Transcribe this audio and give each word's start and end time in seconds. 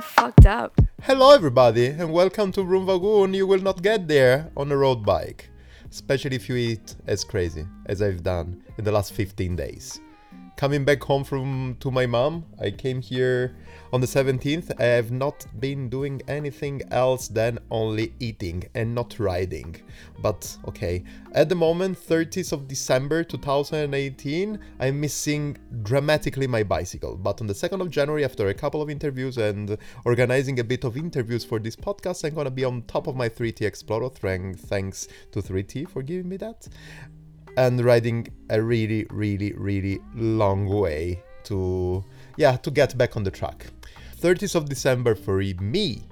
I'm 0.00 0.04
fucked 0.04 0.46
up. 0.46 0.80
Hello, 1.02 1.34
everybody, 1.34 1.88
and 1.88 2.10
welcome 2.10 2.52
to 2.52 2.64
Room 2.64 2.86
Vagoon. 2.86 3.34
You 3.34 3.46
will 3.46 3.60
not 3.60 3.82
get 3.82 4.08
there 4.08 4.50
on 4.56 4.72
a 4.72 4.76
road 4.78 5.04
bike, 5.04 5.50
especially 5.90 6.36
if 6.36 6.48
you 6.48 6.56
eat 6.56 6.96
as 7.06 7.22
crazy 7.22 7.66
as 7.84 8.00
I've 8.00 8.22
done 8.22 8.62
in 8.78 8.84
the 8.84 8.92
last 8.92 9.12
15 9.12 9.56
days 9.56 10.00
coming 10.60 10.84
back 10.84 11.02
home 11.02 11.24
from 11.24 11.74
to 11.80 11.90
my 11.90 12.04
mom. 12.04 12.44
I 12.60 12.70
came 12.70 13.00
here 13.00 13.56
on 13.94 14.02
the 14.02 14.06
17th. 14.06 14.78
I 14.78 14.84
have 14.98 15.10
not 15.10 15.46
been 15.58 15.88
doing 15.88 16.20
anything 16.28 16.82
else 16.90 17.28
than 17.28 17.58
only 17.70 18.12
eating 18.20 18.64
and 18.74 18.94
not 18.94 19.18
riding. 19.18 19.76
But 20.18 20.54
okay, 20.68 21.02
at 21.32 21.48
the 21.48 21.54
moment, 21.54 21.98
30th 21.98 22.52
of 22.52 22.68
December 22.68 23.24
2018, 23.24 24.58
I'm 24.80 25.00
missing 25.00 25.56
dramatically 25.82 26.46
my 26.46 26.62
bicycle. 26.62 27.16
But 27.16 27.40
on 27.40 27.46
the 27.46 27.54
2nd 27.54 27.80
of 27.80 27.88
January, 27.88 28.22
after 28.22 28.48
a 28.48 28.54
couple 28.54 28.82
of 28.82 28.90
interviews 28.90 29.38
and 29.38 29.78
organizing 30.04 30.60
a 30.60 30.64
bit 30.64 30.84
of 30.84 30.94
interviews 30.98 31.42
for 31.42 31.58
this 31.58 31.74
podcast, 31.74 32.22
I'm 32.22 32.34
gonna 32.34 32.50
be 32.50 32.64
on 32.64 32.82
top 32.82 33.06
of 33.06 33.16
my 33.16 33.30
3T 33.30 33.60
Exploro. 33.60 34.10
Thanks 34.58 35.08
to 35.32 35.40
3T 35.40 35.88
for 35.88 36.02
giving 36.02 36.28
me 36.28 36.36
that 36.36 36.68
and 37.56 37.84
riding 37.84 38.28
a 38.50 38.60
really, 38.62 39.06
really, 39.10 39.52
really 39.54 40.00
long 40.14 40.66
way 40.66 41.22
to, 41.44 42.04
yeah, 42.36 42.56
to 42.56 42.70
get 42.70 42.96
back 42.96 43.16
on 43.16 43.22
the 43.22 43.30
track. 43.30 43.66
30th 44.20 44.54
of 44.54 44.68
December 44.68 45.14
for 45.14 45.38
me, 45.38 46.02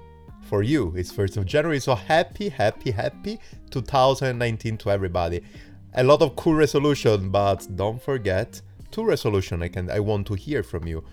for 0.43 0.63
you, 0.63 0.93
is 0.95 1.11
1st 1.11 1.37
of 1.37 1.45
January. 1.45 1.79
So 1.79 1.95
happy, 1.95 2.49
happy, 2.49 2.91
happy 2.91 3.39
2019 3.69 4.77
to 4.77 4.89
everybody. 4.89 5.41
A 5.93 6.03
lot 6.03 6.21
of 6.21 6.35
cool 6.35 6.55
resolution, 6.55 7.29
but 7.29 7.67
don't 7.75 8.01
forget 8.01 8.61
two 8.91 9.03
resolution 9.03 9.61
I 9.61 9.67
can 9.67 9.89
I 9.91 9.99
want 9.99 10.27
to 10.27 10.33
hear 10.33 10.63
from 10.63 10.87
you. 10.87 11.03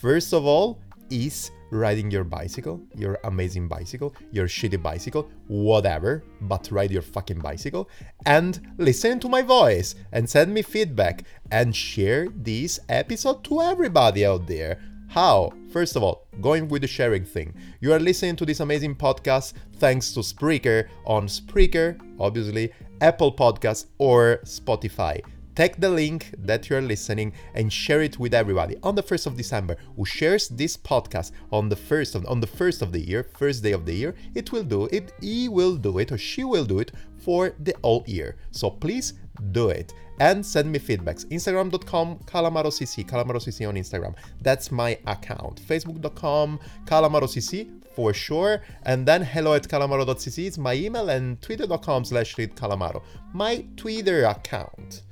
First 0.00 0.32
of 0.32 0.44
all, 0.46 0.78
is 1.10 1.50
riding 1.70 2.10
your 2.10 2.24
bicycle, 2.24 2.80
your 2.94 3.18
amazing 3.24 3.68
bicycle, 3.68 4.14
your 4.30 4.46
shitty 4.46 4.82
bicycle, 4.82 5.28
whatever, 5.48 6.22
but 6.42 6.70
ride 6.70 6.90
your 6.90 7.02
fucking 7.02 7.40
bicycle 7.40 7.88
and 8.24 8.60
listen 8.78 9.20
to 9.20 9.28
my 9.28 9.42
voice 9.42 9.94
and 10.12 10.28
send 10.28 10.52
me 10.52 10.62
feedback 10.62 11.24
and 11.50 11.74
share 11.74 12.28
this 12.34 12.78
episode 12.88 13.44
to 13.44 13.60
everybody 13.60 14.24
out 14.24 14.46
there. 14.46 14.80
How? 15.08 15.52
First 15.72 15.96
of 15.96 16.02
all, 16.02 16.26
going 16.40 16.68
with 16.68 16.82
the 16.82 16.88
sharing 16.88 17.24
thing. 17.24 17.54
You 17.80 17.92
are 17.92 18.00
listening 18.00 18.36
to 18.36 18.46
this 18.46 18.60
amazing 18.60 18.96
podcast 18.96 19.52
thanks 19.76 20.12
to 20.14 20.20
Spreaker 20.20 20.88
on 21.04 21.28
Spreaker, 21.28 21.98
obviously, 22.18 22.72
Apple 23.00 23.32
Podcasts, 23.32 23.86
or 23.98 24.40
Spotify 24.44 25.22
take 25.56 25.80
the 25.80 25.88
link 25.88 26.32
that 26.38 26.68
you're 26.68 26.82
listening 26.82 27.32
and 27.54 27.72
share 27.72 28.02
it 28.02 28.18
with 28.18 28.34
everybody 28.34 28.76
on 28.82 28.94
the 28.94 29.02
1st 29.02 29.26
of 29.26 29.36
December 29.36 29.76
who 29.96 30.04
shares 30.04 30.48
this 30.48 30.76
podcast 30.76 31.32
on 31.50 31.68
the 31.68 31.74
first 31.74 32.14
of 32.14 32.26
on 32.26 32.40
the 32.40 32.46
first 32.46 32.82
of 32.82 32.92
the 32.92 33.00
year, 33.00 33.26
first 33.36 33.62
day 33.62 33.72
of 33.72 33.86
the 33.86 33.94
year, 33.94 34.14
it 34.34 34.52
will 34.52 34.62
do 34.62 34.84
it, 34.92 35.12
he 35.20 35.48
will 35.48 35.76
do 35.76 35.98
it 35.98 36.12
or 36.12 36.18
she 36.18 36.44
will 36.44 36.66
do 36.66 36.78
it 36.78 36.92
for 37.16 37.54
the 37.58 37.74
whole 37.82 38.04
year. 38.06 38.36
So 38.50 38.70
please 38.70 39.14
do 39.52 39.70
it 39.70 39.92
and 40.20 40.44
send 40.44 40.70
me 40.70 40.78
feedbacks. 40.78 41.24
Instagram.com 41.26 42.18
calamarocc, 42.26 43.06
calamarocc 43.06 43.68
on 43.68 43.74
Instagram. 43.74 44.14
That's 44.42 44.70
my 44.70 44.98
account. 45.06 45.60
Facebook.com 45.62 46.60
calamarocc 46.84 47.70
for 47.94 48.12
sure. 48.12 48.62
And 48.82 49.08
then 49.08 49.22
hello 49.22 49.54
at 49.54 49.64
calamaro.cc 49.64 50.38
is 50.38 50.58
my 50.58 50.74
email 50.74 51.08
and 51.08 51.40
twitter.com 51.40 52.04
slash 52.04 52.34
calamaro, 52.36 53.02
my 53.32 53.64
Twitter 53.76 54.24
account 54.24 55.02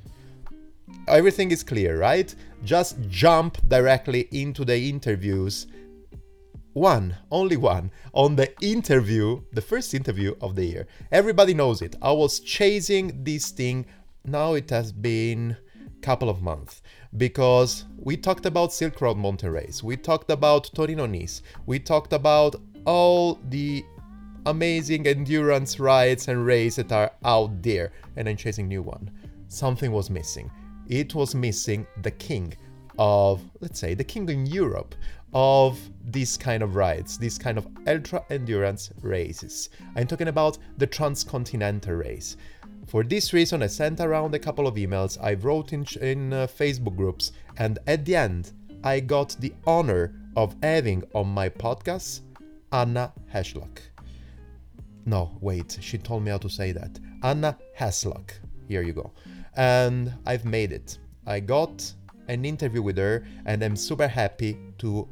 everything 1.09 1.51
is 1.51 1.63
clear, 1.63 1.99
right? 1.99 2.35
Just 2.65 2.97
jump 3.09 3.59
directly 3.69 4.29
into 4.33 4.65
the 4.65 4.89
interviews. 4.89 5.67
One, 6.73 7.17
only 7.31 7.57
one, 7.57 7.91
on 8.13 8.37
the 8.37 8.53
interview, 8.61 9.43
the 9.53 9.61
first 9.61 9.95
interview 9.95 10.35
of 10.41 10.57
the 10.57 10.65
year. 10.65 10.87
Everybody 11.13 11.55
knows 11.55 11.83
it. 11.83 11.95
I 12.03 12.13
was 12.13 12.41
chasing 12.41 13.23
this 13.23 13.51
thing. 13.51 13.87
Now 14.25 14.55
it 14.55 14.71
has 14.71 14.91
been 14.91 15.57
couple 16.05 16.29
of 16.29 16.43
months 16.43 16.83
because 17.17 17.87
we 17.97 18.15
talked 18.15 18.45
about 18.45 18.75
Silk 18.75 19.01
Road 19.01 19.17
Mountain 19.17 19.51
Race, 19.51 19.83
we 19.83 19.97
talked 19.97 20.31
about 20.31 20.71
Torino 20.75 21.07
Nice, 21.07 21.41
we 21.65 21.79
talked 21.79 22.13
about 22.13 22.57
all 22.85 23.41
the 23.49 23.83
amazing 24.45 25.07
endurance 25.07 25.81
rides 25.81 26.29
and 26.29 26.45
races 26.45 26.77
that 26.77 26.93
are 26.93 27.11
out 27.25 27.63
there, 27.63 27.93
and 28.17 28.29
I'm 28.29 28.37
chasing 28.37 28.69
new 28.69 28.83
one. 28.83 29.11
Something 29.49 29.93
was 29.93 30.11
missing 30.11 30.51
it 30.89 31.15
was 31.15 31.35
missing 31.35 31.87
the 32.03 32.11
king 32.11 32.55
of, 32.99 33.43
let's 33.61 33.79
say, 33.79 33.95
the 33.95 34.05
king 34.05 34.29
in 34.29 34.47
Europe 34.47 34.95
of 35.33 35.81
these 36.05 36.37
kind 36.37 36.63
of 36.63 36.77
rides, 36.77 37.19
these 37.19 37.39
kind 37.39 37.59
of 37.59 37.67
ultra 37.89 38.25
endurance 38.31 38.91
races. 39.03 39.71
I'm 39.97 40.07
talking 40.07 40.29
about 40.29 40.59
the 40.79 40.87
transcontinental 40.87 41.95
race. 41.95 42.37
For 42.87 43.03
this 43.03 43.33
reason, 43.33 43.63
I 43.63 43.67
sent 43.67 44.01
around 44.01 44.35
a 44.35 44.39
couple 44.39 44.67
of 44.67 44.75
emails, 44.77 45.19
I 45.21 45.35
wrote 45.35 45.73
in, 45.73 45.87
in 46.01 46.33
uh, 46.33 46.47
Facebook 46.47 46.97
groups, 46.97 47.33
and 47.57 47.79
at 47.87 48.05
the 48.05 48.15
end, 48.15 48.53
I 48.85 49.01
got 49.01 49.37
the 49.41 49.53
honor 49.67 50.15
of 50.37 50.55
having 50.63 51.03
on 51.15 51.29
my 51.29 51.49
podcast 51.49 52.21
Anna 52.73 53.13
Haslock. 53.33 53.79
No, 55.07 55.37
wait, 55.41 55.79
she 55.81 55.99
told 55.99 56.23
me 56.23 56.31
how 56.31 56.39
to 56.39 56.49
say 56.49 56.73
that. 56.73 56.99
Anna 57.23 57.59
Haslock. 57.79 58.31
Here 58.69 58.83
you 58.83 58.93
go 58.93 59.13
and 59.57 60.13
I've 60.27 60.45
made 60.45 60.73
it. 60.73 60.99
I 61.27 61.41
got 61.41 61.93
an 62.29 62.45
interview 62.45 62.83
with 62.83 62.99
her, 62.99 63.27
and 63.47 63.63
I'm 63.63 63.77
super 63.77 64.09
happy 64.09 64.59
to 64.79 65.09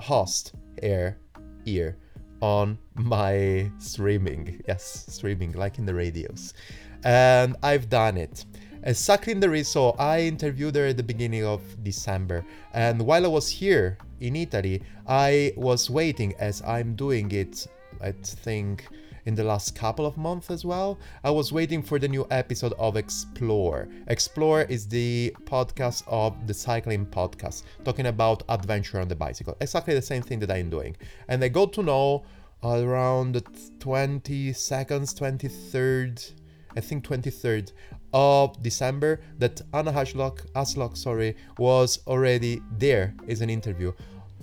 host 0.00 0.52
her 0.82 1.16
here 1.64 1.96
on 2.40 2.78
my 2.94 3.70
streaming. 3.78 4.62
Yes, 4.68 5.06
streaming, 5.08 5.52
like 5.52 5.78
in 5.78 5.86
the 5.86 5.94
radios. 5.94 6.54
And 7.04 7.56
I've 7.62 7.88
done 7.88 8.16
it. 8.16 8.44
Exactly 8.82 9.32
in 9.32 9.40
the 9.40 9.48
reason, 9.48 9.92
I 9.98 10.20
interviewed 10.22 10.76
her 10.76 10.86
at 10.86 10.98
the 10.98 11.02
beginning 11.02 11.44
of 11.44 11.62
December. 11.82 12.44
And 12.74 13.00
while 13.00 13.24
I 13.24 13.28
was 13.28 13.48
here 13.48 13.96
in 14.20 14.36
Italy, 14.36 14.82
I 15.06 15.54
was 15.56 15.88
waiting 15.88 16.34
as 16.38 16.60
I'm 16.62 16.94
doing 16.94 17.30
it, 17.32 17.66
I 18.02 18.12
think 18.12 18.86
in 19.26 19.34
the 19.34 19.44
last 19.44 19.74
couple 19.74 20.06
of 20.06 20.16
months 20.16 20.50
as 20.50 20.64
well. 20.64 20.98
I 21.22 21.30
was 21.30 21.52
waiting 21.52 21.82
for 21.82 21.98
the 21.98 22.08
new 22.08 22.26
episode 22.30 22.72
of 22.78 22.96
Explore. 22.96 23.88
Explore 24.08 24.62
is 24.62 24.86
the 24.86 25.34
podcast 25.44 26.02
of 26.06 26.46
the 26.46 26.54
cycling 26.54 27.06
podcast, 27.06 27.64
talking 27.84 28.06
about 28.06 28.42
adventure 28.48 29.00
on 29.00 29.08
the 29.08 29.16
bicycle. 29.16 29.56
Exactly 29.60 29.94
the 29.94 30.02
same 30.02 30.22
thing 30.22 30.38
that 30.40 30.50
I'm 30.50 30.70
doing. 30.70 30.96
And 31.28 31.42
I 31.42 31.48
got 31.48 31.72
to 31.74 31.82
know 31.82 32.24
around 32.62 33.34
the 33.34 33.42
20 33.80 34.52
seconds, 34.52 35.14
23rd, 35.14 36.32
I 36.76 36.80
think 36.80 37.06
23rd 37.06 37.72
of 38.12 38.62
December 38.62 39.20
that 39.38 39.60
Anna 39.72 39.92
Haslock, 39.92 40.50
Haslock 40.52 40.96
sorry, 40.96 41.36
was 41.58 42.00
already 42.06 42.62
there 42.78 43.14
as 43.28 43.40
an 43.40 43.50
interview. 43.50 43.92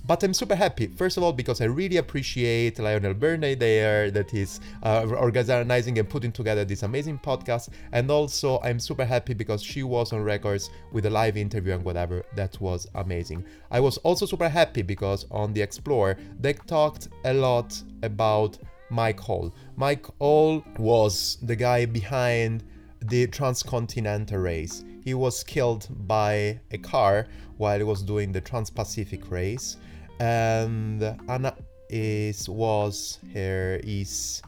But 0.04 0.24
I'm 0.24 0.34
super 0.34 0.56
happy, 0.56 0.88
first 0.88 1.18
of 1.18 1.24
all, 1.24 1.32
because 1.32 1.62
I 1.62 1.66
really 1.66 1.98
appreciate 1.98 2.80
Lionel 2.80 3.14
Birnie 3.14 3.54
there 3.54 4.10
that 4.12 4.34
is 4.34 4.60
uh, 4.82 5.06
organizing 5.08 6.00
and 6.00 6.10
putting 6.10 6.32
together 6.32 6.66
this 6.66 6.82
amazing 6.82 7.20
podcast. 7.20 7.70
And 7.92 8.10
also, 8.10 8.60
I'm 8.64 8.80
super 8.80 9.06
happy 9.06 9.36
because 9.36 9.62
she 9.62 9.84
was 9.84 10.12
on 10.12 10.24
records 10.24 10.72
with 10.92 11.06
a 11.06 11.10
live 11.10 11.38
interview 11.38 11.74
and 11.74 11.86
whatever. 11.86 12.26
That 12.36 12.60
was 12.60 12.88
amazing. 12.96 13.46
I 13.70 13.80
was 13.80 13.98
also 14.00 14.26
super 14.26 14.50
happy 14.50 14.82
because 14.82 15.28
on 15.30 15.54
the 15.54 15.62
Explore, 15.62 16.18
they 16.40 16.54
talked 16.54 17.08
a 17.26 17.34
lot 17.34 17.80
about 18.02 18.58
Mike 18.90 19.20
Hall. 19.20 19.54
Mike 19.76 20.08
Hall 20.18 20.64
was 20.80 21.38
the 21.44 21.56
guy 21.56 21.86
behind 21.86 22.64
the 23.02 23.28
transcontinental 23.28 24.40
race. 24.40 24.84
He 25.04 25.14
was 25.14 25.44
killed 25.44 25.88
by 26.08 26.59
a 26.72 26.78
car 26.78 27.28
while 27.58 27.78
he 27.78 27.84
was 27.84 28.02
doing 28.02 28.32
the 28.32 28.42
Trans-Pacific 28.42 29.30
race 29.32 29.78
and 30.22 31.02
Anna 31.28 31.56
is 31.90 32.47
was 32.47 33.18
her 33.34 33.82
his 33.84 34.44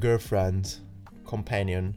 girlfriend 0.00 0.78
companion 1.24 1.94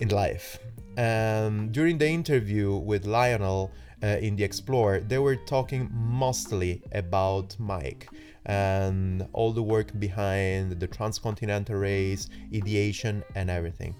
in 0.00 0.08
life. 0.08 0.58
And 0.96 1.70
during 1.70 1.96
the 1.96 2.08
interview 2.08 2.76
with 2.76 3.06
Lionel 3.06 3.70
uh, 4.02 4.06
in 4.20 4.34
the 4.34 4.42
Explorer 4.42 5.00
they 5.00 5.18
were 5.18 5.36
talking 5.36 5.88
mostly 5.92 6.82
about 6.92 7.54
Mike 7.60 8.08
and 8.46 9.28
all 9.32 9.52
the 9.52 9.62
work 9.62 9.88
behind 10.00 10.80
the 10.80 10.88
transcontinental 10.88 11.76
race 11.76 12.28
ideation 12.52 13.22
and 13.36 13.48
everything. 13.48 13.94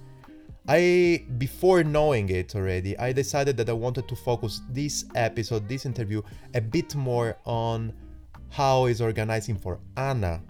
I, 0.67 1.25
before 1.39 1.85
knowing 1.85 2.29
it 2.31 2.55
already, 2.57 2.99
I 2.99 3.13
decided 3.13 3.57
that 3.59 3.69
I 3.69 3.73
wanted 3.73 4.09
to 4.09 4.17
focus 4.17 4.61
this 4.71 5.05
episode, 5.15 5.69
this 5.69 5.87
interview, 5.87 6.23
a 6.55 6.61
bit 6.61 6.95
more 6.95 7.37
on 7.45 7.93
how 8.51 8.87
is 8.87 9.01
organizing 9.01 9.57
for 9.57 9.81
Anna 9.97 10.43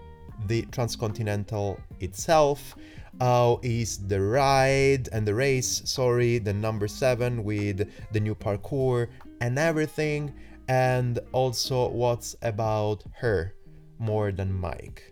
the 0.47 0.63
transcontinental 0.71 1.79
itself 1.99 2.75
how 3.19 3.59
is 3.61 3.99
the 4.07 4.19
ride 4.19 5.07
and 5.11 5.27
the 5.27 5.33
race 5.35 5.81
sorry 5.85 6.39
the 6.39 6.53
number 6.53 6.87
seven 6.87 7.43
with 7.43 7.87
the 8.11 8.19
new 8.19 8.33
parkour 8.33 9.07
and 9.39 9.59
everything 9.59 10.33
and 10.67 11.19
also 11.33 11.89
what's 11.89 12.35
about 12.41 13.03
her 13.17 13.53
more 13.99 14.31
than 14.31 14.51
Mike. 14.51 15.10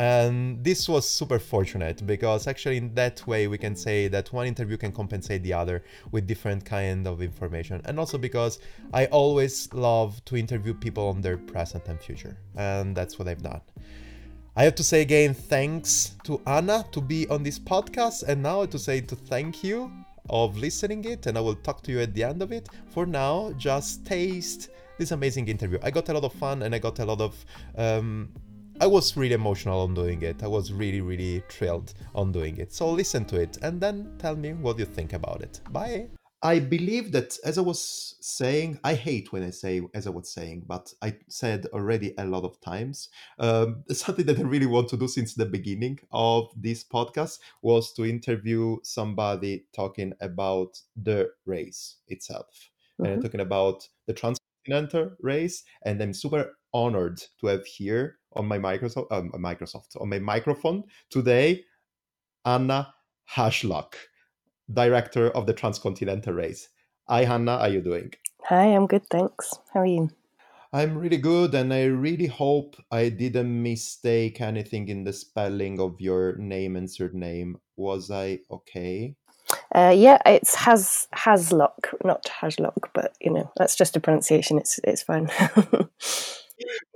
And 0.00 0.64
this 0.64 0.88
was 0.88 1.06
super 1.06 1.38
fortunate 1.38 2.06
because 2.06 2.46
actually 2.46 2.78
in 2.78 2.94
that 2.94 3.26
way 3.26 3.48
we 3.48 3.58
can 3.58 3.76
say 3.76 4.08
that 4.08 4.32
one 4.32 4.46
interview 4.46 4.78
can 4.78 4.92
compensate 4.92 5.42
the 5.42 5.52
other 5.52 5.84
with 6.10 6.26
different 6.26 6.64
kind 6.64 7.06
of 7.06 7.20
information. 7.20 7.82
And 7.84 7.98
also 7.98 8.16
because 8.16 8.60
I 8.94 9.06
always 9.06 9.70
love 9.74 10.24
to 10.24 10.38
interview 10.38 10.72
people 10.72 11.08
on 11.08 11.20
their 11.20 11.36
present 11.36 11.86
and 11.86 12.00
future. 12.00 12.38
And 12.56 12.96
that's 12.96 13.18
what 13.18 13.28
I've 13.28 13.42
done. 13.42 13.60
I 14.56 14.64
have 14.64 14.74
to 14.76 14.82
say 14.82 15.02
again 15.02 15.34
thanks 15.34 16.16
to 16.24 16.40
Anna 16.46 16.86
to 16.92 17.02
be 17.02 17.28
on 17.28 17.42
this 17.42 17.58
podcast 17.58 18.22
and 18.22 18.42
now 18.42 18.64
to 18.64 18.78
say 18.78 19.02
to 19.02 19.14
thank 19.14 19.62
you 19.62 19.92
of 20.30 20.56
listening 20.56 21.04
it 21.04 21.26
and 21.26 21.36
I 21.36 21.42
will 21.42 21.56
talk 21.56 21.82
to 21.82 21.92
you 21.92 22.00
at 22.00 22.14
the 22.14 22.24
end 22.24 22.40
of 22.40 22.52
it. 22.52 22.70
For 22.88 23.04
now, 23.04 23.52
just 23.58 24.06
taste 24.06 24.70
this 24.96 25.10
amazing 25.10 25.48
interview. 25.48 25.78
I 25.82 25.90
got 25.90 26.08
a 26.08 26.14
lot 26.14 26.24
of 26.24 26.32
fun 26.32 26.62
and 26.62 26.74
I 26.74 26.78
got 26.78 27.00
a 27.00 27.04
lot 27.04 27.20
of 27.20 27.44
um, 27.76 28.30
I 28.82 28.86
was 28.86 29.14
really 29.14 29.34
emotional 29.34 29.80
on 29.80 29.92
doing 29.92 30.22
it. 30.22 30.42
I 30.42 30.46
was 30.46 30.72
really, 30.72 31.02
really 31.02 31.42
thrilled 31.50 31.92
on 32.14 32.32
doing 32.32 32.56
it. 32.56 32.72
So 32.72 32.90
listen 32.90 33.26
to 33.26 33.38
it 33.38 33.58
and 33.60 33.78
then 33.78 34.14
tell 34.18 34.34
me 34.34 34.54
what 34.54 34.78
you 34.78 34.86
think 34.86 35.12
about 35.12 35.42
it. 35.42 35.60
Bye. 35.70 36.08
I 36.42 36.60
believe 36.60 37.12
that, 37.12 37.36
as 37.44 37.58
I 37.58 37.60
was 37.60 38.16
saying, 38.22 38.80
I 38.82 38.94
hate 38.94 39.30
when 39.34 39.42
I 39.42 39.50
say 39.50 39.82
as 39.92 40.06
I 40.06 40.10
was 40.10 40.32
saying, 40.32 40.62
but 40.66 40.94
I 41.02 41.14
said 41.28 41.66
already 41.74 42.14
a 42.16 42.24
lot 42.24 42.44
of 42.44 42.58
times. 42.62 43.10
Um, 43.38 43.84
something 43.90 44.24
that 44.24 44.38
I 44.38 44.42
really 44.42 44.64
want 44.64 44.88
to 44.88 44.96
do 44.96 45.08
since 45.08 45.34
the 45.34 45.44
beginning 45.44 45.98
of 46.10 46.48
this 46.56 46.82
podcast 46.82 47.40
was 47.60 47.92
to 47.92 48.06
interview 48.06 48.78
somebody 48.82 49.66
talking 49.74 50.14
about 50.22 50.80
the 50.96 51.28
race 51.44 51.96
itself. 52.08 52.70
Mm-hmm. 52.98 53.12
And 53.12 53.22
talking 53.22 53.40
about 53.40 53.86
the 54.06 54.14
transcontinental 54.14 55.12
race. 55.20 55.64
And 55.84 56.00
I'm 56.00 56.14
super 56.14 56.56
honored 56.72 57.22
to 57.40 57.46
have 57.48 57.66
here 57.66 58.18
on 58.34 58.46
my 58.46 58.58
Microsoft, 58.58 59.06
um, 59.10 59.30
Microsoft 59.32 60.00
on 60.00 60.08
my 60.08 60.18
microphone 60.18 60.84
today, 61.10 61.64
Anna 62.44 62.94
Hashlock, 63.34 63.94
director 64.72 65.30
of 65.30 65.46
the 65.46 65.52
Transcontinental 65.52 66.34
Race. 66.34 66.68
Hi, 67.08 67.24
Hannah. 67.24 67.58
How 67.58 67.64
are 67.64 67.68
you 67.68 67.80
doing? 67.80 68.12
Hi, 68.44 68.66
I'm 68.66 68.86
good, 68.86 69.06
thanks. 69.10 69.58
How 69.74 69.80
are 69.80 69.86
you? 69.86 70.10
I'm 70.72 70.96
really 70.96 71.16
good, 71.16 71.54
and 71.54 71.74
I 71.74 71.86
really 71.86 72.26
hope 72.26 72.76
I 72.92 73.08
didn't 73.08 73.62
mistake 73.62 74.40
anything 74.40 74.88
in 74.88 75.02
the 75.02 75.12
spelling 75.12 75.80
of 75.80 76.00
your 76.00 76.36
name 76.36 76.76
and 76.76 76.88
surname. 76.88 77.58
Was 77.76 78.10
I 78.12 78.40
okay? 78.48 79.16
Uh, 79.74 79.92
yeah, 79.96 80.18
it's 80.26 80.54
has 80.54 81.08
Haslock, 81.12 81.92
not 82.04 82.24
Hashlock, 82.24 82.90
but 82.94 83.14
you 83.20 83.32
know 83.32 83.50
that's 83.56 83.74
just 83.74 83.96
a 83.96 84.00
pronunciation. 84.00 84.58
It's 84.58 84.78
it's 84.84 85.02
fine. 85.02 85.28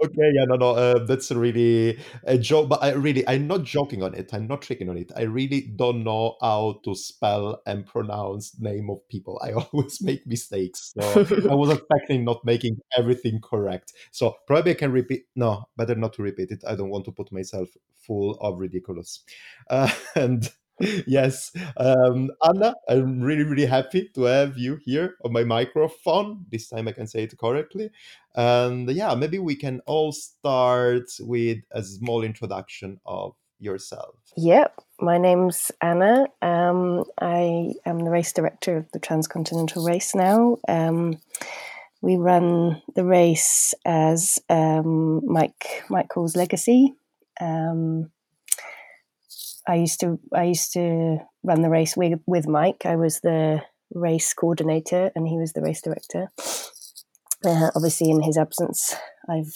okay, 0.04 0.30
yeah, 0.34 0.44
no, 0.44 0.56
no, 0.56 0.70
uh, 0.70 1.04
that's 1.04 1.30
really 1.30 1.98
a 2.24 2.38
joke. 2.38 2.68
But 2.68 2.82
I 2.82 2.92
really, 2.92 3.26
I'm 3.28 3.46
not 3.46 3.64
joking 3.64 4.02
on 4.02 4.14
it. 4.14 4.32
I'm 4.32 4.46
not 4.46 4.62
tricking 4.62 4.88
on 4.88 4.96
it. 4.96 5.12
I 5.16 5.22
really 5.22 5.72
don't 5.76 6.04
know 6.04 6.36
how 6.40 6.80
to 6.84 6.94
spell 6.94 7.62
and 7.66 7.86
pronounce 7.86 8.58
name 8.60 8.90
of 8.90 9.06
people. 9.08 9.40
I 9.42 9.52
always 9.72 10.02
make 10.02 10.26
mistakes. 10.26 10.92
So 10.98 11.26
I 11.50 11.54
was 11.54 11.70
expecting 11.78 12.24
not 12.24 12.44
making 12.44 12.78
everything 12.96 13.40
correct. 13.42 13.92
So 14.10 14.36
probably 14.46 14.72
I 14.72 14.74
can 14.74 14.92
repeat. 14.92 15.24
No, 15.36 15.64
better 15.76 15.94
not 15.94 16.12
to 16.14 16.22
repeat 16.22 16.50
it. 16.50 16.64
I 16.66 16.74
don't 16.74 16.90
want 16.90 17.04
to 17.06 17.12
put 17.12 17.32
myself 17.32 17.68
full 18.06 18.38
of 18.40 18.58
ridiculous. 18.58 19.20
Uh, 19.68 19.90
and 20.14 20.50
yes, 21.06 21.52
um, 21.76 22.30
Anna, 22.44 22.74
I'm 22.88 23.20
really, 23.20 23.44
really 23.44 23.66
happy 23.66 24.10
to 24.14 24.22
have 24.22 24.58
you 24.58 24.78
here 24.84 25.14
on 25.24 25.32
my 25.32 25.44
microphone. 25.44 26.46
This 26.50 26.68
time 26.68 26.88
I 26.88 26.92
can 26.92 27.06
say 27.06 27.22
it 27.22 27.38
correctly. 27.38 27.90
And 28.34 28.90
yeah, 28.90 29.14
maybe 29.14 29.38
we 29.38 29.54
can 29.54 29.80
all 29.86 30.10
start 30.12 31.04
with 31.20 31.58
a 31.70 31.82
small 31.82 32.24
introduction 32.24 33.00
of 33.06 33.34
yourself. 33.60 34.16
Yep, 34.36 34.80
my 35.00 35.16
name's 35.16 35.70
Anna. 35.80 36.26
Um, 36.42 37.04
I 37.20 37.74
am 37.86 38.00
the 38.00 38.10
race 38.10 38.32
director 38.32 38.76
of 38.76 38.90
the 38.92 38.98
Transcontinental 38.98 39.84
Race 39.84 40.14
now. 40.14 40.58
Um, 40.66 41.18
we 42.02 42.16
run 42.16 42.82
the 42.96 43.04
race 43.04 43.74
as 43.86 44.38
um, 44.50 45.22
Mike 45.24 45.84
Hall's 46.12 46.36
Legacy. 46.36 46.92
Um, 47.40 48.10
I 49.66 49.76
used 49.76 50.00
to 50.00 50.18
I 50.34 50.44
used 50.44 50.72
to 50.74 51.18
run 51.42 51.62
the 51.62 51.70
race 51.70 51.96
with 51.96 52.20
with 52.26 52.46
Mike. 52.46 52.84
I 52.84 52.96
was 52.96 53.20
the 53.20 53.62
race 53.92 54.32
coordinator 54.34 55.10
and 55.14 55.26
he 55.26 55.38
was 55.38 55.52
the 55.52 55.62
race 55.62 55.80
director. 55.80 56.30
Uh, 57.44 57.70
obviously, 57.74 58.10
in 58.10 58.22
his 58.22 58.38
absence, 58.38 58.94
I've 59.28 59.52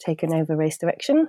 taken 0.00 0.32
over 0.32 0.56
race 0.56 0.78
direction. 0.78 1.28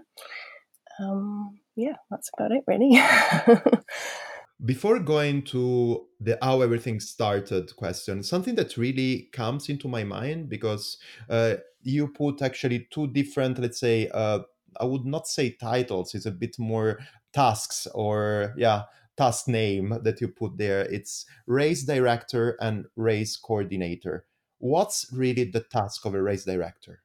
Um, 1.00 1.60
yeah, 1.76 1.96
that's 2.10 2.30
about 2.34 2.52
it, 2.52 2.64
really. 2.66 3.00
Before 4.66 5.00
going 5.00 5.44
to 5.44 6.08
the 6.20 6.38
how 6.42 6.62
everything 6.62 7.00
started 7.00 7.76
question, 7.76 8.24
something 8.24 8.56
that 8.56 8.78
really 8.78 9.30
comes 9.32 9.70
into 9.70 9.88
my 9.88 10.04
mind 10.04 10.50
because 10.50 10.98
uh, 11.30 11.56
you 11.84 12.08
put 12.08 12.42
actually 12.42 12.88
two 12.90 13.08
different, 13.08 13.60
let's 13.60 13.80
say, 13.80 14.10
uh, 14.14 14.40
I 14.80 14.86
would 14.86 15.06
not 15.06 15.28
say 15.28 15.52
titles. 15.52 16.14
It's 16.14 16.26
a 16.26 16.32
bit 16.32 16.58
more 16.60 17.00
tasks 17.34 17.88
or 17.94 18.54
yeah 18.58 18.84
task 19.18 19.48
name 19.48 19.98
that 20.04 20.22
you 20.22 20.28
put 20.28 20.58
there. 20.58 20.82
It's 20.82 21.26
race 21.48 21.84
director 21.84 22.56
and 22.62 22.86
race 22.96 23.36
coordinator. 23.36 24.26
What's 24.60 25.08
really 25.12 25.46
the 25.46 25.62
task 25.62 26.06
of 26.06 26.14
a 26.14 26.22
race 26.22 26.46
director? 26.46 27.02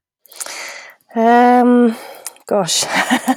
Um 1.15 1.97
gosh 2.47 2.85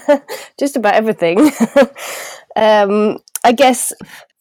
just 0.60 0.76
about 0.76 0.96
everything. 0.96 1.52
Um 2.56 3.20
i 3.44 3.52
guess 3.52 3.92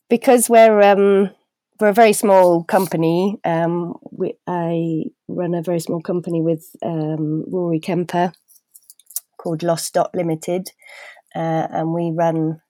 because 0.08 0.48
we're 0.48 0.80
um 0.82 1.30
we're 1.80 1.88
a 1.88 1.92
very 1.92 2.12
small 2.12 2.62
company 2.64 3.38
um 3.44 3.94
we, 4.10 4.34
i 4.46 5.04
run 5.28 5.54
a 5.54 5.62
very 5.62 5.80
small 5.80 6.00
company 6.00 6.40
with 6.40 6.64
um 6.82 7.44
rory 7.48 7.80
kemper 7.80 8.32
called 9.44 9.62
lost 9.62 9.92
dot 9.92 10.10
limited 10.14 10.70
uh, 11.34 11.66
and 11.70 11.92
we 11.92 12.12
run 12.14 12.60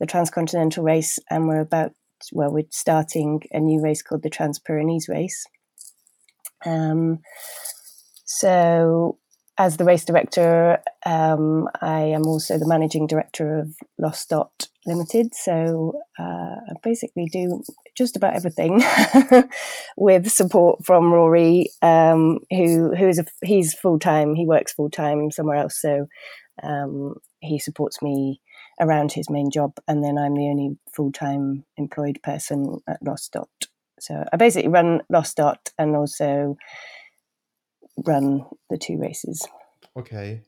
the 0.00 0.06
transcontinental 0.06 0.84
race, 0.84 1.18
and 1.30 1.48
we're 1.48 1.60
about 1.60 1.92
well, 2.32 2.52
we're 2.52 2.64
starting 2.70 3.42
a 3.52 3.60
new 3.60 3.80
race 3.80 4.02
called 4.02 4.22
the 4.22 4.30
Trans 4.30 4.58
Pyrenees 4.58 5.08
race. 5.08 5.46
Um, 6.66 7.20
so, 8.24 9.18
as 9.56 9.76
the 9.76 9.84
race 9.84 10.04
director, 10.04 10.78
um, 11.06 11.68
I 11.80 12.00
am 12.00 12.26
also 12.26 12.58
the 12.58 12.68
managing 12.68 13.06
director 13.06 13.58
of 13.58 13.74
Lost 13.98 14.30
Dot 14.30 14.68
Limited. 14.86 15.34
So, 15.34 16.00
uh, 16.18 16.22
I 16.22 16.72
basically 16.82 17.26
do 17.32 17.62
just 17.98 18.16
about 18.16 18.34
everything 18.34 18.82
with 19.96 20.30
support 20.30 20.84
from 20.86 21.12
Rory, 21.12 21.70
um, 21.82 22.38
who 22.50 22.94
who 22.94 23.08
is 23.08 23.18
a, 23.18 23.26
he's 23.42 23.74
full 23.74 23.98
time. 23.98 24.34
He 24.34 24.46
works 24.46 24.72
full 24.72 24.88
time 24.88 25.30
somewhere 25.30 25.56
else, 25.56 25.80
so 25.80 26.06
um, 26.62 27.16
he 27.40 27.58
supports 27.58 28.00
me 28.00 28.40
around 28.80 29.12
his 29.12 29.28
main 29.28 29.50
job, 29.50 29.72
and 29.88 30.02
then 30.02 30.16
I'm 30.16 30.34
the 30.34 30.48
only 30.48 30.78
full 30.94 31.12
time 31.12 31.64
employed 31.76 32.20
person 32.22 32.78
at 32.88 33.02
Lost 33.02 33.32
Dot. 33.32 33.48
So 34.00 34.24
I 34.32 34.36
basically 34.36 34.70
run 34.70 35.02
Lost 35.10 35.36
Dot 35.36 35.70
and 35.76 35.96
also 35.96 36.56
run 38.06 38.46
the 38.70 38.78
two 38.78 38.96
races. 38.96 39.46
Okay. 39.96 40.42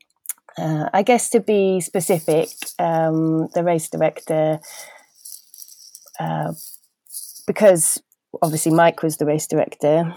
Uh, 0.56 0.88
I 0.92 1.02
guess 1.02 1.30
to 1.30 1.40
be 1.40 1.80
specific, 1.80 2.48
um, 2.78 3.48
the 3.54 3.64
race 3.64 3.88
director, 3.88 4.60
uh, 6.18 6.52
because 7.50 8.00
obviously 8.42 8.70
Mike 8.70 9.02
was 9.02 9.16
the 9.16 9.26
race 9.26 9.48
director, 9.48 10.14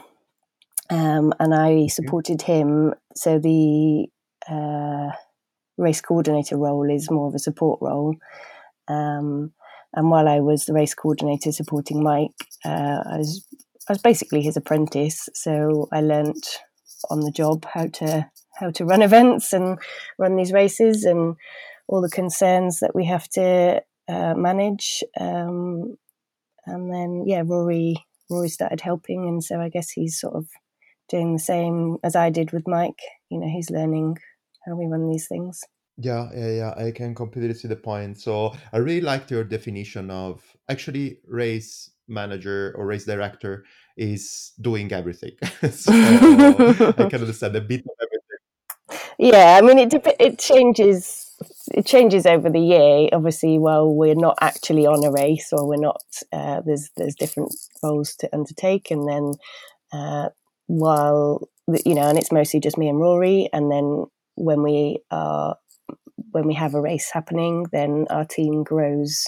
um, 0.91 1.33
and 1.39 1.51
I 1.51 1.87
supported 1.87 2.43
him. 2.43 2.93
So 3.15 3.39
the 3.39 4.05
uh, 4.47 5.09
race 5.75 5.99
coordinator 5.99 6.57
role 6.57 6.87
is 6.91 7.09
more 7.09 7.27
of 7.27 7.33
a 7.33 7.39
support 7.39 7.79
role. 7.81 8.15
Um, 8.87 9.51
and 9.95 10.11
while 10.11 10.27
I 10.27 10.41
was 10.41 10.65
the 10.65 10.73
race 10.73 10.93
coordinator 10.93 11.51
supporting 11.51 12.03
Mike, 12.03 12.37
uh, 12.63 13.01
I 13.03 13.17
was 13.17 13.43
I 13.89 13.93
was 13.93 14.01
basically 14.03 14.43
his 14.43 14.55
apprentice. 14.55 15.27
So 15.33 15.87
I 15.91 16.01
learnt 16.01 16.59
on 17.09 17.21
the 17.21 17.31
job 17.31 17.65
how 17.65 17.87
to 17.87 18.29
how 18.59 18.69
to 18.69 18.85
run 18.85 19.01
events 19.09 19.53
and 19.53 19.79
run 20.19 20.35
these 20.35 20.53
races 20.53 21.03
and 21.03 21.35
all 21.87 22.03
the 22.03 22.09
concerns 22.09 22.79
that 22.81 22.93
we 22.93 23.05
have 23.05 23.27
to 23.29 23.81
uh, 24.07 24.35
manage. 24.35 25.03
Um, 25.19 25.97
and 26.65 26.93
then 26.93 27.23
yeah, 27.25 27.43
Rory 27.45 27.95
Rory 28.29 28.49
started 28.49 28.81
helping, 28.81 29.27
and 29.27 29.43
so 29.43 29.59
I 29.59 29.69
guess 29.69 29.89
he's 29.89 30.19
sort 30.19 30.35
of 30.35 30.47
doing 31.09 31.33
the 31.33 31.39
same 31.39 31.97
as 32.03 32.15
I 32.15 32.29
did 32.29 32.51
with 32.51 32.67
Mike. 32.67 32.99
You 33.29 33.39
know, 33.39 33.47
he's 33.47 33.69
learning 33.69 34.17
how 34.65 34.75
we 34.75 34.85
run 34.85 35.09
these 35.09 35.27
things. 35.27 35.61
Yeah, 35.97 36.29
yeah, 36.33 36.49
yeah. 36.49 36.73
I 36.75 36.91
can 36.91 37.13
completely 37.13 37.53
see 37.53 37.67
the 37.67 37.75
point. 37.75 38.19
So 38.19 38.53
I 38.71 38.77
really 38.77 39.01
liked 39.01 39.29
your 39.29 39.43
definition 39.43 40.09
of 40.09 40.41
actually 40.69 41.19
race 41.27 41.91
manager 42.07 42.73
or 42.77 42.85
race 42.85 43.05
director 43.05 43.65
is 43.95 44.53
doing 44.59 44.91
everything. 44.91 45.31
so 45.71 45.91
I 45.93 47.07
can 47.09 47.21
understand 47.21 47.55
a 47.55 47.61
bit 47.61 47.81
of 47.81 47.95
everything. 48.01 49.09
Yeah, 49.19 49.57
I 49.57 49.61
mean 49.61 49.77
it 49.77 49.93
it 50.19 50.39
changes 50.39 51.22
it 51.73 51.85
changes 51.85 52.25
over 52.25 52.49
the 52.49 52.59
year. 52.59 53.09
Obviously, 53.11 53.59
well, 53.59 53.93
we're 53.93 54.15
not 54.15 54.37
actually 54.41 54.85
on 54.85 55.03
a 55.03 55.11
race, 55.11 55.49
or 55.51 55.67
we're 55.67 55.77
not. 55.77 56.01
Uh, 56.31 56.61
there's 56.65 56.89
there's 56.97 57.15
different 57.15 57.53
roles 57.81 58.15
to 58.17 58.29
undertake, 58.33 58.91
and 58.91 59.07
then 59.07 59.33
uh, 59.91 60.29
while 60.67 61.47
you 61.85 61.95
know, 61.95 62.09
and 62.09 62.17
it's 62.17 62.31
mostly 62.31 62.59
just 62.59 62.77
me 62.77 62.89
and 62.89 62.99
Rory, 62.99 63.49
and 63.53 63.71
then 63.71 64.05
when 64.35 64.63
we 64.63 64.99
are 65.11 65.55
when 66.31 66.47
we 66.47 66.53
have 66.53 66.73
a 66.73 66.81
race 66.81 67.09
happening, 67.11 67.65
then 67.71 68.05
our 68.09 68.25
team 68.25 68.63
grows 68.63 69.25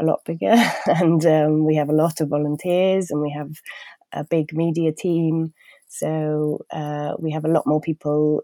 a 0.00 0.04
lot 0.04 0.20
bigger, 0.24 0.54
and 0.86 1.24
um, 1.26 1.64
we 1.64 1.76
have 1.76 1.90
a 1.90 1.94
lot 1.94 2.20
of 2.20 2.28
volunteers, 2.28 3.10
and 3.10 3.20
we 3.20 3.30
have 3.30 3.50
a 4.12 4.24
big 4.24 4.52
media 4.52 4.92
team. 4.92 5.52
So 5.88 6.64
uh, 6.72 7.14
we 7.18 7.32
have 7.32 7.44
a 7.44 7.48
lot 7.48 7.66
more 7.66 7.80
people 7.80 8.42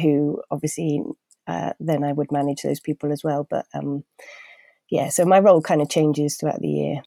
who 0.00 0.42
obviously 0.50 1.02
uh, 1.48 1.72
then 1.80 2.04
I 2.04 2.12
would 2.12 2.30
manage 2.30 2.62
those 2.62 2.80
people 2.80 3.10
as 3.12 3.24
well. 3.24 3.46
But 3.48 3.66
um, 3.74 4.04
yeah, 4.90 5.08
so 5.08 5.24
my 5.24 5.40
role 5.40 5.62
kind 5.62 5.82
of 5.82 5.90
changes 5.90 6.36
throughout 6.36 6.60
the 6.60 6.68
year. 6.68 7.02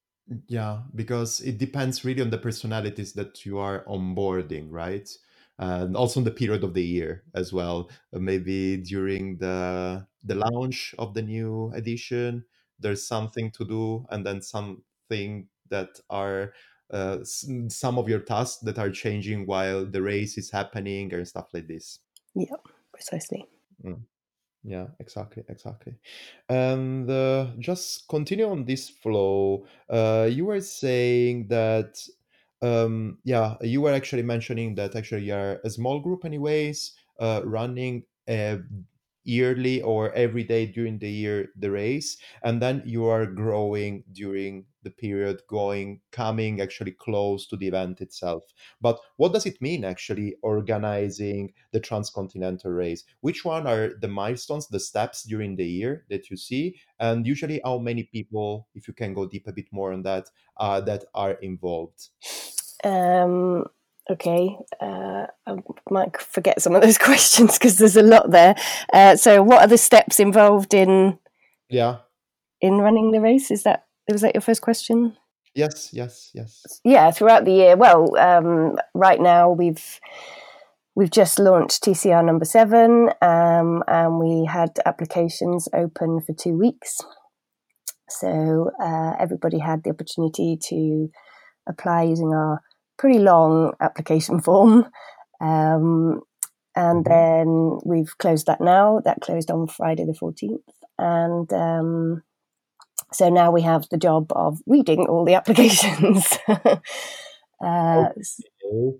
Yeah, 0.48 0.83
because 0.95 1.41
it 1.41 1.57
depends 1.57 2.05
really 2.05 2.21
on 2.21 2.29
the 2.29 2.38
personalities 2.38 3.13
that 3.13 3.45
you 3.45 3.57
are 3.57 3.83
onboarding, 3.86 4.67
right? 4.69 5.10
And 5.57 5.95
also 5.95 6.19
on 6.19 6.24
the 6.24 6.31
period 6.31 6.63
of 6.63 6.74
the 6.74 6.83
year 6.83 7.24
as 7.36 7.51
well. 7.51 7.89
Uh, 8.13 8.19
maybe 8.19 8.77
during 8.77 9.38
the 9.38 10.07
the 10.24 10.36
launch 10.36 10.95
of 11.00 11.13
the 11.13 11.21
new 11.21 11.71
edition, 11.75 12.45
there's 12.79 13.05
something 13.05 13.51
to 13.51 13.65
do, 13.65 14.05
and 14.10 14.25
then 14.25 14.41
something 14.41 15.48
that 15.69 16.00
are 16.10 16.53
uh, 16.91 17.19
some 17.24 17.98
of 17.98 18.07
your 18.10 18.19
tasks 18.19 18.62
that 18.63 18.77
are 18.79 18.89
changing 18.89 19.45
while 19.45 19.86
the 19.86 20.01
race 20.01 20.38
is 20.38 20.51
happening 20.51 21.13
and 21.13 21.27
stuff 21.27 21.50
like 21.53 21.67
this. 21.67 22.00
Yeah, 22.36 22.55
precisely. 22.93 23.48
Mm. 23.83 24.01
Yeah, 24.63 24.87
exactly, 24.99 25.43
exactly. 25.49 25.95
And 26.47 27.09
uh, 27.09 27.47
just 27.57 28.07
continue 28.07 28.47
on 28.47 28.65
this 28.65 28.89
flow. 28.89 29.65
Uh, 29.89 30.29
you 30.31 30.45
were 30.45 30.61
saying 30.61 31.47
that, 31.47 31.97
um, 32.61 33.17
yeah, 33.23 33.55
you 33.61 33.81
were 33.81 33.91
actually 33.91 34.21
mentioning 34.21 34.75
that 34.75 34.95
actually 34.95 35.23
you're 35.23 35.59
a 35.63 35.69
small 35.69 35.99
group, 35.99 36.25
anyways, 36.25 36.93
uh, 37.19 37.41
running 37.43 38.03
a 38.29 38.59
yearly 39.23 39.81
or 39.81 40.11
every 40.13 40.43
day 40.43 40.65
during 40.65 40.97
the 40.99 41.09
year 41.09 41.49
the 41.55 41.69
race 41.69 42.17
and 42.43 42.59
then 42.59 42.81
you 42.85 43.05
are 43.05 43.25
growing 43.27 44.03
during 44.13 44.65
the 44.83 44.89
period 44.89 45.41
going 45.47 46.00
coming 46.11 46.61
actually 46.61 46.91
close 46.91 47.47
to 47.47 47.55
the 47.55 47.67
event 47.67 48.01
itself 48.01 48.43
but 48.79 49.00
what 49.17 49.33
does 49.33 49.45
it 49.45 49.61
mean 49.61 49.83
actually 49.83 50.35
organizing 50.41 51.51
the 51.71 51.79
transcontinental 51.79 52.71
race 52.71 53.03
which 53.21 53.43
one 53.45 53.67
are 53.67 53.91
the 54.01 54.07
milestones 54.07 54.67
the 54.67 54.79
steps 54.79 55.23
during 55.23 55.55
the 55.55 55.65
year 55.65 56.05
that 56.09 56.29
you 56.29 56.38
see 56.38 56.75
and 57.00 57.25
usually 57.25 57.61
how 57.63 57.77
many 57.77 58.03
people 58.03 58.67
if 58.75 58.88
you 58.88 58.93
can 58.93 59.13
go 59.13 59.27
deep 59.27 59.47
a 59.47 59.53
bit 59.53 59.67
more 59.71 59.93
on 59.93 60.01
that 60.03 60.29
uh, 60.57 60.81
that 60.81 61.03
are 61.13 61.33
involved 61.41 62.09
um 62.83 63.65
Okay, 64.09 64.57
uh, 64.81 65.27
I 65.47 65.55
might 65.89 66.19
forget 66.19 66.61
some 66.61 66.75
of 66.75 66.81
those 66.81 66.97
questions 67.09 67.57
because 67.57 67.77
there's 67.77 67.95
a 67.95 68.01
lot 68.01 68.31
there. 68.31 68.55
Uh, 68.91 69.15
so, 69.15 69.43
what 69.43 69.61
are 69.61 69.67
the 69.67 69.77
steps 69.77 70.19
involved 70.19 70.73
in? 70.73 71.17
Yeah. 71.69 71.97
In 72.59 72.79
running 72.79 73.11
the 73.11 73.21
race, 73.21 73.51
is 73.51 73.63
that 73.63 73.85
was 74.10 74.22
that 74.22 74.36
your 74.36 74.41
first 74.41 74.62
question? 74.62 75.17
Yes, 75.53 75.89
yes, 75.91 76.31
yes. 76.34 76.63
Yeah, 76.84 77.12
throughout 77.12 77.46
the 77.46 77.51
year. 77.51 77.75
Well, 77.75 78.17
um, 78.17 78.77
right 78.93 79.20
now 79.20 79.51
we've 79.51 80.00
we've 80.96 81.12
just 81.12 81.39
launched 81.39 81.84
TCR 81.84 82.25
number 82.25 82.46
seven, 82.46 83.10
um, 83.22 83.84
and 83.88 84.20
we 84.20 84.46
had 84.46 84.79
applications 84.86 85.67
open 85.74 86.22
for 86.22 86.34
two 86.34 86.58
weeks. 86.58 87.00
So 88.10 88.72
uh, 88.81 89.13
everybody 89.20 89.60
had 89.60 89.84
the 89.84 89.91
opportunity 89.91 90.58
to 90.70 91.10
apply 91.67 92.03
using 92.03 92.34
our 92.34 92.62
pretty 92.98 93.20
long 93.20 93.74
application 93.81 94.39
form. 94.48 94.86
Um, 95.41 96.22
and 96.75 97.03
mm-hmm. 97.05 97.10
then 97.10 97.79
we've 97.86 98.17
closed 98.17 98.48
that 98.48 98.62
now. 98.62 99.01
That 99.03 99.22
closed 99.22 99.51
on 99.51 99.67
Friday 99.67 100.05
the 100.05 100.13
14th. 100.13 100.60
And 100.98 101.51
um, 101.51 102.24
so 103.13 103.29
now 103.29 103.51
we 103.51 103.61
have 103.61 103.87
the 103.89 103.97
job 103.97 104.31
of 104.35 104.59
reading 104.65 105.07
all 105.07 105.25
the 105.25 105.35
applications. 105.39 106.37
uh, 106.47 108.09
okay. 108.09 108.97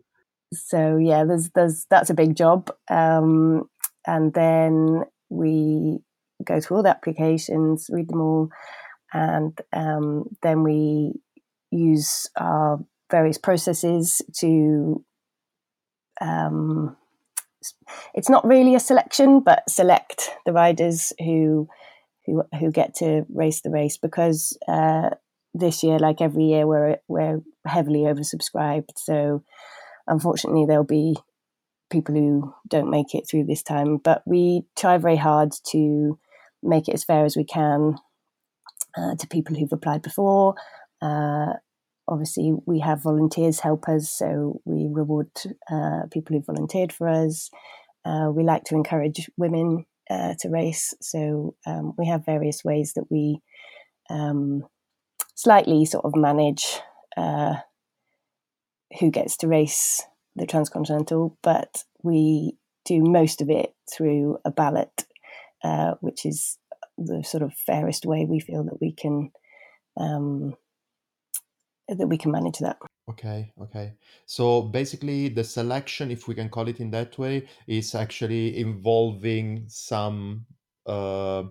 So 0.54 0.98
yeah, 0.98 1.24
there's 1.24 1.50
there's 1.52 1.86
that's 1.90 2.10
a 2.10 2.16
big 2.16 2.36
job. 2.36 2.72
Um, 2.90 3.70
and 4.06 4.34
then 4.34 5.04
we 5.30 6.00
go 6.44 6.60
through 6.60 6.78
all 6.78 6.84
the 6.84 6.90
applications, 6.90 7.90
read 7.90 8.10
them 8.10 8.22
all, 8.22 8.50
and 9.14 9.58
um, 9.72 10.26
then 10.42 10.64
we 10.64 11.14
use 11.72 12.30
our 12.38 12.84
various 13.10 13.38
processes 13.38 14.22
to 14.40 15.04
um, 16.20 16.98
it's 18.14 18.30
not 18.30 18.46
really 18.46 18.76
a 18.76 18.80
selection, 18.80 19.40
but 19.40 19.64
select 19.70 20.32
the 20.46 20.54
riders 20.54 21.14
who 21.20 21.68
who 22.26 22.44
who 22.60 22.72
get 22.72 22.96
to 22.96 23.26
race 23.30 23.62
the 23.62 23.70
race 23.70 23.98
because 23.98 24.58
uh, 24.68 25.10
this 25.54 25.84
year, 25.84 26.00
like 26.00 26.22
every 26.22 26.46
year, 26.46 26.68
we're 26.68 26.98
we're 27.08 27.42
heavily 27.66 28.02
oversubscribed. 28.02 28.90
So 28.98 29.44
unfortunately, 30.08 30.66
there'll 30.66 30.84
be 30.84 31.16
people 31.92 32.16
who 32.16 32.54
don't 32.68 32.90
make 32.90 33.14
it 33.14 33.28
through 33.30 33.46
this 33.46 33.64
time. 33.64 33.98
But 33.98 34.24
we 34.26 34.64
try 34.78 34.98
very 34.98 35.18
hard 35.18 35.54
to 35.72 36.18
make 36.64 36.88
it 36.88 36.94
as 36.94 37.04
fair 37.04 37.26
as 37.26 37.36
we 37.36 37.44
can 37.44 37.96
uh, 38.98 39.16
to 39.16 39.28
people 39.28 39.56
who've 39.56 39.74
applied 39.74 40.02
before. 40.02 40.56
Uh, 41.02 41.54
obviously 42.08 42.54
we 42.66 42.80
have 42.80 43.04
volunteers 43.04 43.60
help 43.60 43.88
us, 43.88 44.10
so 44.10 44.62
we 44.66 44.88
reward 44.90 45.30
uh, 45.70 46.02
people 46.12 46.36
who 46.36 46.44
volunteered 46.44 46.94
for 46.94 47.08
us. 47.08 47.50
Uh, 48.04 48.30
we 48.34 48.44
like 48.44 48.64
to 48.66 48.76
encourage 48.76 49.30
women 49.38 49.86
uh, 50.12 50.34
to 50.40 50.50
race, 50.50 50.94
so 51.02 51.56
um, 51.66 51.94
we 51.98 52.08
have 52.08 52.26
various 52.26 52.64
ways 52.66 52.94
that 52.96 53.06
we 53.10 53.40
um, 54.10 54.64
slightly 55.36 55.86
sort 55.86 56.06
of 56.06 56.16
manage 56.16 56.80
uh, 57.16 57.56
who 59.00 59.10
gets 59.10 59.38
to 59.38 59.48
race 59.48 60.04
the 60.36 60.46
transcontinental, 60.46 61.38
but 61.42 61.84
we 62.04 62.58
do 62.86 63.02
most 63.04 63.42
of 63.42 63.50
it 63.50 63.74
through 63.92 64.38
a 64.44 64.52
ballot, 64.52 65.06
uh, 65.64 65.94
which 66.02 66.26
is 66.26 66.58
the 66.98 67.24
sort 67.24 67.44
of 67.44 67.54
fairest 67.54 68.06
way 68.06 68.26
we 68.26 68.40
feel 68.40 68.64
that 68.64 68.82
we 68.82 68.92
can 68.92 69.32
um, 69.98 70.56
that 71.96 72.08
we 72.08 72.18
can 72.18 72.32
manage 72.32 72.60
that. 72.60 72.78
Okay, 73.10 73.52
okay. 73.62 73.94
So 74.26 74.62
basically, 74.62 75.30
the 75.30 75.44
selection, 75.44 76.12
if 76.12 76.28
we 76.28 76.36
can 76.36 76.50
call 76.50 76.68
it 76.68 76.80
in 76.80 76.92
that 76.92 77.18
way, 77.18 77.48
is 77.68 77.96
actually 77.96 78.58
involving 78.58 79.66
some 79.68 80.46
uh, 80.86 81.44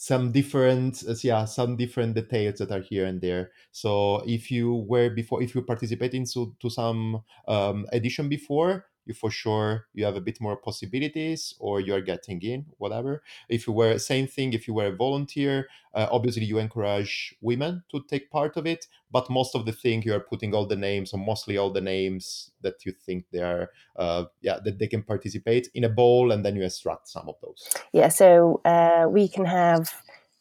some 0.00 0.32
different 0.32 1.04
uh, 1.06 1.14
yeah 1.22 1.44
some 1.44 1.76
different 1.76 2.14
details 2.14 2.58
that 2.58 2.70
are 2.70 2.80
here 2.80 3.04
and 3.04 3.20
there 3.20 3.50
so 3.70 4.22
if 4.26 4.50
you 4.50 4.86
were 4.88 5.10
before 5.10 5.42
if 5.42 5.54
you 5.54 5.60
participate 5.60 6.14
into 6.14 6.56
to 6.58 6.70
some 6.70 7.22
um, 7.46 7.84
edition 7.92 8.26
before 8.26 8.86
you 9.10 9.14
for 9.14 9.30
sure 9.30 9.86
you 9.92 10.04
have 10.04 10.16
a 10.16 10.26
bit 10.28 10.40
more 10.40 10.56
possibilities 10.56 11.54
or 11.58 11.80
you're 11.80 12.00
getting 12.12 12.40
in 12.42 12.64
whatever. 12.78 13.22
If 13.48 13.66
you 13.66 13.72
were 13.74 13.98
same 13.98 14.26
thing 14.26 14.52
if 14.54 14.66
you 14.66 14.74
were 14.74 14.86
a 14.86 14.96
volunteer 14.96 15.68
uh, 15.94 16.06
obviously 16.10 16.44
you 16.44 16.58
encourage 16.58 17.34
women 17.40 17.82
to 17.90 18.02
take 18.08 18.30
part 18.30 18.56
of 18.56 18.64
it 18.66 18.86
but 19.10 19.28
most 19.28 19.54
of 19.54 19.66
the 19.66 19.72
thing 19.72 20.02
you 20.02 20.14
are 20.14 20.26
putting 20.32 20.54
all 20.54 20.66
the 20.66 20.82
names 20.88 21.12
or 21.12 21.18
mostly 21.18 21.58
all 21.58 21.72
the 21.72 21.86
names 21.94 22.52
that 22.62 22.86
you 22.86 22.92
think 22.92 23.24
they 23.32 23.42
are 23.52 23.70
uh, 23.96 24.24
yeah 24.40 24.58
that 24.64 24.78
they 24.78 24.86
can 24.86 25.02
participate 25.02 25.68
in 25.74 25.84
a 25.84 25.88
bowl 26.00 26.32
and 26.32 26.44
then 26.44 26.56
you 26.56 26.62
extract 26.62 27.08
some 27.08 27.28
of 27.28 27.34
those. 27.42 27.68
Yeah 27.92 28.08
so 28.08 28.60
uh, 28.64 29.06
we 29.10 29.28
can 29.28 29.44
have 29.44 29.92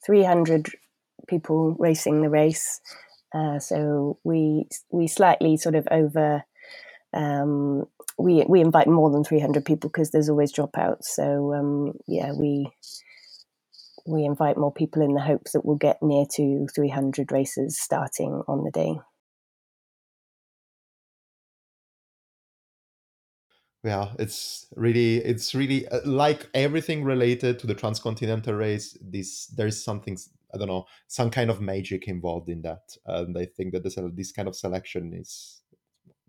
300 0.06 0.70
people 1.28 1.76
racing 1.80 2.22
the 2.22 2.30
race 2.30 2.80
uh, 3.34 3.60
so 3.60 4.18
we 4.24 4.68
we 4.92 5.08
slightly 5.08 5.58
sort 5.58 5.76
of 5.76 5.88
over 5.92 6.44
um, 7.14 7.86
we 8.20 8.44
we 8.48 8.62
invite 8.62 8.88
more 8.88 9.10
than 9.10 9.24
300 9.24 9.66
people 9.66 9.90
because 9.90 10.12
there's 10.12 10.30
always 10.30 10.54
dropouts. 10.54 11.06
So 11.06 11.54
um, 11.54 11.94
yeah, 12.08 12.34
we 12.34 12.70
we 14.06 14.26
invite 14.26 14.58
more 14.58 14.74
people 14.74 15.02
in 15.02 15.14
the 15.14 15.22
hopes 15.22 15.54
that 15.54 15.66
we'll 15.66 15.78
get 15.78 16.02
near 16.02 16.26
to 16.36 16.68
300 16.74 17.32
races 17.32 17.80
starting 17.80 18.42
on 18.48 18.64
the 18.64 18.72
day. 18.72 18.96
yeah 23.84 24.10
it's 24.20 24.68
really 24.76 25.18
it's 25.18 25.56
really 25.56 25.88
uh, 25.88 26.02
like 26.06 26.50
everything 26.54 27.04
related 27.04 27.58
to 27.58 27.68
the 27.68 27.74
transcontinental 27.74 28.54
race 28.54 28.98
this 29.02 29.48
there's 29.48 29.82
something 29.82 30.18
i 30.54 30.58
don't 30.58 30.68
know 30.68 30.86
some 31.08 31.30
kind 31.30 31.50
of 31.50 31.62
magic 31.62 32.08
involved 32.08 32.50
in 32.50 32.62
that 32.62 32.98
and 33.06 33.38
i 33.38 33.46
think 33.46 33.72
that 33.72 33.84
this, 33.84 33.98
this 34.14 34.32
kind 34.34 34.48
of 34.48 34.56
selection 34.56 35.14
is 35.14 35.62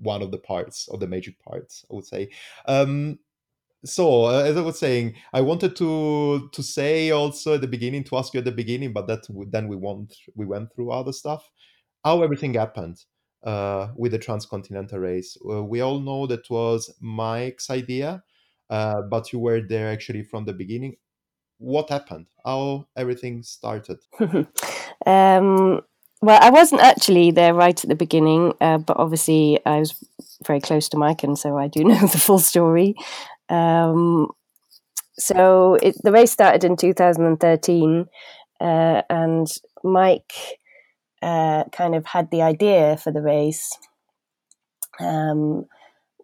one 0.00 0.22
of 0.22 0.30
the 0.30 0.38
parts 0.38 0.88
of 0.88 1.00
the 1.00 1.06
magic 1.06 1.38
parts 1.40 1.84
i 1.90 1.94
would 1.94 2.06
say 2.06 2.28
um, 2.66 3.18
so 3.84 4.26
uh, 4.26 4.42
as 4.42 4.56
I 4.56 4.60
was 4.60 4.78
saying, 4.78 5.14
I 5.32 5.40
wanted 5.40 5.74
to 5.76 6.50
to 6.52 6.62
say 6.62 7.10
also 7.10 7.54
at 7.54 7.62
the 7.62 7.66
beginning 7.66 8.04
to 8.04 8.16
ask 8.18 8.34
you 8.34 8.38
at 8.38 8.44
the 8.44 8.52
beginning, 8.52 8.92
but 8.92 9.06
that 9.06 9.26
then 9.50 9.68
we 9.68 9.76
went 9.76 10.14
we 10.34 10.44
went 10.44 10.72
through 10.74 10.90
other 10.90 11.12
stuff. 11.12 11.50
How 12.04 12.22
everything 12.22 12.54
happened 12.54 13.02
uh, 13.44 13.88
with 13.96 14.12
the 14.12 14.18
transcontinental 14.18 14.98
race. 14.98 15.36
Uh, 15.48 15.64
we 15.64 15.80
all 15.80 16.00
know 16.00 16.26
that 16.26 16.48
was 16.50 16.94
Mike's 17.00 17.70
idea, 17.70 18.22
uh, 18.68 19.02
but 19.02 19.32
you 19.32 19.38
were 19.38 19.60
there 19.60 19.90
actually 19.90 20.22
from 20.22 20.44
the 20.44 20.52
beginning. 20.52 20.96
What 21.58 21.90
happened? 21.90 22.26
How 22.44 22.88
everything 22.96 23.42
started? 23.42 23.98
um, 25.06 25.80
well, 26.22 26.38
I 26.40 26.50
wasn't 26.50 26.82
actually 26.82 27.30
there 27.30 27.54
right 27.54 27.82
at 27.82 27.88
the 27.88 27.94
beginning, 27.94 28.52
uh, 28.60 28.78
but 28.78 28.98
obviously 28.98 29.58
I 29.64 29.78
was 29.78 29.94
very 30.46 30.60
close 30.60 30.88
to 30.90 30.98
Mike, 30.98 31.22
and 31.22 31.38
so 31.38 31.56
I 31.56 31.68
do 31.68 31.84
know 31.84 31.98
the 32.06 32.18
full 32.18 32.38
story. 32.38 32.94
Um, 33.48 34.28
so 35.18 35.74
it, 35.76 35.96
the 36.02 36.12
race 36.12 36.32
started 36.32 36.64
in 36.64 36.76
2013, 36.76 38.06
uh, 38.60 39.02
and 39.08 39.46
Mike 39.82 40.32
uh, 41.22 41.64
kind 41.72 41.94
of 41.94 42.06
had 42.06 42.30
the 42.30 42.42
idea 42.42 42.98
for 42.98 43.12
the 43.12 43.22
race 43.22 43.70
um, 45.00 45.64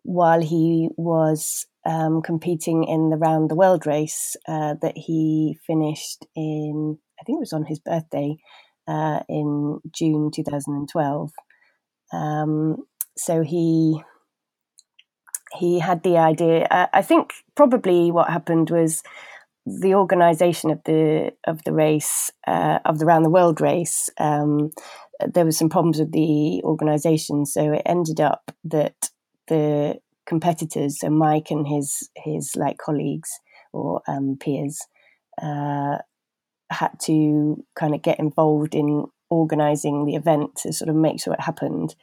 while 0.03 0.43
he 0.43 0.89
was 0.97 1.67
um, 1.87 2.21
competing 2.21 2.85
in 2.85 3.09
the 3.11 3.17
round 3.17 3.51
the 3.51 3.55
world 3.55 3.87
race 3.87 4.37
uh, 4.47 4.75
that 4.83 4.97
he 4.97 5.59
finished 5.67 6.27
in, 6.35 6.99
I 7.19 7.25
think 7.25 7.37
it 7.37 7.41
was 7.41 7.53
on 7.55 7.65
his 7.65 7.79
birthday 7.79 8.37
uh, 8.87 9.21
in 9.29 9.81
June 9.93 10.31
2012. 10.35 11.33
Um, 12.13 12.77
so 13.17 13.43
he 13.43 14.01
he 15.59 15.79
had 15.79 16.03
the 16.03 16.19
idea. 16.19 16.67
Uh, 16.71 16.87
I 16.93 17.03
think 17.03 17.33
probably 17.55 18.11
what 18.11 18.29
happened 18.29 18.71
was 18.71 19.03
the 19.65 19.95
organisation 19.95 20.71
of 20.71 20.81
the 20.85 21.33
of 21.47 21.63
the 21.65 21.73
race 21.73 22.31
uh, 22.47 22.79
of 22.85 22.99
the 22.99 23.07
round 23.07 23.25
the 23.25 23.31
world 23.31 23.61
race. 23.61 24.09
Um, 24.19 24.71
there 25.27 25.45
was 25.45 25.59
some 25.59 25.69
problems 25.69 25.99
with 25.99 26.13
the 26.13 26.61
organisation, 26.63 27.47
so 27.47 27.73
it 27.73 27.83
ended 27.87 28.21
up 28.21 28.53
that 28.65 29.11
the 29.49 29.97
competitors, 30.27 31.01
so 31.01 31.11
Mike 31.11 31.51
and 31.51 31.67
his 31.67 32.09
his 32.17 32.55
like 32.57 32.79
colleagues 32.79 33.31
or 33.73 34.03
um, 34.07 34.37
peers, 34.39 34.79
uh, 35.43 35.99
had 36.71 36.99
to 37.01 37.65
kind 37.75 37.95
of 37.95 38.03
get 38.03 38.19
involved 38.19 38.75
in 38.75 39.07
organising 39.31 40.05
the 40.05 40.15
event 40.15 40.57
to 40.57 40.73
sort 40.73 40.89
of 40.89 40.97
make 40.97 41.21
sure 41.21 41.35
it 41.35 41.41
happened. 41.41 41.95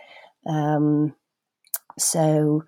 Um, 0.48 1.16
so 1.98 2.64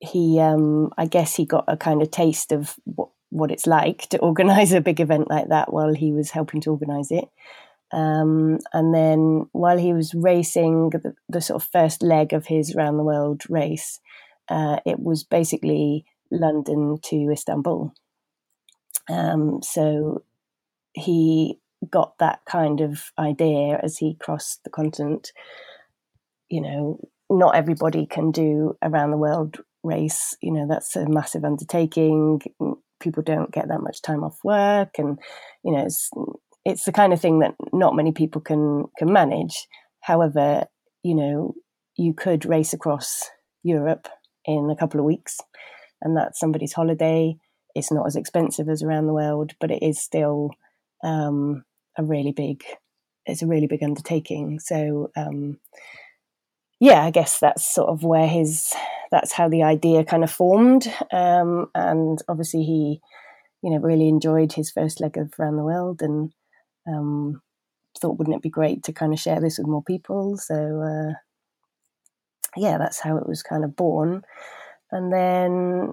he, 0.00 0.40
um, 0.40 0.92
I 0.96 1.06
guess, 1.06 1.34
he 1.34 1.44
got 1.44 1.64
a 1.68 1.76
kind 1.76 2.02
of 2.02 2.10
taste 2.10 2.52
of 2.52 2.74
what 2.84 3.08
what 3.30 3.50
it's 3.50 3.66
like 3.66 4.08
to 4.08 4.18
organise 4.20 4.72
a 4.72 4.80
big 4.80 5.00
event 5.00 5.28
like 5.28 5.48
that 5.48 5.72
while 5.72 5.94
he 5.94 6.12
was 6.12 6.30
helping 6.30 6.60
to 6.62 6.70
organise 6.70 7.10
it. 7.10 7.28
Um, 7.92 8.58
and 8.72 8.92
then 8.92 9.46
while 9.52 9.78
he 9.78 9.92
was 9.92 10.12
racing 10.12 10.90
the, 10.90 11.14
the, 11.28 11.40
sort 11.40 11.62
of 11.62 11.68
first 11.70 12.02
leg 12.02 12.32
of 12.32 12.46
his 12.46 12.74
round 12.74 12.98
the 12.98 13.04
world 13.04 13.44
race, 13.48 14.00
uh, 14.48 14.80
it 14.84 14.98
was 14.98 15.22
basically 15.22 16.04
London 16.30 16.98
to 17.04 17.30
Istanbul. 17.30 17.94
Um, 19.08 19.60
so 19.62 20.24
he 20.96 21.60
got 21.90 22.18
that 22.18 22.40
kind 22.48 22.80
of 22.80 23.12
idea 23.18 23.78
as 23.82 23.98
he 23.98 24.16
crossed 24.18 24.64
the 24.64 24.70
continent. 24.70 25.30
You 26.48 26.62
know, 26.62 27.00
not 27.30 27.54
everybody 27.54 28.06
can 28.06 28.30
do 28.30 28.76
around 28.82 29.10
the 29.10 29.16
world 29.16 29.58
race. 29.84 30.36
You 30.40 30.52
know, 30.52 30.66
that's 30.68 30.96
a 30.96 31.08
massive 31.08 31.44
undertaking. 31.44 32.40
People 33.00 33.22
don't 33.22 33.52
get 33.52 33.68
that 33.68 33.82
much 33.82 34.00
time 34.02 34.24
off 34.24 34.38
work, 34.42 34.98
and 34.98 35.18
you 35.62 35.72
know, 35.72 35.84
it's 35.84 36.10
it's 36.64 36.84
the 36.84 36.92
kind 36.92 37.12
of 37.12 37.20
thing 37.20 37.40
that 37.40 37.54
not 37.72 37.94
many 37.94 38.12
people 38.12 38.40
can 38.40 38.86
can 38.98 39.12
manage. 39.12 39.66
However, 40.00 40.64
you 41.02 41.14
know, 41.14 41.54
you 41.96 42.14
could 42.14 42.46
race 42.46 42.72
across 42.72 43.22
Europe 43.62 44.08
in 44.46 44.70
a 44.70 44.76
couple 44.76 44.98
of 44.98 45.06
weeks, 45.06 45.38
and 46.00 46.16
that's 46.16 46.40
somebody's 46.40 46.72
holiday. 46.72 47.36
It's 47.74 47.92
not 47.92 48.06
as 48.06 48.16
expensive 48.16 48.70
as 48.70 48.82
around 48.82 49.06
the 49.06 49.12
world, 49.12 49.52
but 49.60 49.70
it 49.70 49.82
is 49.82 50.00
still 50.00 50.52
um, 51.06 51.64
a 51.96 52.04
really 52.04 52.32
big 52.32 52.62
it's 53.26 53.42
a 53.42 53.46
really 53.46 53.66
big 53.66 53.82
undertaking. 53.82 54.60
So 54.60 55.10
um, 55.16 55.58
yeah, 56.80 57.04
I 57.04 57.10
guess 57.10 57.38
that's 57.38 57.66
sort 57.66 57.88
of 57.88 58.04
where 58.04 58.28
his 58.28 58.72
that's 59.10 59.32
how 59.32 59.48
the 59.48 59.62
idea 59.62 60.04
kind 60.04 60.24
of 60.24 60.30
formed. 60.30 60.92
Um, 61.12 61.70
and 61.74 62.20
obviously 62.28 62.64
he, 62.64 63.00
you 63.62 63.70
know, 63.70 63.78
really 63.78 64.08
enjoyed 64.08 64.52
his 64.52 64.70
first 64.70 65.00
leg 65.00 65.16
of 65.16 65.32
around 65.38 65.56
the 65.56 65.64
world 65.64 66.02
and 66.02 66.32
um, 66.88 67.40
thought 68.00 68.18
wouldn't 68.18 68.36
it 68.36 68.42
be 68.42 68.50
great 68.50 68.82
to 68.84 68.92
kind 68.92 69.12
of 69.12 69.18
share 69.18 69.40
this 69.40 69.58
with 69.58 69.66
more 69.66 69.82
people. 69.82 70.36
So 70.36 70.54
uh, 70.54 71.14
yeah, 72.56 72.78
that's 72.78 73.00
how 73.00 73.16
it 73.16 73.28
was 73.28 73.42
kind 73.42 73.64
of 73.64 73.76
born. 73.76 74.22
And 74.92 75.12
then 75.12 75.92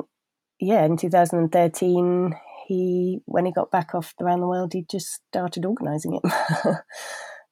yeah, 0.59 0.85
in 0.85 0.97
2013 0.97 2.35
he 2.67 3.19
when 3.25 3.45
he 3.45 3.51
got 3.51 3.71
back 3.71 3.93
off 3.95 4.13
around 4.21 4.41
the 4.41 4.47
world, 4.47 4.73
he 4.73 4.85
just 4.89 5.21
started 5.29 5.65
organising 5.65 6.19
it. 6.21 6.75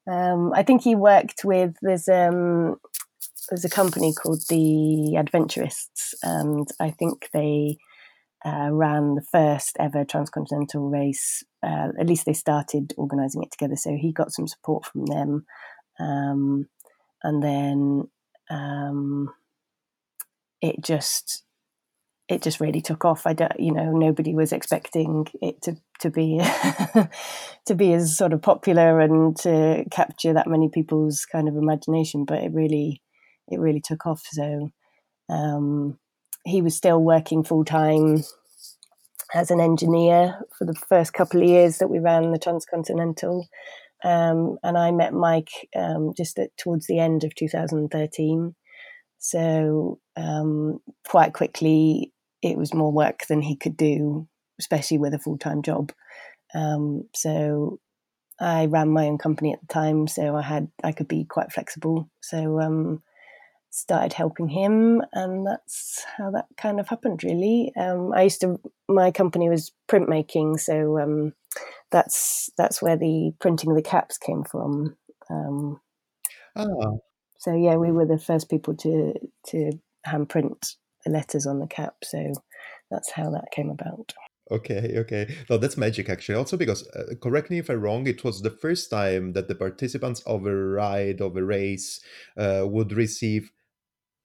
um, 0.12 0.52
I 0.54 0.64
think 0.64 0.82
he 0.82 0.96
worked 0.96 1.44
with 1.44 1.76
there's 1.82 2.08
um, 2.08 2.78
there's 3.50 3.66
a 3.66 3.70
company 3.70 4.14
called 4.14 4.44
the 4.50 5.16
Adventurists, 5.18 6.14
and 6.24 6.68
I 6.80 6.92
think 6.92 7.30
they 7.34 7.78
uh, 8.46 8.70
ran 8.72 9.16
the 9.16 9.26
first 9.32 9.78
ever 9.80 10.04
transcontinental 10.06 10.90
race. 10.90 11.44
Uh, 11.64 11.90
at 12.00 12.08
least 12.08 12.26
they 12.26 12.34
started 12.34 12.94
organising 12.98 13.44
it 13.44 13.52
together, 13.52 13.76
so 13.76 13.96
he 13.96 14.12
got 14.12 14.32
some 14.32 14.48
support 14.48 14.86
from 14.86 15.06
them, 15.06 15.46
um, 16.00 16.68
and 17.24 17.44
then 17.44 18.10
um, 18.50 19.30
it 20.62 20.82
just 20.82 21.44
it 22.32 22.42
just 22.42 22.62
really 22.62 22.82
took 22.82 23.04
off. 23.04 23.28
I 23.28 23.34
don't, 23.34 23.60
you 23.60 23.74
know, 23.74 23.92
nobody 23.92 24.34
was 24.34 24.54
expecting 24.54 25.28
it 25.42 25.62
to 25.64 25.76
to 26.00 26.10
be 26.10 26.40
to 27.66 27.76
be 27.76 27.94
as 27.94 28.18
sort 28.18 28.32
of 28.32 28.42
popular 28.42 29.02
and 29.02 29.36
to 29.40 29.84
capture 29.92 30.34
that 30.34 30.48
many 30.48 30.70
people's 30.70 31.26
kind 31.30 31.50
of 31.50 31.58
imagination. 31.58 32.24
But 32.24 32.44
it 32.44 32.54
really, 32.54 33.02
it 33.50 33.60
really 33.60 33.82
took 33.82 34.06
off. 34.06 34.24
So 34.32 34.70
um, 35.30 36.00
he 36.46 36.62
was 36.62 36.76
still 36.76 37.04
working 37.04 37.44
full 37.44 37.66
time 37.66 38.24
as 39.34 39.52
an 39.52 39.60
engineer 39.60 40.40
for 40.58 40.66
the 40.66 40.74
first 40.88 41.14
couple 41.14 41.42
of 41.42 41.48
years 41.48 41.80
that 41.80 41.90
we 41.90 42.00
ran 42.00 42.32
the 42.32 42.40
transcontinental. 42.40 43.48
Um, 44.06 44.58
and 44.64 44.78
I 44.78 44.92
met 44.92 45.14
Mike 45.14 45.70
um, 45.76 46.14
just 46.16 46.40
at, 46.40 46.56
towards 46.58 46.88
the 46.88 47.00
end 47.00 47.26
of 47.26 47.36
2013. 47.36 48.56
So 49.20 50.00
um, 50.16 50.80
quite 51.08 51.34
quickly, 51.34 52.12
it 52.42 52.58
was 52.58 52.74
more 52.74 52.92
work 52.92 53.26
than 53.28 53.42
he 53.42 53.56
could 53.56 53.78
do, 53.78 54.28
especially 54.60 54.98
with 54.98 55.14
a 55.14 55.20
full 55.20 55.38
time 55.38 55.62
job. 55.62 55.92
Um, 56.54 57.08
so 57.14 57.80
I 58.40 58.66
ran 58.66 58.90
my 58.90 59.08
own 59.08 59.18
company 59.18 59.54
at 59.54 59.62
the 59.62 59.68
time, 59.68 60.08
so 60.08 60.36
I 60.36 60.42
had 60.42 60.70
I 60.84 60.92
could 60.92 61.08
be 61.08 61.26
quite 61.26 61.52
flexible. 61.52 62.10
So 62.22 62.60
um, 62.60 63.04
started 63.70 64.14
helping 64.14 64.50
him, 64.50 65.02
and 65.14 65.46
that's 65.46 66.04
how 66.18 66.32
that 66.32 66.48
kind 66.58 66.80
of 66.80 66.88
happened. 66.88 67.24
Really, 67.24 67.72
um, 67.78 68.12
I 68.14 68.24
used 68.24 68.42
to 68.42 68.60
my 68.88 69.12
company 69.12 69.50
was 69.50 69.72
printmaking, 69.88 70.60
so 70.60 71.00
um, 71.00 71.34
that's 71.92 72.50
that's 72.58 72.82
where 72.82 72.98
the 72.98 73.32
printing 73.40 73.70
of 73.70 73.76
the 73.76 73.84
caps 73.84 74.18
came 74.18 74.44
from. 74.44 74.98
oh. 76.56 77.02
So 77.38 77.56
yeah, 77.56 77.76
we 77.76 77.92
were 77.92 78.06
the 78.06 78.20
first 78.20 78.50
people 78.50 78.76
to 78.78 79.14
to 79.48 79.72
hand 80.04 80.30
print 80.30 80.76
the 81.06 81.12
letters 81.12 81.46
on 81.46 81.60
the 81.60 81.68
cap. 81.68 81.96
So 82.04 82.34
that's 82.90 83.12
how 83.12 83.30
that 83.32 83.52
came 83.52 83.70
about. 83.70 84.14
Okay, 84.50 84.96
okay. 84.98 85.34
No, 85.50 85.58
that's 85.58 85.78
magic 85.78 86.10
actually. 86.10 86.36
Also 86.36 86.58
because, 86.58 86.86
uh, 86.90 87.16
correct 87.22 87.50
me 87.50 87.60
if 87.60 87.70
I'm 87.70 87.80
wrong, 87.80 88.06
it 88.06 88.24
was 88.24 88.42
the 88.42 88.50
first 88.50 88.90
time 88.90 89.32
that 89.34 89.48
the 89.48 89.56
participants 89.56 90.22
of 90.22 90.46
a 90.46 90.54
ride 90.54 91.22
of 91.22 91.38
a 91.38 91.44
race 91.44 92.02
uh, 92.38 92.64
would 92.66 92.92
receive 92.92 93.52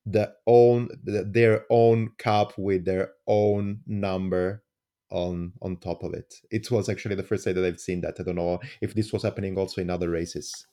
the 0.05 0.33
own 0.47 0.89
their 1.05 1.65
own 1.69 2.11
cup 2.19 2.57
with 2.57 2.85
their 2.85 3.11
own 3.27 3.81
number 3.87 4.63
on 5.11 5.53
on 5.63 5.77
top 5.77 6.03
of 6.03 6.15
it. 6.15 6.35
It 6.51 6.71
was 6.71 6.89
actually 6.89 7.17
the 7.17 7.23
first 7.23 7.45
time 7.45 7.55
that 7.55 7.65
I've 7.65 7.81
seen 7.81 8.01
that. 8.03 8.17
I 8.19 8.23
don't 8.23 8.37
know 8.37 8.61
if 8.81 8.95
this 8.95 9.13
was 9.13 9.23
happening 9.23 9.57
also 9.59 9.81
in 9.81 9.91
other 9.91 10.11
races. 10.11 10.67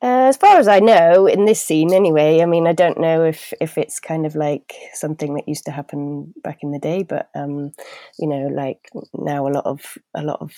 Uh, 0.00 0.28
as 0.28 0.36
far 0.36 0.58
as 0.58 0.68
I 0.68 0.78
know, 0.78 1.26
in 1.26 1.44
this 1.44 1.60
scene 1.60 1.92
anyway, 1.92 2.40
I 2.40 2.46
mean, 2.46 2.68
I 2.68 2.72
don't 2.72 3.00
know 3.00 3.24
if, 3.24 3.52
if 3.60 3.76
it's 3.76 3.98
kind 3.98 4.26
of 4.26 4.36
like 4.36 4.72
something 4.94 5.34
that 5.34 5.48
used 5.48 5.64
to 5.64 5.72
happen 5.72 6.32
back 6.44 6.58
in 6.62 6.70
the 6.70 6.78
day, 6.78 7.02
but 7.02 7.28
um, 7.34 7.72
you 8.16 8.28
know, 8.28 8.46
like 8.46 8.88
now 9.12 9.48
a 9.48 9.50
lot 9.50 9.66
of 9.66 9.98
a 10.14 10.22
lot 10.22 10.40
of 10.40 10.52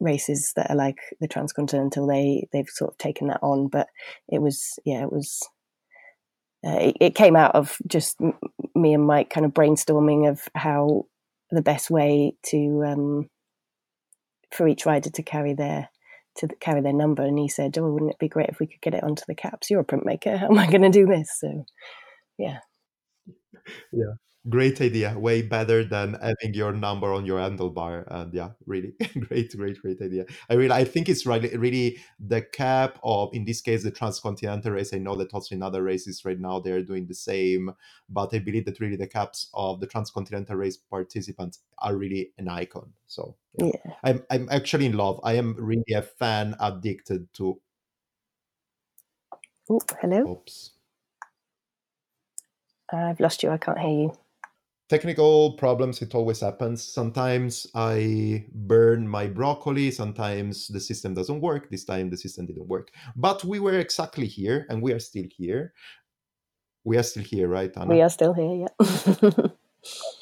races 0.00 0.54
that 0.56 0.70
are 0.70 0.76
like 0.76 0.98
the 1.20 1.28
transcontinental, 1.28 2.06
they 2.06 2.48
they've 2.52 2.70
sort 2.70 2.92
of 2.92 2.96
taken 2.96 3.26
that 3.28 3.42
on. 3.42 3.68
But 3.68 3.88
it 4.30 4.40
was, 4.40 4.78
yeah, 4.86 5.02
it 5.02 5.12
was 5.12 5.46
uh, 6.66 6.78
it, 6.78 6.96
it, 6.98 7.14
came 7.14 7.36
out 7.36 7.54
of 7.54 7.76
just 7.86 8.18
me 8.74 8.94
and 8.94 9.06
Mike 9.06 9.28
kind 9.28 9.44
of 9.44 9.52
brainstorming 9.52 10.26
of 10.26 10.48
how 10.54 11.04
the 11.50 11.60
best 11.60 11.90
way 11.90 12.34
to 12.44 12.82
um, 12.86 13.28
for 14.50 14.66
each 14.66 14.86
rider 14.86 15.10
to 15.10 15.22
carry 15.22 15.52
their 15.52 15.90
to 16.38 16.48
carry 16.60 16.80
their 16.80 16.92
number. 16.92 17.22
And 17.22 17.38
he 17.38 17.48
said, 17.48 17.76
"Oh, 17.78 17.90
wouldn't 17.90 18.12
it 18.12 18.18
be 18.18 18.28
great 18.28 18.48
if 18.48 18.60
we 18.60 18.66
could 18.66 18.80
get 18.80 18.94
it 18.94 19.04
onto 19.04 19.24
the 19.26 19.34
caps? 19.34 19.70
You're 19.70 19.80
a 19.80 19.84
printmaker. 19.84 20.38
How 20.38 20.46
am 20.46 20.58
I 20.58 20.70
going 20.70 20.82
to 20.82 20.90
do 20.90 21.06
this?" 21.06 21.38
So, 21.38 21.64
yeah, 22.38 22.58
yeah 23.92 24.14
great 24.48 24.80
idea 24.80 25.18
way 25.18 25.42
better 25.42 25.84
than 25.84 26.14
having 26.14 26.54
your 26.54 26.72
number 26.72 27.12
on 27.12 27.26
your 27.26 27.38
handlebar 27.38 28.04
and 28.08 28.32
yeah 28.32 28.50
really 28.66 28.92
great 29.28 29.54
great 29.56 29.80
great 29.80 30.00
idea. 30.00 30.24
I 30.48 30.54
really 30.54 30.72
i 30.72 30.84
think 30.84 31.08
it's 31.08 31.26
really 31.26 31.56
really 31.56 31.98
the 32.20 32.42
cap 32.42 32.98
of 33.02 33.30
in 33.32 33.44
this 33.44 33.60
case 33.60 33.82
the 33.82 33.90
transcontinental 33.90 34.72
race. 34.72 34.94
I 34.94 34.98
know 34.98 35.16
that 35.16 35.32
also 35.32 35.54
in 35.54 35.62
other 35.62 35.82
races 35.82 36.24
right 36.24 36.38
now 36.38 36.60
they're 36.60 36.82
doing 36.82 37.06
the 37.06 37.14
same 37.14 37.72
but 38.08 38.32
i 38.34 38.38
believe 38.38 38.66
that 38.66 38.80
really 38.80 38.96
the 38.96 39.06
caps 39.06 39.50
of 39.54 39.80
the 39.80 39.86
transcontinental 39.86 40.56
race 40.56 40.76
participants 40.76 41.60
are 41.78 41.96
really 41.96 42.32
an 42.38 42.48
icon. 42.48 42.92
So 43.06 43.36
yeah. 43.58 43.70
yeah. 43.84 43.92
i'm 44.04 44.24
i'm 44.30 44.48
actually 44.50 44.86
in 44.86 44.96
love. 44.96 45.20
I 45.24 45.34
am 45.34 45.56
really 45.58 45.92
a 45.94 46.02
fan 46.02 46.56
addicted 46.60 47.32
to 47.34 47.60
oh 49.70 49.80
hello? 50.00 50.32
Oops. 50.32 50.70
I've 52.92 53.18
lost 53.18 53.42
you. 53.42 53.50
I 53.50 53.58
can't 53.58 53.80
hear 53.80 53.90
you 53.90 54.16
technical 54.88 55.52
problems 55.54 56.00
it 56.02 56.14
always 56.14 56.40
happens. 56.40 56.82
Sometimes 56.82 57.66
i 57.74 58.44
burn 58.52 59.08
my 59.08 59.26
broccoli 59.26 59.90
sometimes 59.90 60.68
the 60.68 60.80
system 60.80 61.14
doesn't 61.14 61.40
work 61.40 61.70
this 61.70 61.84
time 61.84 62.10
the 62.10 62.16
system 62.16 62.46
didn't 62.46 62.68
work. 62.68 62.90
But 63.16 63.44
we 63.44 63.58
were 63.60 63.78
exactly 63.78 64.26
here 64.26 64.66
and 64.68 64.82
we 64.82 64.92
are 64.92 65.00
still 65.00 65.26
here. 65.36 65.72
We 66.84 66.96
are 66.98 67.02
still 67.02 67.24
here 67.24 67.48
right 67.48 67.72
Anna? 67.76 67.94
we 67.94 68.02
are 68.02 68.10
still 68.10 68.32
here 68.32 68.66
yeah 68.66 69.48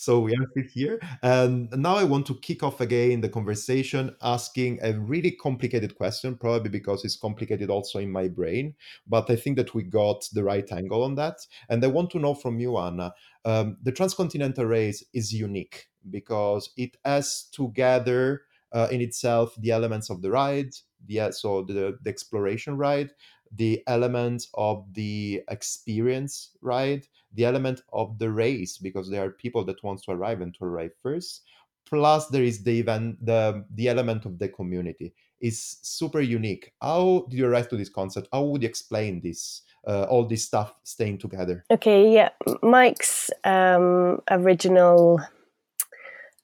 so 0.00 0.18
we 0.18 0.32
are 0.32 0.46
still 0.52 0.64
here. 0.72 0.98
And 1.22 1.70
now 1.72 1.96
I 1.96 2.04
want 2.04 2.24
to 2.28 2.34
kick 2.36 2.62
off 2.62 2.80
again 2.80 3.20
the 3.20 3.28
conversation 3.28 4.16
asking 4.22 4.78
a 4.82 4.94
really 4.98 5.32
complicated 5.32 5.94
question, 5.94 6.36
probably 6.36 6.70
because 6.70 7.04
it's 7.04 7.18
complicated 7.18 7.68
also 7.68 7.98
in 7.98 8.10
my 8.10 8.28
brain. 8.28 8.74
But 9.06 9.28
I 9.28 9.36
think 9.36 9.58
that 9.58 9.74
we 9.74 9.82
got 9.82 10.26
the 10.32 10.42
right 10.42 10.64
angle 10.72 11.04
on 11.04 11.16
that. 11.16 11.36
And 11.68 11.84
I 11.84 11.88
want 11.88 12.08
to 12.12 12.18
know 12.18 12.32
from 12.32 12.58
you, 12.58 12.78
Anna, 12.78 13.12
um, 13.44 13.76
the 13.82 13.92
transcontinental 13.92 14.64
race 14.64 15.04
is 15.12 15.34
unique 15.34 15.88
because 16.08 16.70
it 16.78 16.96
has 17.04 17.48
together 17.52 18.44
uh, 18.72 18.88
in 18.90 19.02
itself 19.02 19.54
the 19.58 19.70
elements 19.70 20.08
of 20.08 20.22
the 20.22 20.30
ride, 20.30 20.70
the, 21.04 21.30
so 21.32 21.62
the, 21.62 21.98
the 22.00 22.08
exploration 22.08 22.78
ride, 22.78 23.10
the 23.54 23.82
elements 23.86 24.48
of 24.54 24.86
the 24.94 25.42
experience 25.50 26.56
ride, 26.62 27.06
the 27.34 27.44
element 27.44 27.82
of 27.92 28.18
the 28.18 28.30
race 28.30 28.78
because 28.78 29.08
there 29.08 29.24
are 29.24 29.30
people 29.30 29.64
that 29.64 29.82
wants 29.82 30.04
to 30.04 30.12
arrive 30.12 30.40
and 30.40 30.54
to 30.54 30.64
arrive 30.64 30.92
first. 31.02 31.42
Plus 31.86 32.28
there 32.28 32.44
is 32.44 32.62
the 32.62 32.78
event 32.78 33.24
the 33.24 33.64
the 33.74 33.88
element 33.88 34.24
of 34.24 34.38
the 34.38 34.48
community 34.48 35.12
is 35.40 35.78
super 35.82 36.20
unique. 36.20 36.72
How 36.80 37.26
did 37.28 37.38
you 37.38 37.46
arrive 37.46 37.68
to 37.70 37.76
this 37.76 37.88
concept? 37.88 38.28
How 38.32 38.42
would 38.42 38.62
you 38.62 38.68
explain 38.68 39.20
this 39.20 39.62
uh, 39.86 40.04
all 40.04 40.26
this 40.26 40.44
stuff 40.44 40.74
staying 40.84 41.18
together? 41.18 41.64
Okay 41.70 42.12
yeah 42.12 42.30
mike's 42.62 43.30
um, 43.44 44.20
original 44.30 45.20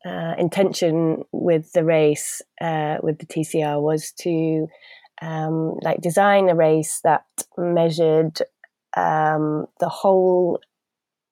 uh, 0.07 0.35
intention 0.39 1.25
with 1.33 1.73
the 1.73 1.85
race 1.85 2.43
uh, 2.61 2.97
with 3.03 3.19
the 3.19 3.27
tcr 3.27 3.81
was 3.81 4.13
to 4.13 4.69
um, 5.23 5.77
like 5.83 6.01
design 6.01 6.49
a 6.49 6.55
race 6.55 7.01
that 7.03 7.25
measured 7.57 8.41
um, 8.97 9.67
the 9.81 9.89
whole 9.89 10.61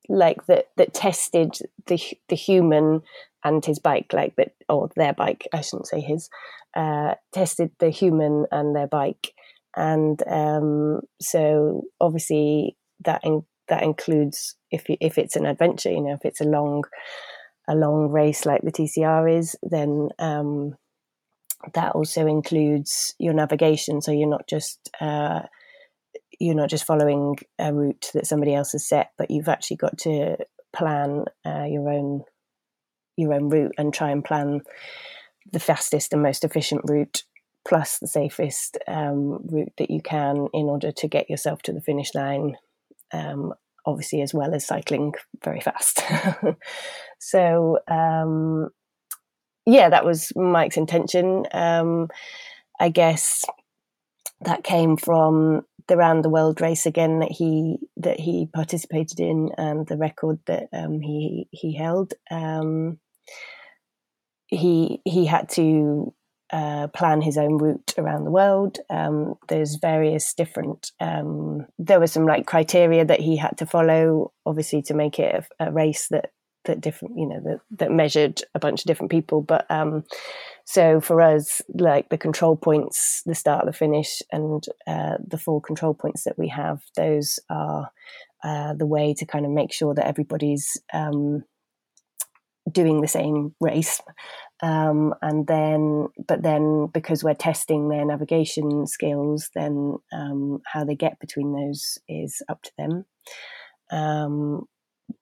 like 0.09 0.47
that 0.47 0.69
that 0.77 0.95
tested 0.95 1.57
the 1.87 2.01
the 2.29 2.37
human 2.37 3.03
and 3.45 3.65
his 3.65 3.79
bike 3.79 4.13
like 4.13 4.37
that 4.37 4.55
or 4.69 4.91
their 4.97 5.13
bike 5.13 5.47
I 5.53 5.61
shouldn't 5.61 5.89
say 5.89 6.01
his 6.01 6.29
uh, 6.75 7.15
tested 7.33 7.71
the 7.79 7.91
human 7.91 8.47
and 8.51 8.75
their 8.75 8.89
bike. 8.89 9.33
And 9.77 10.23
um, 10.27 11.01
so 11.21 11.83
obviously 12.01 12.77
that 13.05 13.21
in, 13.25 13.45
that 13.69 13.83
includes 13.83 14.57
if 14.71 14.89
you, 14.89 14.97
if 15.01 15.19
it's 15.19 15.37
an 15.37 15.47
adventure 15.47 15.91
you 15.91 16.01
know 16.01 16.15
if 16.15 16.25
it's 16.25 16.41
a 16.41 16.45
long 16.45 16.85
a 17.69 17.75
long 17.75 18.11
race 18.11 18.45
like 18.45 18.63
the 18.63 18.73
TCR 18.73 19.39
is 19.39 19.57
then 19.63 20.11
um, 20.19 20.77
that 21.73 21.93
also 21.93 22.27
includes 22.27 23.15
your 23.19 23.33
navigation. 23.33 24.03
So 24.03 24.13
you're 24.13 24.29
not 24.29 24.47
just 24.47 24.91
uh, 25.01 25.41
you're 26.41 26.55
not 26.55 26.71
just 26.71 26.85
following 26.85 27.37
a 27.59 27.73
route 27.73 28.11
that 28.15 28.27
somebody 28.27 28.55
else 28.55 28.73
has 28.73 28.87
set, 28.87 29.13
but 29.19 29.31
you've 29.31 29.49
actually 29.49 29.77
got 29.77 29.99
to 29.99 30.37
plan 30.75 31.25
uh, 31.47 31.65
your 31.65 31.89
own 31.89 32.23
your 33.17 33.33
own 33.33 33.49
route 33.49 33.73
and 33.79 33.95
try 33.95 34.11
and 34.11 34.25
plan 34.25 34.61
the 35.53 35.61
fastest 35.61 36.13
and 36.13 36.23
most 36.23 36.45
efficient 36.45 36.83
route 36.89 37.23
plus 37.67 37.99
the 37.99 38.09
safest 38.09 38.77
um, 38.89 39.39
route 39.47 39.73
that 39.79 39.91
you 39.91 40.03
can 40.03 40.49
in 40.53 40.67
order 40.67 40.91
to 40.91 41.07
get 41.07 41.31
yourself 41.31 41.63
to 41.63 41.73
the 41.73 41.81
finish 41.81 42.13
line 42.15 42.57
um, 43.13 43.55
obviously 43.87 44.21
as 44.21 44.35
well 44.35 44.55
as 44.55 44.67
cycling 44.67 45.13
very 45.43 45.61
fast. 45.61 46.03
So 47.19 47.79
um, 47.89 48.69
yeah 49.65 49.89
that 49.89 50.05
was 50.05 50.33
mike's 50.37 50.77
intention. 50.77 51.47
Um, 51.53 52.09
i 52.81 52.89
guess 52.89 53.45
that 54.41 54.65
came 54.65 54.97
from 54.97 55.63
the 55.89 55.97
round 55.97 56.25
the 56.25 56.31
world 56.31 56.61
race 56.61 56.87
again 56.87 57.21
that 57.21 57.33
he 57.33 57.79
that 57.97 58.21
he 58.21 58.49
participated 58.53 59.21
in 59.21 59.51
and 59.59 59.87
the 59.87 59.97
record 59.97 60.39
that 60.47 60.69
um, 60.73 61.01
he 61.01 61.49
he 61.51 61.75
held. 61.75 62.15
Um, 62.31 62.99
he 64.47 65.01
he 65.05 65.27
had 65.27 65.49
to 65.51 66.15
uh, 66.53 66.87
plan 66.89 67.21
his 67.21 67.37
own 67.37 67.59
route 67.59 67.95
around 67.99 68.25
the 68.25 68.31
world. 68.31 68.79
Um, 68.89 69.35
there's 69.49 69.77
various 69.77 70.35
different. 70.35 70.93
Um, 71.01 71.67
there 71.79 72.01
were 72.01 72.07
some 72.07 72.27
like 72.27 72.47
criteria 72.47 73.05
that 73.05 73.21
he 73.21 73.37
had 73.37 73.59
to 73.59 73.67
follow, 73.67 74.33
obviously, 74.47 74.83
to 74.83 74.95
make 74.95 75.19
it 75.19 75.45
a, 75.59 75.67
a 75.67 75.73
race 75.73 76.09
that 76.09 76.31
that 76.65 76.81
different, 76.81 77.19
you 77.19 77.27
know, 77.27 77.41
that 77.41 77.61
that 77.79 77.91
measured 77.91 78.43
a 78.55 78.59
bunch 78.59 78.81
of 78.81 78.87
different 78.87 79.11
people. 79.11 79.43
But 79.43 79.67
um, 79.71 80.05
so 80.65 81.01
for 81.01 81.21
us, 81.21 81.63
like 81.75 82.09
the 82.09 82.19
control 82.19 82.57
points, 82.57 83.23
the 83.27 83.35
start, 83.35 83.67
the 83.67 83.73
finish, 83.73 84.23
and 84.33 84.65
uh, 84.87 85.17
the 85.27 85.39
full 85.39 85.61
control 85.61 85.95
points 85.95 86.25
that 86.25 86.39
we 86.39 86.49
have, 86.49 86.83
those 86.97 87.39
are 87.51 87.91
uh, 88.43 88.75
the 88.75 88.87
way 88.87 89.15
to 89.15 89.27
kind 89.27 89.45
of 89.45 89.53
make 89.53 89.73
sure 89.73 89.95
that 89.95 90.07
everybody's 90.07 90.81
um, 90.93 91.45
doing 92.71 93.01
the 93.01 93.09
same 93.09 93.55
race. 93.61 94.01
Um, 94.63 95.15
and 95.21 95.47
then, 95.47 96.09
but 96.27 96.43
then 96.43 96.89
because 96.93 97.23
we're 97.23 97.35
testing 97.35 97.89
their 97.89 98.05
navigation 98.05 98.87
skills, 98.87 99.51
then 99.55 99.97
um, 100.13 100.61
how 100.67 100.85
they 100.85 100.95
get 100.95 101.19
between 101.21 101.53
those 101.53 101.99
is 102.09 102.43
up 102.49 102.63
to 102.63 102.71
them. 102.79 103.05
Um, 103.91 104.67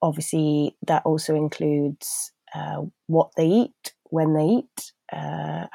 obviously, 0.01 0.75
that 0.87 1.03
also 1.05 1.35
includes 1.35 2.31
uh, 2.53 2.83
what 3.07 3.31
they 3.37 3.47
eat, 3.47 3.93
when 4.05 4.33
they 4.33 4.45
eat, 4.45 4.91
uh, 5.11 5.65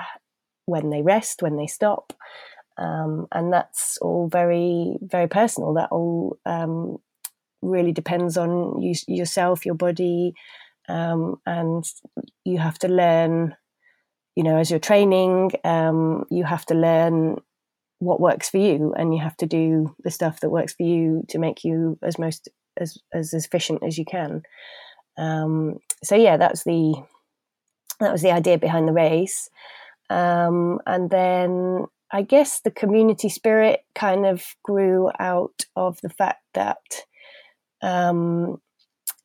when 0.66 0.90
they 0.90 1.02
rest, 1.02 1.42
when 1.42 1.56
they 1.56 1.66
stop. 1.66 2.12
Um, 2.78 3.26
and 3.32 3.52
that's 3.52 3.98
all 4.00 4.28
very, 4.28 4.96
very 5.02 5.28
personal. 5.28 5.74
That 5.74 5.88
all 5.90 6.38
um, 6.46 6.98
really 7.62 7.92
depends 7.92 8.36
on 8.36 8.80
you, 8.80 8.94
yourself, 9.08 9.66
your 9.66 9.74
body, 9.74 10.34
um, 10.88 11.40
and 11.44 11.84
you 12.44 12.58
have 12.58 12.78
to 12.80 12.88
learn. 12.88 13.56
You 14.36 14.44
know, 14.44 14.58
as 14.58 14.70
you're 14.70 14.78
training, 14.78 15.50
um, 15.64 16.24
you 16.30 16.44
have 16.44 16.64
to 16.66 16.74
learn 16.74 17.38
what 17.98 18.20
works 18.20 18.48
for 18.48 18.58
you, 18.58 18.94
and 18.96 19.12
you 19.12 19.20
have 19.20 19.36
to 19.38 19.46
do 19.46 19.96
the 20.04 20.12
stuff 20.12 20.38
that 20.40 20.50
works 20.50 20.74
for 20.74 20.84
you 20.84 21.24
to 21.30 21.38
make 21.38 21.64
you 21.64 21.98
as 22.02 22.20
most 22.20 22.48
as 22.80 22.98
as 23.12 23.32
efficient 23.34 23.82
as 23.82 23.98
you 23.98 24.04
can. 24.04 24.42
Um, 25.16 25.78
so 26.02 26.14
yeah, 26.14 26.36
that's 26.36 26.64
the 26.64 26.94
that 28.00 28.12
was 28.12 28.22
the 28.22 28.32
idea 28.32 28.58
behind 28.58 28.86
the 28.86 28.92
race. 28.92 29.50
Um, 30.10 30.80
and 30.86 31.10
then 31.10 31.86
I 32.10 32.22
guess 32.22 32.60
the 32.60 32.70
community 32.70 33.28
spirit 33.28 33.80
kind 33.94 34.24
of 34.24 34.44
grew 34.62 35.10
out 35.18 35.66
of 35.76 36.00
the 36.00 36.08
fact 36.08 36.42
that, 36.54 37.04
um, 37.82 38.60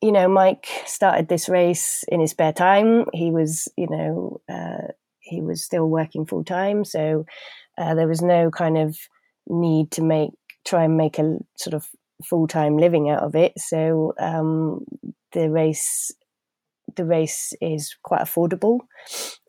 you 0.02 0.12
know, 0.12 0.28
Mike 0.28 0.66
started 0.84 1.28
this 1.28 1.48
race 1.48 2.04
in 2.08 2.20
his 2.20 2.32
spare 2.32 2.52
time. 2.52 3.06
He 3.14 3.30
was, 3.30 3.68
you 3.76 3.86
know, 3.88 4.40
uh, 4.52 4.92
he 5.20 5.40
was 5.40 5.64
still 5.64 5.88
working 5.88 6.26
full 6.26 6.44
time. 6.44 6.84
So 6.84 7.24
uh, 7.78 7.94
there 7.94 8.08
was 8.08 8.20
no 8.20 8.50
kind 8.50 8.76
of 8.76 8.98
need 9.46 9.90
to 9.92 10.02
make, 10.02 10.30
try 10.66 10.84
and 10.84 10.96
make 10.98 11.18
a 11.18 11.38
sort 11.56 11.72
of 11.72 11.88
full 12.24 12.46
time 12.46 12.76
living 12.78 13.10
out 13.10 13.22
of 13.22 13.34
it. 13.34 13.52
So 13.58 14.14
um, 14.18 14.84
the 15.32 15.50
race 15.50 16.12
the 16.96 17.04
race 17.04 17.52
is 17.60 17.96
quite 18.02 18.20
affordable. 18.20 18.80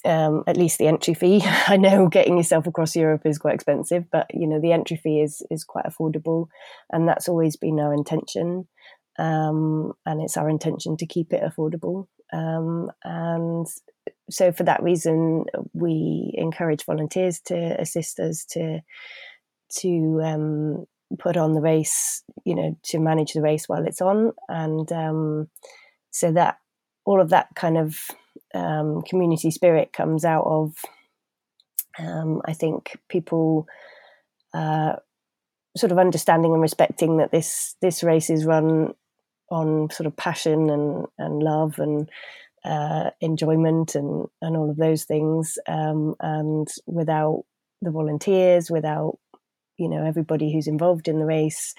Um, 0.03 0.43
at 0.47 0.57
least 0.57 0.77
the 0.77 0.87
entry 0.87 1.13
fee. 1.13 1.41
I 1.67 1.77
know 1.77 2.07
getting 2.07 2.37
yourself 2.37 2.67
across 2.67 2.95
Europe 2.95 3.21
is 3.25 3.37
quite 3.37 3.55
expensive, 3.55 4.05
but 4.11 4.27
you 4.33 4.47
know 4.47 4.59
the 4.59 4.71
entry 4.71 4.97
fee 4.97 5.21
is 5.21 5.41
is 5.49 5.63
quite 5.63 5.85
affordable, 5.85 6.47
and 6.91 7.07
that's 7.07 7.27
always 7.27 7.55
been 7.55 7.79
our 7.79 7.93
intention. 7.93 8.67
Um, 9.17 9.93
and 10.05 10.21
it's 10.21 10.35
our 10.35 10.49
intention 10.49 10.97
to 10.97 11.05
keep 11.05 11.31
it 11.31 11.41
affordable. 11.41 12.07
Um, 12.33 12.91
and 13.03 13.65
so, 14.29 14.51
for 14.51 14.63
that 14.63 14.83
reason, 14.83 15.45
we 15.73 16.33
encourage 16.35 16.85
volunteers 16.85 17.39
to 17.45 17.79
assist 17.79 18.19
us 18.19 18.45
to 18.51 18.81
to 19.79 20.21
um, 20.23 20.85
put 21.19 21.37
on 21.37 21.53
the 21.53 21.61
race, 21.61 22.23
you 22.45 22.55
know, 22.55 22.77
to 22.83 22.99
manage 22.99 23.33
the 23.33 23.41
race 23.41 23.67
while 23.67 23.85
it's 23.85 24.01
on, 24.01 24.33
and 24.47 24.91
um, 24.91 25.47
so 26.11 26.31
that 26.31 26.57
all 27.05 27.21
of 27.21 27.29
that 27.29 27.47
kind 27.55 27.77
of 27.77 27.97
um, 28.53 29.01
community 29.07 29.51
spirit 29.51 29.93
comes 29.93 30.25
out 30.25 30.45
of, 30.45 30.73
um, 31.99 32.41
I 32.45 32.53
think, 32.53 32.97
people 33.09 33.67
uh, 34.53 34.95
sort 35.77 35.91
of 35.91 35.99
understanding 35.99 36.53
and 36.53 36.61
respecting 36.61 37.17
that 37.17 37.31
this 37.31 37.75
this 37.81 38.03
race 38.03 38.29
is 38.29 38.45
run 38.45 38.93
on 39.51 39.89
sort 39.91 40.07
of 40.07 40.15
passion 40.15 40.69
and 40.69 41.05
and 41.17 41.43
love 41.43 41.77
and 41.79 42.09
uh, 42.63 43.11
enjoyment 43.21 43.95
and 43.95 44.27
and 44.41 44.57
all 44.57 44.69
of 44.69 44.77
those 44.77 45.03
things, 45.03 45.57
um, 45.67 46.15
and 46.19 46.67
without 46.87 47.43
the 47.81 47.91
volunteers, 47.91 48.71
without 48.71 49.19
you 49.77 49.89
know 49.89 50.03
everybody 50.05 50.51
who's 50.51 50.67
involved 50.67 51.07
in 51.07 51.19
the 51.19 51.25
race 51.25 51.73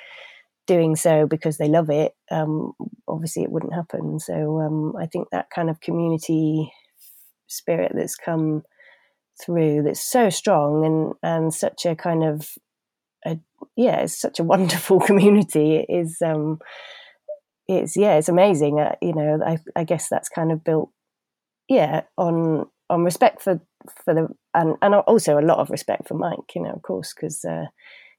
doing 0.66 0.96
so 0.96 1.26
because 1.26 1.58
they 1.58 1.68
love 1.68 1.90
it, 1.90 2.14
um, 2.30 2.72
obviously 3.08 3.42
it 3.42 3.50
wouldn't 3.50 3.74
happen. 3.74 4.18
So 4.18 4.60
um, 4.60 4.94
I 4.96 5.06
think 5.06 5.28
that 5.30 5.48
kind 5.54 5.70
of 5.70 5.80
community 5.80 6.72
spirit 7.46 7.92
that's 7.94 8.16
come 8.16 8.62
through 9.40 9.82
that's 9.82 10.02
so 10.02 10.30
strong 10.30 10.84
and 10.84 11.14
and 11.22 11.54
such 11.54 11.86
a 11.86 11.94
kind 11.94 12.24
of 12.24 12.50
a, 13.24 13.38
yeah, 13.76 13.98
it's 13.98 14.20
such 14.20 14.40
a 14.40 14.44
wonderful 14.54 15.00
community. 15.00 15.76
It 15.76 15.86
is 15.88 16.18
um, 16.24 16.58
it's 17.68 17.96
yeah, 17.96 18.14
it's 18.14 18.28
amazing. 18.28 18.80
Uh, 18.80 18.94
you 19.02 19.14
know, 19.14 19.40
I 19.44 19.58
I 19.74 19.84
guess 19.84 20.08
that's 20.08 20.28
kind 20.28 20.52
of 20.52 20.64
built 20.64 20.90
yeah 21.68 22.02
on 22.16 22.66
on 22.88 23.04
respect 23.04 23.42
for 23.42 23.60
for 24.04 24.14
the 24.14 24.28
and 24.56 24.76
and 24.82 24.94
also 24.94 25.38
a 25.38 25.40
lot 25.40 25.58
of 25.58 25.70
respect 25.70 26.08
for 26.08 26.14
Mike. 26.14 26.54
You 26.54 26.62
know, 26.62 26.72
of 26.72 26.82
course, 26.82 27.14
because. 27.14 27.44
Uh, 27.44 27.66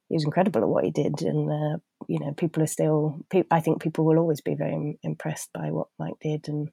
he 0.10 0.15
was 0.15 0.23
incredible 0.23 0.62
at 0.62 0.69
what 0.69 0.86
he 0.86 0.91
did, 0.91 1.21
and 1.21 1.52
uh, 1.52 1.78
you 2.08 2.19
know, 2.19 2.34
people 2.34 2.63
are 2.63 2.67
still. 2.67 3.19
I 3.52 3.60
think 3.60 3.82
people 3.82 4.06
will 4.06 4.19
always 4.19 4.39
be 4.39 4.56
very 4.56 4.97
impressed 5.04 5.50
by 5.54 5.71
what 5.71 5.88
Mike 6.00 6.15
did 6.21 6.47
and 6.47 6.69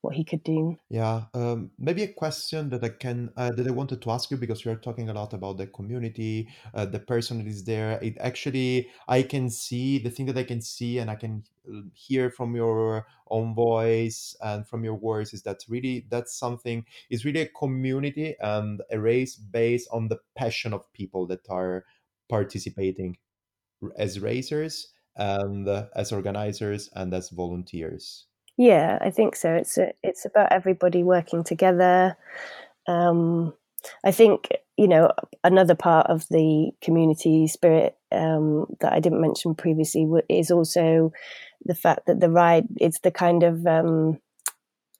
what 0.00 0.14
he 0.14 0.24
could 0.24 0.44
do. 0.44 0.76
Yeah, 0.88 1.24
um, 1.34 1.70
maybe 1.78 2.02
a 2.02 2.12
question 2.12 2.70
that 2.70 2.84
I 2.84 2.90
can 2.90 3.30
uh, 3.36 3.50
that 3.56 3.66
I 3.66 3.70
wanted 3.70 4.02
to 4.02 4.10
ask 4.10 4.30
you 4.30 4.36
because 4.36 4.64
you're 4.64 4.76
talking 4.76 5.08
a 5.08 5.14
lot 5.14 5.32
about 5.32 5.58
the 5.58 5.66
community, 5.66 6.48
uh, 6.74 6.86
the 6.86 7.00
person 7.00 7.38
that 7.38 7.46
is 7.46 7.64
there. 7.64 7.98
It 8.02 8.16
actually 8.20 8.88
I 9.08 9.22
can 9.22 9.50
see 9.50 9.98
the 9.98 10.10
thing 10.10 10.26
that 10.26 10.38
I 10.38 10.44
can 10.44 10.60
see 10.60 10.98
and 10.98 11.10
I 11.10 11.16
can 11.16 11.44
hear 11.94 12.30
from 12.30 12.54
your 12.54 13.06
own 13.28 13.54
voice 13.54 14.36
and 14.40 14.66
from 14.68 14.84
your 14.84 14.94
words 14.94 15.34
is 15.34 15.42
that 15.42 15.64
really 15.68 16.06
that's 16.08 16.38
something 16.38 16.84
is 17.10 17.24
really 17.24 17.40
a 17.40 17.48
community 17.48 18.36
and 18.40 18.80
a 18.90 19.00
race 19.00 19.34
based 19.34 19.88
on 19.90 20.08
the 20.08 20.18
passion 20.36 20.72
of 20.72 20.92
people 20.92 21.26
that 21.26 21.40
are 21.50 21.84
participating 22.28 23.16
as 23.96 24.20
racers 24.20 24.92
and 25.16 25.68
as 25.94 26.12
organizers 26.12 26.88
and 26.94 27.12
as 27.12 27.30
volunteers 27.30 28.26
yeah 28.56 28.98
i 29.00 29.10
think 29.10 29.36
so 29.36 29.52
it's 29.52 29.78
a, 29.78 29.92
it's 30.02 30.24
about 30.24 30.52
everybody 30.52 31.02
working 31.02 31.44
together 31.44 32.16
um, 32.86 33.52
i 34.04 34.10
think 34.10 34.48
you 34.76 34.88
know 34.88 35.10
another 35.44 35.74
part 35.74 36.06
of 36.08 36.26
the 36.30 36.70
community 36.82 37.46
spirit 37.46 37.96
um, 38.12 38.66
that 38.80 38.92
i 38.92 39.00
didn't 39.00 39.20
mention 39.20 39.54
previously 39.54 40.06
is 40.28 40.50
also 40.50 41.12
the 41.64 41.74
fact 41.74 42.06
that 42.06 42.20
the 42.20 42.30
ride 42.30 42.66
it's 42.76 43.00
the 43.00 43.10
kind 43.10 43.42
of 43.42 43.66
um, 43.66 44.18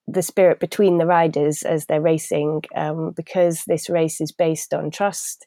the 0.08 0.22
spirit 0.22 0.60
between 0.60 0.98
the 0.98 1.06
riders 1.06 1.62
as 1.62 1.86
they're 1.86 2.00
racing 2.00 2.62
um, 2.74 3.12
because 3.16 3.62
this 3.66 3.88
race 3.90 4.20
is 4.20 4.32
based 4.32 4.72
on 4.72 4.90
trust 4.90 5.46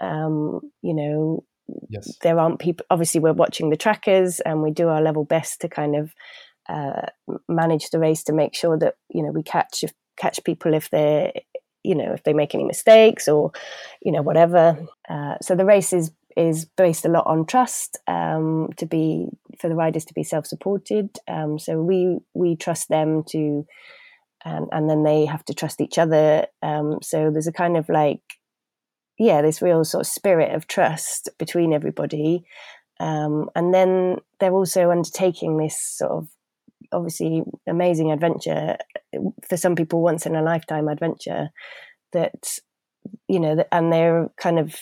um, 0.00 0.60
you 0.82 0.94
know, 0.94 1.44
yes. 1.88 2.16
there 2.22 2.38
aren't 2.38 2.60
people. 2.60 2.86
Obviously, 2.90 3.20
we're 3.20 3.32
watching 3.32 3.70
the 3.70 3.76
trackers, 3.76 4.40
and 4.40 4.62
we 4.62 4.70
do 4.70 4.88
our 4.88 5.02
level 5.02 5.24
best 5.24 5.60
to 5.62 5.68
kind 5.68 5.96
of 5.96 6.14
uh, 6.68 7.06
manage 7.48 7.90
the 7.90 7.98
race 7.98 8.22
to 8.24 8.32
make 8.32 8.54
sure 8.54 8.78
that 8.78 8.94
you 9.08 9.22
know 9.22 9.30
we 9.30 9.42
catch 9.42 9.84
catch 10.16 10.42
people 10.44 10.74
if 10.74 10.90
they're 10.90 11.32
you 11.84 11.94
know 11.94 12.12
if 12.12 12.22
they 12.24 12.32
make 12.32 12.54
any 12.54 12.64
mistakes 12.64 13.28
or 13.28 13.52
you 14.02 14.12
know 14.12 14.22
whatever. 14.22 14.78
Uh, 15.08 15.36
so 15.40 15.54
the 15.54 15.64
race 15.64 15.92
is 15.92 16.10
is 16.36 16.66
based 16.76 17.04
a 17.04 17.08
lot 17.08 17.26
on 17.26 17.44
trust 17.46 17.98
um, 18.06 18.68
to 18.76 18.86
be 18.86 19.26
for 19.58 19.68
the 19.68 19.74
riders 19.74 20.04
to 20.04 20.14
be 20.14 20.22
self 20.22 20.46
supported. 20.46 21.18
Um, 21.26 21.58
so 21.58 21.82
we 21.82 22.18
we 22.34 22.56
trust 22.56 22.88
them 22.88 23.24
to. 23.30 23.66
And, 24.44 24.68
and 24.70 24.88
then 24.88 25.02
they 25.02 25.26
have 25.26 25.44
to 25.46 25.52
trust 25.52 25.80
each 25.80 25.98
other. 25.98 26.46
Um, 26.62 27.00
so 27.02 27.28
there's 27.28 27.48
a 27.48 27.52
kind 27.52 27.76
of 27.76 27.88
like 27.88 28.22
yeah, 29.18 29.42
this 29.42 29.60
real 29.60 29.84
sort 29.84 30.02
of 30.02 30.06
spirit 30.06 30.54
of 30.54 30.66
trust 30.66 31.28
between 31.38 31.72
everybody. 31.72 32.44
Um, 33.00 33.50
and 33.54 33.74
then 33.74 34.18
they're 34.38 34.52
also 34.52 34.90
undertaking 34.90 35.56
this 35.56 35.80
sort 35.80 36.12
of 36.12 36.28
obviously 36.92 37.42
amazing 37.66 38.10
adventure 38.10 38.76
for 39.48 39.56
some 39.56 39.74
people, 39.74 40.02
once 40.02 40.26
in 40.26 40.36
a 40.36 40.42
lifetime 40.42 40.88
adventure 40.88 41.48
that, 42.12 42.58
you 43.28 43.40
know, 43.40 43.64
and 43.72 43.92
they're 43.92 44.28
kind 44.36 44.58
of 44.58 44.76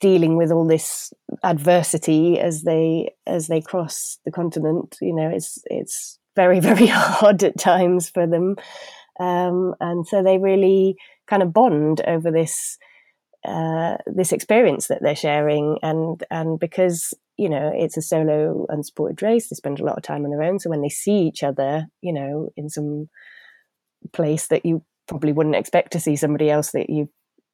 dealing 0.00 0.36
with 0.36 0.50
all 0.50 0.66
this 0.66 1.12
adversity 1.44 2.40
as 2.40 2.62
they 2.62 3.08
as 3.26 3.46
they 3.46 3.60
cross 3.60 4.18
the 4.24 4.32
continent 4.32 4.96
you 5.00 5.14
know 5.14 5.28
it's 5.28 5.62
it's 5.66 6.18
very 6.36 6.60
very 6.70 6.86
hard 6.86 7.42
at 7.42 7.58
times 7.58 8.08
for 8.08 8.26
them. 8.26 8.54
Um, 9.18 9.74
and 9.80 10.06
so 10.06 10.22
they 10.22 10.38
really 10.38 10.96
kind 11.26 11.42
of 11.42 11.52
bond 11.52 12.02
over 12.06 12.30
this 12.30 12.78
uh, 13.44 13.96
this 14.06 14.32
experience 14.32 14.88
that 14.88 15.02
they're 15.02 15.16
sharing, 15.16 15.78
and 15.82 16.22
and 16.30 16.60
because 16.60 17.14
you 17.36 17.48
know 17.48 17.72
it's 17.74 17.96
a 17.96 18.02
solo 18.02 18.66
unsupported 18.68 19.22
race, 19.22 19.48
they 19.48 19.54
spend 19.54 19.80
a 19.80 19.84
lot 19.84 19.96
of 19.96 20.02
time 20.02 20.24
on 20.24 20.30
their 20.30 20.42
own. 20.42 20.58
So 20.58 20.70
when 20.70 20.82
they 20.82 20.88
see 20.88 21.22
each 21.22 21.42
other, 21.42 21.86
you 22.00 22.12
know, 22.12 22.50
in 22.56 22.68
some 22.68 23.08
place 24.12 24.46
that 24.48 24.64
you 24.64 24.84
probably 25.08 25.32
wouldn't 25.32 25.56
expect 25.56 25.92
to 25.92 26.00
see 26.00 26.16
somebody 26.16 26.50
else 26.50 26.72
that 26.72 26.90
you 26.90 27.08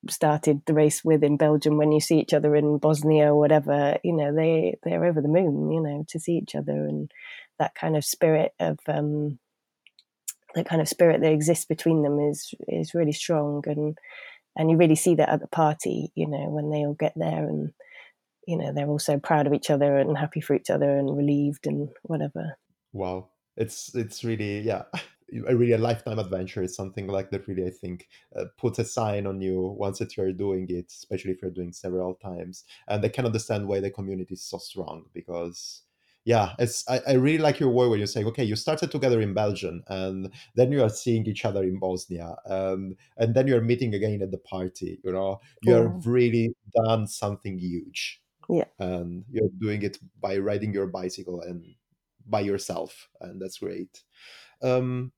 started 0.09 0.62
the 0.66 0.75
race 0.75 1.05
with 1.05 1.23
in 1.23 1.37
Belgium, 1.37 1.77
when 1.77 1.92
you 1.92 2.01
see 2.01 2.18
each 2.18 2.35
other 2.35 2.57
in 2.57 2.79
Bosnia 2.79 3.27
or 3.33 3.38
whatever, 3.38 3.99
you 4.03 4.14
know, 4.16 4.35
they 4.35 4.77
they're 4.83 5.05
over 5.05 5.21
the 5.21 5.29
moon, 5.29 5.71
you 5.71 5.81
know, 5.81 6.05
to 6.09 6.18
see 6.18 6.33
each 6.33 6.55
other 6.55 6.73
and 6.73 7.11
that 7.59 7.75
kind 7.75 7.97
of 7.97 8.05
spirit 8.05 8.53
of 8.59 8.79
um, 8.88 9.38
that 10.55 10.66
kind 10.66 10.83
of 10.83 10.88
spirit 10.88 11.21
that 11.21 11.33
exists 11.33 11.64
between 11.64 12.03
them 12.03 12.18
is 12.21 12.55
is 12.68 12.95
really 12.95 13.12
strong 13.12 13.62
and 13.66 13.97
and 14.57 14.71
you 14.71 14.77
really 14.77 14.97
see 14.97 15.14
that 15.14 15.29
at 15.29 15.40
the 15.40 15.47
party 15.49 16.11
you 16.14 16.27
know 16.27 16.49
when 16.49 16.71
they 16.71 16.85
all 16.85 16.95
get 16.95 17.12
there 17.16 17.49
and 17.49 17.73
you 18.46 18.57
know 18.57 18.72
they're 18.72 18.88
all 18.88 18.98
so 18.98 19.18
proud 19.18 19.46
of 19.46 19.55
each 19.55 19.70
other 19.70 19.98
and 19.98 20.16
happy 20.16 20.40
for 20.40 20.55
each 20.55 20.70
other 20.70 20.98
and 20.98 21.16
relieved 21.16 21.66
and 21.66 21.88
whatever 22.02 22.57
wow 22.92 23.28
it's 23.57 23.94
it's 23.94 24.24
really 24.24 24.61
yeah 24.61 24.83
a 25.46 25.57
really 25.57 25.72
a 25.72 25.78
lifetime 25.78 26.18
adventure 26.18 26.62
is 26.62 26.76
something 26.76 27.07
like 27.07 27.31
that 27.31 27.46
really 27.48 27.66
i 27.66 27.70
think 27.70 28.09
uh, 28.37 28.44
puts 28.59 28.78
a 28.78 28.85
sign 28.85 29.26
on 29.26 29.40
you 29.40 29.74
once 29.78 29.98
that 29.98 30.16
you're 30.16 30.33
doing 30.33 30.66
it 30.68 30.87
especially 30.88 31.31
if 31.31 31.40
you're 31.40 31.50
doing 31.50 31.72
several 31.72 32.14
times 32.14 32.64
and 32.88 33.05
i 33.05 33.09
can 33.09 33.24
understand 33.24 33.66
why 33.66 33.81
the 33.81 33.90
community 33.90 34.35
is 34.35 34.42
so 34.42 34.59
strong 34.59 35.05
because 35.14 35.83
yeah, 36.24 36.52
it's 36.59 36.88
I, 36.88 37.00
I 37.09 37.12
really 37.14 37.38
like 37.38 37.59
your 37.59 37.70
word 37.70 37.88
when 37.88 38.00
you 38.00 38.07
say, 38.07 38.24
okay, 38.24 38.44
you 38.44 38.55
started 38.55 38.90
together 38.90 39.20
in 39.20 39.35
Belgium, 39.35 39.83
and 39.88 40.33
then 40.55 40.70
you 40.70 40.83
are 40.83 40.88
seeing 40.88 41.26
each 41.26 41.44
other 41.44 41.62
in 41.64 41.78
Bosnia, 41.78 42.37
um, 42.46 42.96
and 43.16 43.35
then 43.35 43.48
you're 43.48 43.61
meeting 43.61 43.94
again 43.94 44.22
at 44.22 44.31
the 44.31 44.38
party. 44.38 45.00
You 45.02 45.12
know, 45.12 45.40
you 45.62 45.72
have 45.74 45.85
yeah. 45.85 46.00
really 46.05 46.55
done 46.85 47.09
something 47.09 47.59
huge. 47.59 48.22
Yeah, 48.53 48.65
and 48.79 49.25
you're 49.31 49.49
doing 49.61 49.83
it 49.83 49.99
by 50.21 50.37
riding 50.38 50.75
your 50.75 50.87
bicycle 50.87 51.41
and 51.41 51.65
by 52.27 52.41
yourself, 52.41 53.09
and 53.21 53.41
that's 53.41 53.59
great. 53.59 54.03
Um, 54.62 55.12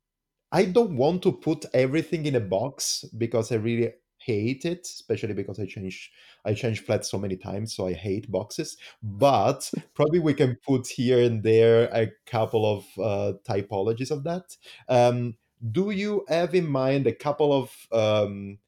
I 0.53 0.67
don't 0.67 0.97
want 0.97 1.23
to 1.25 1.33
put 1.33 1.67
everything 1.75 2.27
in 2.27 2.37
a 2.37 2.41
box 2.41 3.05
because 3.19 3.53
I 3.53 3.57
really 3.57 3.93
hate 4.19 4.65
it, 4.65 4.87
especially 4.87 5.35
because 5.35 5.61
I 5.61 5.67
change 5.67 6.13
I 6.45 6.55
change 6.55 6.81
flats 6.81 7.11
so 7.11 7.19
many 7.19 7.37
times, 7.37 7.75
so 7.75 7.87
I 7.89 7.95
hate 7.95 8.31
boxes. 8.31 8.77
But 9.03 9.71
probably 9.95 10.21
we 10.21 10.35
can 10.35 10.57
put 10.67 10.87
here 10.89 11.23
and 11.23 11.43
there 11.43 11.85
a 11.93 12.13
couple 12.27 12.65
of 12.67 12.85
uh, 13.03 13.33
typologies 13.49 14.13
of 14.13 14.25
that. 14.25 14.57
Um, 14.89 15.37
do 15.73 15.91
you 15.91 16.25
have 16.29 16.55
in 16.55 16.69
mind 16.69 17.07
a 17.07 17.15
couple 17.15 17.53
of 17.53 17.71
um, 17.93 18.59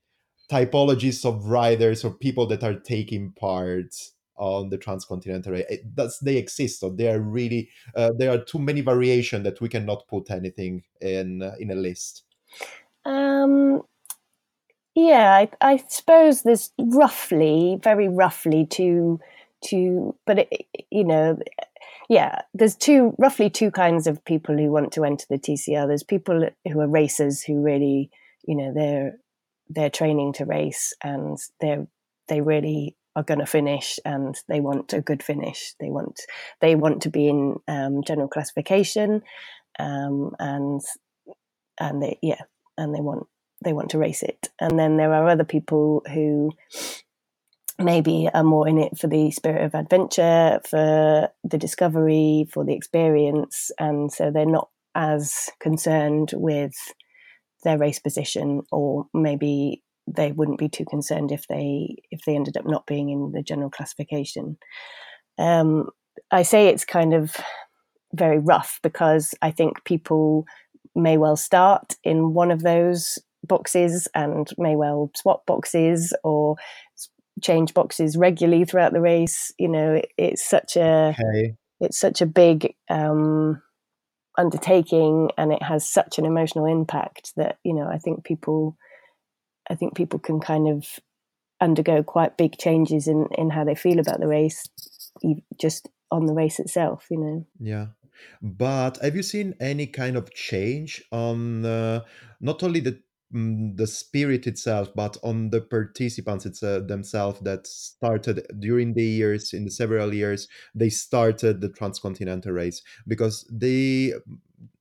typologies 0.50 1.24
of 1.24 1.46
riders 1.46 2.04
or 2.04 2.10
people 2.12 2.46
that 2.46 2.64
are 2.64 2.78
taking 2.78 3.32
part 3.32 3.94
on 4.36 4.70
the 4.70 4.78
transcontinental 4.78 5.52
race? 5.52 5.78
Does 5.94 6.18
they 6.20 6.36
exist, 6.36 6.80
so 6.80 6.90
they 6.90 7.08
are 7.08 7.20
really 7.20 7.70
uh, 7.94 8.12
there 8.16 8.30
are 8.30 8.44
too 8.44 8.58
many 8.58 8.80
variation 8.80 9.42
that 9.42 9.60
we 9.60 9.68
cannot 9.68 10.06
put 10.08 10.30
anything 10.30 10.82
in 11.00 11.42
uh, 11.42 11.52
in 11.58 11.70
a 11.70 11.74
list? 11.74 12.24
Um, 13.04 13.82
yeah, 14.94 15.34
I, 15.34 15.50
I 15.60 15.76
suppose 15.88 16.42
there's 16.42 16.70
roughly, 16.78 17.78
very 17.82 18.08
roughly, 18.08 18.66
two 18.66 19.20
two, 19.64 20.14
but 20.26 20.38
it, 20.38 20.66
you 20.90 21.04
know, 21.04 21.38
yeah, 22.08 22.42
there's 22.54 22.76
two 22.76 23.14
roughly 23.18 23.50
two 23.50 23.70
kinds 23.70 24.06
of 24.06 24.24
people 24.24 24.56
who 24.56 24.70
want 24.70 24.92
to 24.92 25.04
enter 25.04 25.26
the 25.28 25.38
TCR. 25.38 25.86
There's 25.86 26.02
people 26.02 26.48
who 26.70 26.80
are 26.80 26.88
racers 26.88 27.42
who 27.42 27.62
really, 27.62 28.10
you 28.46 28.56
know, 28.56 28.72
they're 28.74 29.16
they're 29.68 29.90
training 29.90 30.32
to 30.34 30.44
race 30.44 30.94
and 31.02 31.38
they're 31.60 31.86
they 32.28 32.40
really 32.40 32.96
are 33.16 33.22
going 33.22 33.40
to 33.40 33.46
finish 33.46 33.98
and 34.04 34.38
they 34.46 34.60
want 34.60 34.92
a 34.92 35.00
good 35.00 35.22
finish. 35.22 35.74
They 35.80 35.88
want 35.88 36.20
they 36.60 36.76
want 36.76 37.02
to 37.02 37.10
be 37.10 37.28
in 37.28 37.56
um, 37.66 38.04
general 38.04 38.28
classification, 38.28 39.22
um, 39.78 40.36
and 40.38 40.82
and 41.80 42.02
they 42.02 42.18
yeah, 42.22 42.42
and 42.76 42.94
they 42.94 43.00
want 43.00 43.26
they 43.64 43.72
want 43.72 43.90
to 43.90 43.98
race 43.98 44.22
it. 44.22 44.50
And 44.60 44.78
then 44.78 44.98
there 44.98 45.12
are 45.12 45.28
other 45.28 45.44
people 45.44 46.02
who 46.12 46.52
maybe 47.78 48.28
are 48.32 48.44
more 48.44 48.68
in 48.68 48.78
it 48.78 48.98
for 48.98 49.06
the 49.06 49.30
spirit 49.30 49.64
of 49.64 49.74
adventure, 49.74 50.60
for 50.68 51.30
the 51.42 51.58
discovery, 51.58 52.46
for 52.52 52.64
the 52.64 52.74
experience, 52.74 53.70
and 53.78 54.12
so 54.12 54.30
they're 54.30 54.46
not 54.46 54.68
as 54.94 55.50
concerned 55.58 56.32
with 56.34 56.74
their 57.64 57.78
race 57.78 57.98
position, 57.98 58.62
or 58.70 59.06
maybe 59.14 59.82
they 60.06 60.32
wouldn't 60.32 60.58
be 60.58 60.68
too 60.68 60.84
concerned 60.84 61.32
if 61.32 61.46
they 61.48 61.96
if 62.10 62.20
they 62.24 62.36
ended 62.36 62.56
up 62.56 62.66
not 62.66 62.86
being 62.86 63.10
in 63.10 63.32
the 63.32 63.42
general 63.42 63.70
classification. 63.70 64.56
Um, 65.38 65.90
I 66.30 66.42
say 66.42 66.68
it's 66.68 66.84
kind 66.84 67.12
of 67.12 67.36
very 68.14 68.38
rough 68.38 68.78
because 68.82 69.34
I 69.42 69.50
think 69.50 69.84
people 69.84 70.46
may 70.94 71.18
well 71.18 71.36
start 71.36 71.96
in 72.04 72.32
one 72.32 72.50
of 72.50 72.62
those 72.62 73.18
boxes 73.44 74.08
and 74.14 74.48
may 74.58 74.76
well 74.76 75.10
swap 75.14 75.44
boxes 75.46 76.14
or 76.24 76.56
change 77.42 77.74
boxes 77.74 78.16
regularly 78.16 78.64
throughout 78.64 78.92
the 78.92 79.00
race. 79.00 79.52
You 79.58 79.68
know, 79.68 79.94
it, 79.94 80.08
it's 80.16 80.48
such 80.48 80.76
a 80.76 81.14
okay. 81.18 81.54
it's 81.80 81.98
such 81.98 82.22
a 82.22 82.26
big 82.26 82.74
um, 82.88 83.60
undertaking, 84.38 85.30
and 85.36 85.52
it 85.52 85.62
has 85.62 85.88
such 85.88 86.18
an 86.18 86.24
emotional 86.24 86.66
impact 86.66 87.32
that 87.36 87.58
you 87.64 87.74
know 87.74 87.88
I 87.88 87.98
think 87.98 88.24
people 88.24 88.76
I 89.70 89.74
think 89.74 89.94
people 89.94 90.18
can 90.18 90.40
kind 90.40 90.68
of 90.68 90.86
undergo 91.60 92.02
quite 92.02 92.36
big 92.36 92.58
changes 92.58 93.08
in 93.08 93.28
in 93.36 93.50
how 93.50 93.64
they 93.64 93.74
feel 93.74 93.98
about 93.98 94.20
the 94.20 94.28
race, 94.28 94.64
just 95.60 95.88
on 96.10 96.26
the 96.26 96.34
race 96.34 96.58
itself. 96.58 97.06
You 97.10 97.18
know. 97.18 97.46
Yeah. 97.60 97.86
But 98.40 98.96
have 99.02 99.14
you 99.14 99.22
seen 99.22 99.54
any 99.60 99.86
kind 99.86 100.16
of 100.16 100.32
change 100.32 101.04
on 101.12 101.66
uh, 101.66 102.00
not 102.40 102.62
only 102.62 102.80
the 102.80 102.98
Mm, 103.34 103.76
the 103.76 103.88
spirit 103.88 104.46
itself, 104.46 104.88
but 104.94 105.16
on 105.24 105.50
the 105.50 105.60
participants 105.60 106.46
it's, 106.46 106.62
uh, 106.62 106.78
themselves 106.78 107.40
that 107.40 107.66
started 107.66 108.46
during 108.60 108.94
the 108.94 109.02
years, 109.02 109.52
in 109.52 109.64
the 109.64 109.70
several 109.70 110.14
years, 110.14 110.46
they 110.76 110.88
started 110.90 111.60
the 111.60 111.68
transcontinental 111.68 112.52
race 112.52 112.82
because 113.08 113.44
they 113.50 114.12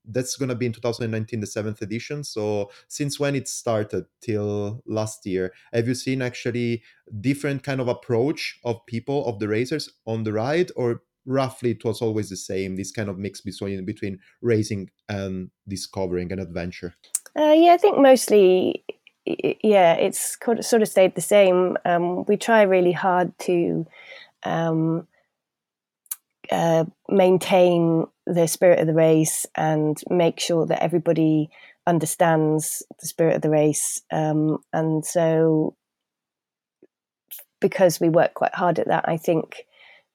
that's 0.07 0.35
going 0.35 0.49
to 0.49 0.55
be 0.55 0.65
in 0.65 0.73
2019 0.73 1.39
the 1.39 1.47
seventh 1.47 1.81
edition. 1.81 2.23
So 2.23 2.71
since 2.87 3.19
when 3.19 3.35
it 3.35 3.47
started? 3.47 4.05
Till 4.21 4.81
last 4.85 5.25
year. 5.25 5.53
Have 5.73 5.87
you 5.87 5.95
seen 5.95 6.21
actually 6.21 6.83
different 7.21 7.63
kind 7.63 7.79
of 7.79 7.87
approach 7.87 8.59
of 8.63 8.85
people 8.85 9.25
of 9.27 9.39
the 9.39 9.47
racers 9.47 9.89
on 10.05 10.23
the 10.23 10.33
ride? 10.33 10.71
Or 10.75 11.01
roughly 11.25 11.71
it 11.71 11.83
was 11.83 12.01
always 12.01 12.29
the 12.29 12.37
same 12.37 12.75
this 12.75 12.91
kind 12.91 13.09
of 13.09 13.17
mix 13.17 13.41
between 13.41 13.83
between 13.85 14.19
racing 14.41 14.89
and 15.09 15.49
discovering 15.67 16.31
and 16.31 16.41
adventure? 16.41 16.95
Uh, 17.37 17.53
yeah, 17.53 17.73
I 17.73 17.77
think 17.77 17.97
mostly, 17.97 18.83
yeah, 19.25 19.93
it's 19.93 20.37
sort 20.61 20.81
of 20.81 20.87
stayed 20.87 21.15
the 21.15 21.21
same. 21.21 21.77
Um, 21.83 22.23
we 22.25 22.37
try 22.37 22.61
really 22.61 22.93
hard 22.93 23.37
to 23.39 23.85
um, 24.43 25.07
uh, 26.51 26.85
maintain 27.09 28.07
the 28.25 28.47
spirit 28.47 28.79
of 28.79 28.87
the 28.87 28.93
race 28.93 29.45
and 29.55 30.01
make 30.09 30.39
sure 30.39 30.65
that 30.65 30.83
everybody 30.83 31.49
understands 31.87 32.83
the 32.99 33.07
spirit 33.07 33.35
of 33.35 33.41
the 33.41 33.49
race. 33.49 34.01
Um, 34.11 34.59
and 34.73 35.05
so, 35.05 35.75
because 37.61 37.99
we 37.99 38.09
work 38.09 38.33
quite 38.33 38.55
hard 38.55 38.79
at 38.79 38.87
that, 38.87 39.05
I 39.07 39.17
think 39.17 39.65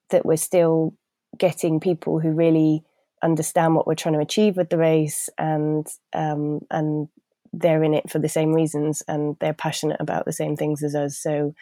that 0.09 0.25
we're 0.25 0.37
still 0.37 0.93
getting 1.37 1.79
people 1.79 2.19
who 2.19 2.31
really 2.31 2.83
understand 3.23 3.75
what 3.75 3.87
we're 3.87 3.95
trying 3.95 4.15
to 4.15 4.19
achieve 4.19 4.57
with 4.57 4.69
the 4.69 4.77
race 4.77 5.29
and 5.37 5.87
um, 6.13 6.59
and 6.69 7.07
they're 7.53 7.83
in 7.83 7.93
it 7.93 8.09
for 8.09 8.19
the 8.19 8.29
same 8.29 8.53
reasons 8.53 9.03
and 9.07 9.35
they're 9.39 9.53
passionate 9.53 9.97
about 9.99 10.25
the 10.25 10.33
same 10.33 10.55
things 10.55 10.83
as 10.83 10.95
us 10.95 11.19
so 11.21 11.53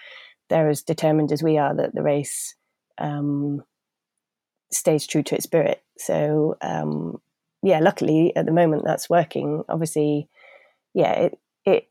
they're 0.50 0.70
as 0.70 0.84
determined 0.84 1.32
as 1.32 1.44
we 1.44 1.58
are 1.58 1.76
that 1.76 1.94
the 1.94 2.04
race 2.04 2.56
um, 3.00 3.64
stays 4.72 5.08
true 5.08 5.24
to 5.24 5.36
its 5.36 5.46
spirit. 5.46 5.82
So 5.98 6.56
um, 6.62 7.22
yeah 7.62 7.80
luckily 7.80 8.34
at 8.36 8.46
the 8.46 8.52
moment 8.52 8.84
that's 8.86 9.10
working. 9.10 9.64
Obviously 9.70 10.30
yeah 10.94 11.12
it 11.14 11.40
it 11.66 11.88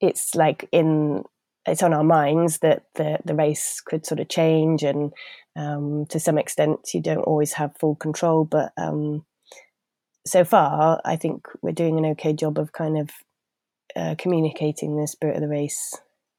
it's 0.00 0.34
like 0.34 0.68
in 0.72 1.24
it's 1.66 1.82
on 1.82 1.92
our 1.92 2.04
minds 2.04 2.58
that 2.58 2.84
the 2.94 3.18
the 3.24 3.34
race 3.34 3.80
could 3.84 4.06
sort 4.06 4.20
of 4.20 4.28
change 4.28 4.82
and 4.82 5.12
um, 5.56 6.06
to 6.08 6.20
some 6.20 6.38
extent 6.38 6.90
you 6.94 7.00
don't 7.00 7.18
always 7.18 7.54
have 7.54 7.76
full 7.78 7.94
control 7.96 8.44
but 8.44 8.72
um, 8.76 9.24
so 10.26 10.44
far 10.44 11.00
i 11.04 11.16
think 11.16 11.46
we're 11.62 11.72
doing 11.72 11.98
an 11.98 12.06
okay 12.06 12.32
job 12.32 12.58
of 12.58 12.72
kind 12.72 12.98
of 12.98 13.10
uh, 13.96 14.14
communicating 14.18 14.96
the 14.96 15.06
spirit 15.06 15.36
of 15.36 15.42
the 15.42 15.48
race 15.48 15.94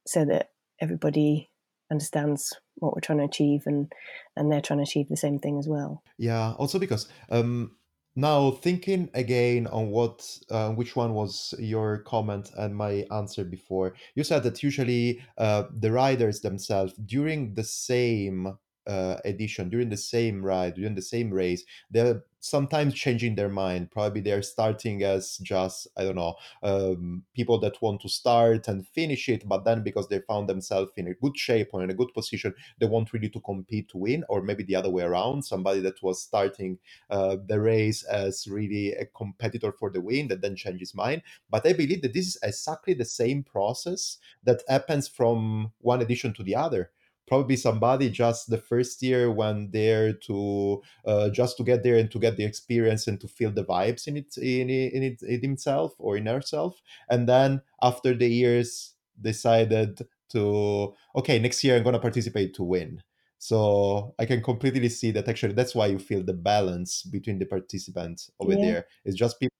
so 0.07 0.23
that 0.25 0.49
everybody 0.79 1.49
understands 1.91 2.53
what 2.79 2.95
we're 2.95 3.01
trying 3.01 3.19
to 3.19 3.25
achieve 3.25 3.63
and 3.65 3.91
and 4.35 4.51
they're 4.51 4.61
trying 4.61 4.79
to 4.79 4.83
achieve 4.83 5.09
the 5.09 5.17
same 5.17 5.39
thing 5.39 5.57
as 5.57 5.67
well. 5.67 6.03
Yeah 6.17 6.53
also 6.57 6.79
because 6.79 7.07
um 7.29 7.75
now 8.15 8.51
thinking 8.51 9.09
again 9.13 9.67
on 9.67 9.89
what 9.89 10.25
uh, 10.49 10.69
which 10.71 10.95
one 10.95 11.13
was 11.13 11.53
your 11.59 11.99
comment 11.99 12.49
and 12.57 12.75
my 12.75 13.05
answer 13.11 13.43
before 13.43 13.93
you 14.15 14.23
said 14.23 14.43
that 14.43 14.63
usually 14.63 15.21
uh, 15.37 15.63
the 15.71 15.91
riders 15.91 16.41
themselves 16.41 16.93
during 17.05 17.53
the 17.53 17.63
same 17.63 18.57
uh, 18.89 19.17
edition 19.25 19.69
during 19.69 19.89
the 19.89 19.97
same 19.97 20.43
ride 20.43 20.75
during 20.75 20.95
the 20.95 21.02
same 21.02 21.30
race 21.32 21.63
they're 21.91 22.23
sometimes 22.39 22.93
changing 22.93 23.36
their 23.36 23.49
mind. 23.49 23.91
Probably 23.91 24.21
they're 24.21 24.41
starting 24.41 25.04
as 25.04 25.38
just 25.38 25.88
i 25.97 26.04
don't 26.04 26.15
know 26.15 26.36
um, 26.63 27.23
people 27.36 27.60
that 27.60 27.82
want 27.82 28.02
to 28.02 28.10
start 28.10 28.67
and 28.67 28.88
finish 28.88 29.30
it 29.30 29.47
but 29.47 29.65
then 29.65 29.84
because 29.84 30.08
they 30.08 30.19
found 30.19 30.47
themselves 30.47 30.91
in 30.97 31.08
a 31.08 31.13
good 31.15 31.38
shape 31.38 31.69
or 31.73 31.84
in 31.84 31.89
a 31.89 31.93
good 31.93 32.13
position 32.13 32.54
they 32.80 32.86
want 32.86 33.12
really 33.13 33.30
to 33.30 33.39
compete 33.41 33.89
to 33.89 33.97
win 33.97 34.23
or 34.30 34.41
maybe 34.41 34.63
the 34.63 34.75
other 34.75 34.89
way 34.89 35.04
around 35.04 35.43
somebody 35.43 35.80
that 35.80 36.02
was 36.02 36.21
starting 36.21 36.78
uh, 37.10 37.36
the 37.47 37.60
race 37.60 38.04
as 38.04 38.47
really 38.47 38.93
a 38.93 39.06
competitor 39.06 39.71
for 39.71 39.89
the 39.89 40.02
win 40.02 40.28
that 40.28 40.41
then 40.41 40.56
changes 40.56 40.95
mind. 40.95 41.21
But 41.49 41.65
i 41.65 41.73
believe 41.73 42.02
that 42.02 42.13
this 42.13 42.28
is 42.28 42.38
exactly 42.43 42.93
the 42.93 43.06
same 43.06 43.43
process 43.43 44.17
that 44.43 44.63
happens 44.67 45.08
from 45.08 45.71
one 45.80 46.02
edition 46.02 46.34
to 46.34 46.43
the 46.43 46.56
other 46.56 46.91
probably 47.29 47.55
somebody 47.55 48.09
just 48.09 48.49
the 48.49 48.57
first 48.57 49.01
year 49.01 49.31
when 49.31 49.69
there 49.71 50.11
to 50.11 50.81
uh, 51.05 51.29
just 51.29 51.55
to 51.57 51.63
get 51.63 51.83
there 51.83 51.97
and 51.97 52.11
to 52.11 52.19
get 52.19 52.35
the 52.35 52.43
experience 52.43 53.07
and 53.07 53.21
to 53.21 53.27
feel 53.27 53.51
the 53.51 53.63
vibes 53.63 54.07
in 54.07 54.17
it 54.17 54.35
in 54.37 54.69
it, 54.69 54.93
in 54.93 55.03
it 55.03 55.21
in 55.21 55.41
himself 55.41 55.93
or 55.99 56.17
in 56.17 56.25
herself. 56.25 56.81
And 57.09 57.29
then 57.29 57.61
after 57.81 58.13
the 58.13 58.27
years 58.27 58.95
decided 59.21 60.01
to 60.29 60.93
okay 61.15 61.39
next 61.39 61.63
year 61.63 61.75
i'm 61.75 61.83
going 61.83 61.93
to 61.93 61.99
participate 61.99 62.53
to 62.55 62.63
win. 62.63 63.01
So 63.37 64.15
i 64.19 64.25
can 64.25 64.41
completely 64.41 64.89
see 64.89 65.11
that 65.11 65.29
actually 65.29 65.53
that's 65.53 65.75
why 65.75 65.87
you 65.87 65.99
feel 65.99 66.23
the 66.23 66.33
balance 66.33 67.03
between 67.03 67.39
the 67.39 67.45
participants 67.45 68.31
over 68.39 68.53
yeah. 68.53 68.65
there. 68.65 68.85
It's 69.05 69.15
just 69.15 69.39
people 69.39 69.55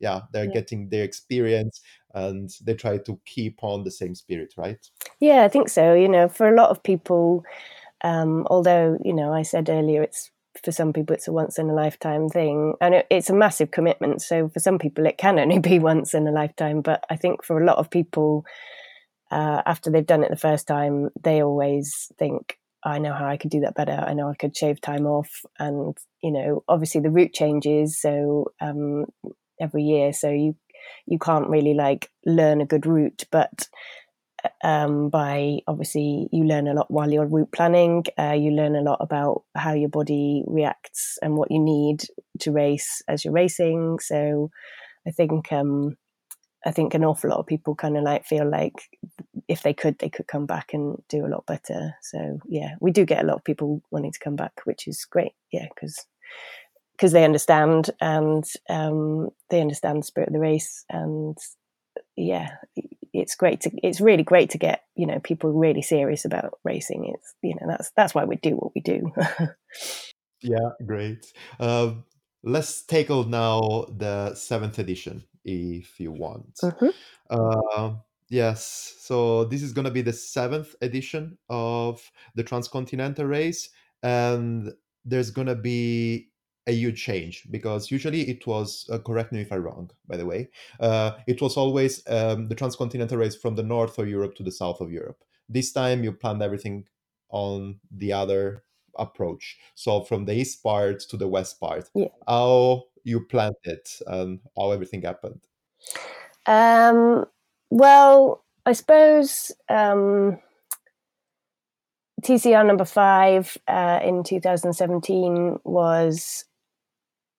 yeah 0.00 0.20
they're 0.32 0.46
yeah. 0.46 0.52
getting 0.52 0.88
their 0.88 1.04
experience 1.04 1.80
and 2.14 2.50
they 2.64 2.74
try 2.74 2.98
to 2.98 3.18
keep 3.26 3.62
on 3.62 3.84
the 3.84 3.90
same 3.90 4.14
spirit 4.14 4.52
right 4.56 4.90
yeah 5.20 5.44
i 5.44 5.48
think 5.48 5.68
so 5.68 5.94
you 5.94 6.08
know 6.08 6.28
for 6.28 6.48
a 6.48 6.56
lot 6.56 6.70
of 6.70 6.82
people 6.82 7.44
um, 8.02 8.46
although 8.50 8.98
you 9.04 9.12
know 9.12 9.32
i 9.32 9.42
said 9.42 9.68
earlier 9.68 10.02
it's 10.02 10.30
for 10.62 10.70
some 10.70 10.92
people 10.92 11.14
it's 11.14 11.26
a 11.26 11.32
once 11.32 11.58
in 11.58 11.68
a 11.68 11.74
lifetime 11.74 12.28
thing 12.28 12.74
and 12.80 12.94
it, 12.94 13.06
it's 13.10 13.30
a 13.30 13.34
massive 13.34 13.70
commitment 13.70 14.22
so 14.22 14.48
for 14.48 14.60
some 14.60 14.78
people 14.78 15.06
it 15.06 15.18
can 15.18 15.38
only 15.40 15.58
be 15.58 15.78
once 15.78 16.14
in 16.14 16.26
a 16.26 16.32
lifetime 16.32 16.80
but 16.80 17.04
i 17.10 17.16
think 17.16 17.44
for 17.44 17.60
a 17.60 17.64
lot 17.64 17.78
of 17.78 17.90
people 17.90 18.44
uh, 19.30 19.62
after 19.66 19.90
they've 19.90 20.06
done 20.06 20.22
it 20.22 20.30
the 20.30 20.36
first 20.36 20.66
time 20.66 21.08
they 21.22 21.42
always 21.42 22.12
think 22.18 22.58
I 22.84 22.98
know 22.98 23.14
how 23.14 23.26
I 23.26 23.38
could 23.38 23.50
do 23.50 23.60
that 23.60 23.74
better. 23.74 23.92
I 24.06 24.12
know 24.12 24.28
I 24.28 24.34
could 24.34 24.56
shave 24.56 24.80
time 24.80 25.06
off, 25.06 25.30
and 25.58 25.96
you 26.22 26.30
know, 26.30 26.62
obviously 26.68 27.00
the 27.00 27.10
route 27.10 27.32
changes. 27.32 27.98
So 27.98 28.52
um, 28.60 29.06
every 29.60 29.82
year, 29.82 30.12
so 30.12 30.30
you 30.30 30.56
you 31.06 31.18
can't 31.18 31.48
really 31.48 31.74
like 31.74 32.10
learn 32.26 32.60
a 32.60 32.66
good 32.66 32.86
route. 32.86 33.24
But 33.30 33.68
um, 34.62 35.08
by 35.08 35.58
obviously 35.66 36.28
you 36.32 36.44
learn 36.44 36.68
a 36.68 36.74
lot 36.74 36.90
while 36.90 37.10
you're 37.10 37.26
route 37.26 37.52
planning. 37.52 38.04
Uh, 38.18 38.32
you 38.32 38.50
learn 38.50 38.76
a 38.76 38.82
lot 38.82 38.98
about 39.00 39.42
how 39.54 39.72
your 39.72 39.88
body 39.88 40.44
reacts 40.46 41.18
and 41.22 41.36
what 41.36 41.50
you 41.50 41.58
need 41.60 42.04
to 42.40 42.52
race 42.52 43.02
as 43.08 43.24
you're 43.24 43.34
racing. 43.34 43.98
So 44.00 44.50
I 45.06 45.10
think 45.10 45.52
um, 45.52 45.96
I 46.66 46.70
think 46.70 46.94
an 46.94 47.04
awful 47.04 47.30
lot 47.30 47.38
of 47.38 47.46
people 47.46 47.74
kind 47.74 47.96
of 47.96 48.04
like 48.04 48.24
feel 48.24 48.48
like 48.48 48.74
if 49.48 49.62
they 49.62 49.74
could, 49.74 49.98
they 49.98 50.08
could 50.08 50.26
come 50.26 50.46
back 50.46 50.72
and 50.72 50.96
do 51.08 51.26
a 51.26 51.28
lot 51.28 51.44
better. 51.46 51.94
So 52.02 52.38
yeah, 52.48 52.74
we 52.80 52.90
do 52.90 53.04
get 53.04 53.22
a 53.22 53.26
lot 53.26 53.36
of 53.36 53.44
people 53.44 53.82
wanting 53.90 54.12
to 54.12 54.18
come 54.18 54.36
back, 54.36 54.52
which 54.64 54.88
is 54.88 55.04
great. 55.04 55.32
Yeah, 55.52 55.66
because 55.74 56.06
because 56.96 57.12
they 57.12 57.24
understand 57.24 57.90
and 58.00 58.44
um, 58.68 59.28
they 59.50 59.60
understand 59.60 59.98
the 59.98 60.06
spirit 60.06 60.28
of 60.28 60.34
the 60.34 60.40
race 60.40 60.84
and 60.90 61.36
yeah 62.16 62.50
it's 63.14 63.36
great 63.36 63.60
to 63.60 63.70
it's 63.82 64.00
really 64.00 64.22
great 64.22 64.50
to 64.50 64.58
get 64.58 64.82
you 64.96 65.06
know 65.06 65.20
people 65.20 65.52
really 65.52 65.82
serious 65.82 66.24
about 66.24 66.58
racing. 66.64 67.12
It's 67.14 67.34
you 67.42 67.54
know 67.54 67.66
that's 67.68 67.90
that's 67.96 68.14
why 68.14 68.24
we 68.24 68.36
do 68.36 68.56
what 68.56 68.72
we 68.74 68.80
do. 68.80 69.12
Yeah 70.42 70.72
great. 70.84 71.32
Um, 71.58 72.04
let's 72.42 72.82
tackle 72.82 73.24
now 73.24 73.86
the 73.96 74.34
seventh 74.34 74.78
edition 74.78 75.24
if 75.42 75.98
you 75.98 76.12
want. 76.12 76.56
Mm-hmm. 76.62 76.88
uh, 77.30 77.94
yes 78.28 78.94
so 78.98 79.44
this 79.44 79.62
is 79.62 79.72
going 79.72 79.86
to 79.86 79.90
be 79.90 80.02
the 80.02 80.12
seventh 80.12 80.74
edition 80.82 81.38
of 81.48 82.02
the 82.34 82.42
transcontinental 82.42 83.24
race 83.24 83.70
and 84.02 84.70
there's 85.04 85.30
going 85.30 85.46
to 85.46 85.54
be 85.54 86.28
a 86.66 86.72
huge 86.72 87.02
change 87.02 87.46
because 87.50 87.90
usually 87.90 88.22
it 88.22 88.46
was 88.46 88.88
uh, 88.90 88.98
correct 88.98 89.32
me 89.32 89.40
if 89.42 89.52
i'm 89.52 89.62
wrong 89.62 89.90
by 90.08 90.16
the 90.16 90.24
way 90.24 90.48
uh, 90.80 91.12
it 91.26 91.40
was 91.42 91.56
always 91.56 92.02
um, 92.08 92.48
the 92.48 92.54
transcontinental 92.54 93.18
race 93.18 93.36
from 93.36 93.54
the 93.54 93.62
north 93.62 93.98
of 93.98 94.08
europe 94.08 94.34
to 94.34 94.42
the 94.42 94.52
south 94.52 94.80
of 94.80 94.90
europe. 94.90 95.22
This 95.48 95.72
time 95.72 96.02
you 96.02 96.12
planned 96.12 96.42
everything 96.42 96.86
on 97.28 97.80
the 97.90 98.12
other 98.12 98.64
approach. 98.96 99.58
So 99.74 100.02
from 100.02 100.24
the 100.24 100.32
east 100.32 100.62
part 100.62 101.00
to 101.00 101.16
the 101.16 101.28
west 101.28 101.60
part 101.60 101.90
yeah. 101.94 102.08
how 102.26 102.84
you 103.02 103.26
planned 103.26 103.56
it 103.64 103.88
and 104.06 104.40
how 104.56 104.70
everything 104.70 105.02
happened? 105.02 105.40
Um, 106.46 107.26
well 107.70 108.44
i 108.66 108.72
suppose 108.72 109.52
um, 109.68 110.38
TCR 112.22 112.66
number 112.66 112.86
five 112.86 113.58
uh, 113.68 114.00
in 114.02 114.22
2017 114.22 115.58
was 115.64 116.46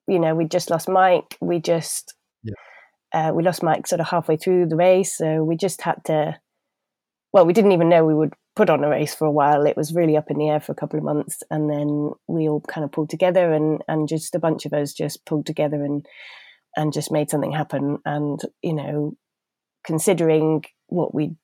you 0.08 0.20
know, 0.20 0.36
we 0.36 0.46
just 0.46 0.70
lost 0.70 0.90
Mike. 0.90 1.38
We 1.42 1.60
just 1.60 2.14
yeah. 2.44 2.54
uh, 3.14 3.32
we 3.34 3.44
lost 3.44 3.64
Mike 3.64 3.88
sort 3.88 4.02
of 4.02 4.08
halfway 4.08 4.38
through 4.38 4.68
the 4.68 4.76
race, 4.76 5.18
so 5.18 5.44
we 5.44 5.56
just 5.56 5.82
had 5.82 6.04
to. 6.06 6.38
Well, 7.34 7.46
we 7.46 7.54
didn't 7.54 7.74
even 7.74 7.90
know 7.90 8.06
we 8.06 8.14
would 8.14 8.34
put 8.56 8.70
on 8.70 8.84
a 8.84 8.90
race 8.90 9.14
for 9.14 9.26
a 9.26 9.32
while. 9.32 9.66
It 9.66 9.76
was 9.76 9.94
really 9.94 10.16
up 10.16 10.32
in 10.32 10.38
the 10.38 10.50
air 10.50 10.62
for 10.62 10.72
a 10.72 10.76
couple 10.76 10.98
of 10.98 11.06
months, 11.06 11.44
and 11.50 11.70
then 11.70 12.12
we 12.28 12.48
all 12.48 12.62
kind 12.62 12.86
of 12.86 12.92
pulled 12.92 13.10
together, 13.10 13.54
and 13.54 13.82
and 13.88 14.08
just 14.08 14.36
a 14.36 14.40
bunch 14.40 14.66
of 14.66 14.74
us 14.74 14.94
just 14.94 15.26
pulled 15.26 15.46
together 15.46 15.84
and 15.84 16.06
and 16.76 16.94
just 16.94 17.12
made 17.12 17.30
something 17.30 17.52
happen. 17.52 18.00
And 18.06 18.40
you 18.62 18.74
know, 18.74 19.18
considering 19.86 20.64
what 20.88 21.14
we, 21.16 21.36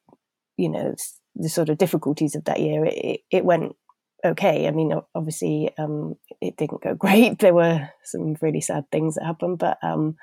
you 0.58 0.70
know, 0.70 0.96
the 1.36 1.50
sort 1.50 1.70
of 1.70 1.78
difficulties 1.78 2.36
of 2.36 2.44
that 2.46 2.60
year, 2.60 2.86
it, 2.86 3.22
it 3.32 3.46
went 3.46 3.76
okay. 4.24 4.68
I 4.68 4.72
mean, 4.72 4.94
obviously, 5.16 5.72
um, 5.78 6.16
it 6.42 6.58
didn't 6.58 6.82
go 6.82 6.96
great. 6.96 7.40
There 7.40 7.54
were 7.54 7.90
some 8.04 8.36
really 8.42 8.62
sad 8.62 8.86
things 8.92 9.16
that 9.16 9.26
happened, 9.26 9.58
but 9.60 9.78
um, 9.84 10.16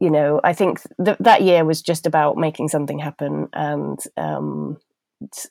you 0.00 0.10
know, 0.10 0.40
I 0.44 0.52
think 0.52 0.80
th- 1.04 1.18
that 1.20 1.42
year 1.42 1.64
was 1.64 1.82
just 1.82 2.06
about 2.06 2.36
making 2.36 2.68
something 2.68 2.98
happen, 2.98 3.48
and 3.52 3.98
um, 4.16 4.78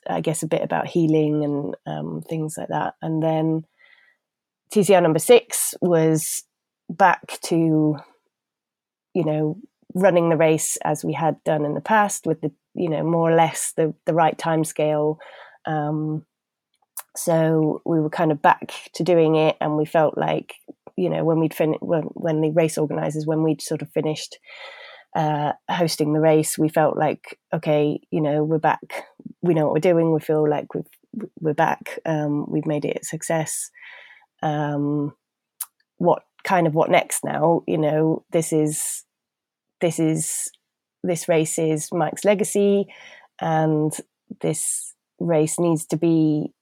I 0.08 0.20
guess 0.20 0.42
a 0.42 0.48
bit 0.48 0.62
about 0.62 0.86
healing 0.86 1.44
and 1.44 1.76
um, 1.86 2.22
things 2.22 2.56
like 2.56 2.68
that. 2.68 2.94
And 3.02 3.22
then 3.22 3.64
TCR 4.72 5.02
number 5.02 5.18
six 5.18 5.74
was 5.80 6.42
back 6.88 7.38
to, 7.42 7.96
you 9.14 9.24
know, 9.24 9.58
running 9.94 10.28
the 10.28 10.36
race 10.36 10.76
as 10.84 11.04
we 11.04 11.12
had 11.12 11.42
done 11.44 11.64
in 11.64 11.74
the 11.74 11.80
past 11.80 12.26
with 12.26 12.40
the, 12.40 12.52
you 12.74 12.88
know, 12.88 13.02
more 13.02 13.30
or 13.30 13.34
less 13.34 13.72
the 13.76 13.94
the 14.06 14.14
right 14.14 14.36
time 14.38 14.64
scale. 14.64 15.18
Um, 15.66 16.24
so 17.18 17.82
we 17.84 18.00
were 18.00 18.10
kind 18.10 18.32
of 18.32 18.40
back 18.40 18.72
to 18.94 19.02
doing 19.02 19.36
it, 19.36 19.56
and 19.60 19.76
we 19.76 19.84
felt 19.84 20.16
like 20.16 20.54
you 20.96 21.10
know 21.10 21.24
when 21.24 21.38
we'd 21.38 21.54
fin- 21.54 21.78
when, 21.80 22.02
when 22.14 22.40
the 22.40 22.50
race 22.50 22.78
organizers 22.78 23.26
when 23.26 23.42
we'd 23.42 23.62
sort 23.62 23.82
of 23.82 23.90
finished 23.92 24.38
uh, 25.16 25.52
hosting 25.68 26.12
the 26.12 26.20
race, 26.20 26.58
we 26.58 26.68
felt 26.68 26.96
like 26.96 27.38
okay, 27.52 28.00
you 28.10 28.20
know, 28.20 28.44
we're 28.44 28.58
back. 28.58 29.06
We 29.42 29.54
know 29.54 29.64
what 29.64 29.74
we're 29.74 29.92
doing. 29.92 30.12
We 30.12 30.20
feel 30.20 30.48
like 30.48 30.74
we've 30.74 30.84
we're 31.40 31.54
back. 31.54 31.98
Um, 32.04 32.50
we've 32.50 32.66
made 32.66 32.84
it 32.84 33.00
a 33.02 33.04
success. 33.04 33.70
Um, 34.42 35.14
what 35.96 36.22
kind 36.44 36.66
of 36.66 36.74
what 36.74 36.90
next 36.90 37.24
now? 37.24 37.62
You 37.66 37.78
know, 37.78 38.24
this 38.30 38.52
is 38.52 39.04
this 39.80 39.98
is 39.98 40.50
this 41.02 41.28
race 41.28 41.58
is 41.58 41.88
Mike's 41.92 42.24
legacy, 42.24 42.86
and 43.40 43.92
this 44.40 44.94
race 45.18 45.58
needs 45.58 45.86
to 45.86 45.96
be 45.96 46.52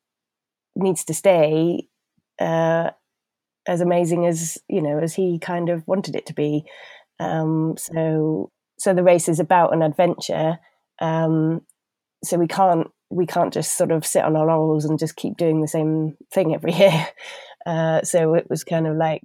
needs 0.77 1.05
to 1.05 1.15
stay 1.15 1.89
uh, 2.41 2.91
as 3.67 3.81
amazing 3.81 4.27
as 4.27 4.59
you 4.69 4.83
know 4.83 4.99
as 4.99 5.15
he 5.15 5.39
kind 5.39 5.69
of 5.69 5.87
wanted 5.87 6.17
it 6.17 6.27
to 6.27 6.35
be. 6.35 6.65
Um, 7.19 7.77
so 7.79 8.51
so 8.79 8.95
the 8.95 9.03
race 9.03 9.29
is 9.29 9.41
about 9.41 9.73
an 9.73 9.83
adventure. 9.83 10.59
Um, 11.01 11.63
so 12.25 12.39
we 12.39 12.47
can't 12.47 12.89
we 13.11 13.27
can't 13.27 13.53
just 13.53 13.77
sort 13.77 13.93
of 13.93 14.05
sit 14.05 14.25
on 14.25 14.37
our 14.37 14.47
laurels 14.47 14.85
and 14.85 14.99
just 14.99 15.17
keep 15.17 15.37
doing 15.37 15.61
the 15.61 15.69
same 15.69 16.17
thing 16.33 16.55
every 16.55 16.73
year. 16.75 17.09
Uh, 17.65 18.03
so 18.03 18.35
it 18.35 18.49
was 18.49 18.65
kind 18.65 18.87
of 18.87 18.97
like 18.97 19.23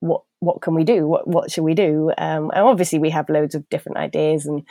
what 0.00 0.22
what 0.40 0.60
can 0.60 0.74
we 0.74 0.84
do? 0.84 1.06
What 1.06 1.26
what 1.26 1.50
should 1.50 1.64
we 1.64 1.74
do? 1.74 2.10
Um, 2.16 2.50
and 2.54 2.64
obviously 2.64 2.98
we 2.98 3.10
have 3.10 3.28
loads 3.28 3.54
of 3.54 3.68
different 3.68 3.98
ideas, 3.98 4.46
and 4.46 4.62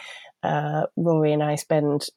uh, 0.44 0.88
Rory 0.96 1.34
and 1.34 1.44
I 1.44 1.56
spend 1.56 2.08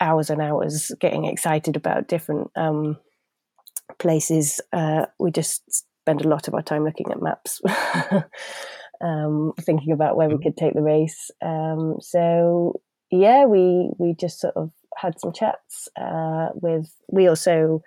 hours 0.00 0.30
and 0.30 0.40
hours 0.40 0.90
getting 0.98 1.26
excited 1.26 1.76
about 1.76 2.08
different 2.08 2.50
um, 2.56 2.96
places, 3.98 4.60
uh, 4.72 5.06
we 5.18 5.30
just 5.30 5.84
spend 6.02 6.24
a 6.24 6.28
lot 6.28 6.48
of 6.48 6.54
our 6.54 6.62
time 6.62 6.84
looking 6.84 7.10
at 7.10 7.22
maps, 7.22 7.60
um, 9.00 9.52
thinking 9.60 9.92
about 9.92 10.16
where 10.16 10.28
we 10.28 10.34
mm-hmm. 10.34 10.42
could 10.42 10.56
take 10.56 10.74
the 10.74 10.82
race. 10.82 11.30
Um, 11.40 11.96
so 12.00 12.80
yeah, 13.10 13.44
we 13.44 13.90
we 13.98 14.14
just 14.18 14.40
sort 14.40 14.56
of 14.56 14.70
had 14.96 15.20
some 15.20 15.32
chats 15.32 15.88
uh, 16.00 16.48
with. 16.54 16.92
We 17.08 17.28
also 17.28 17.82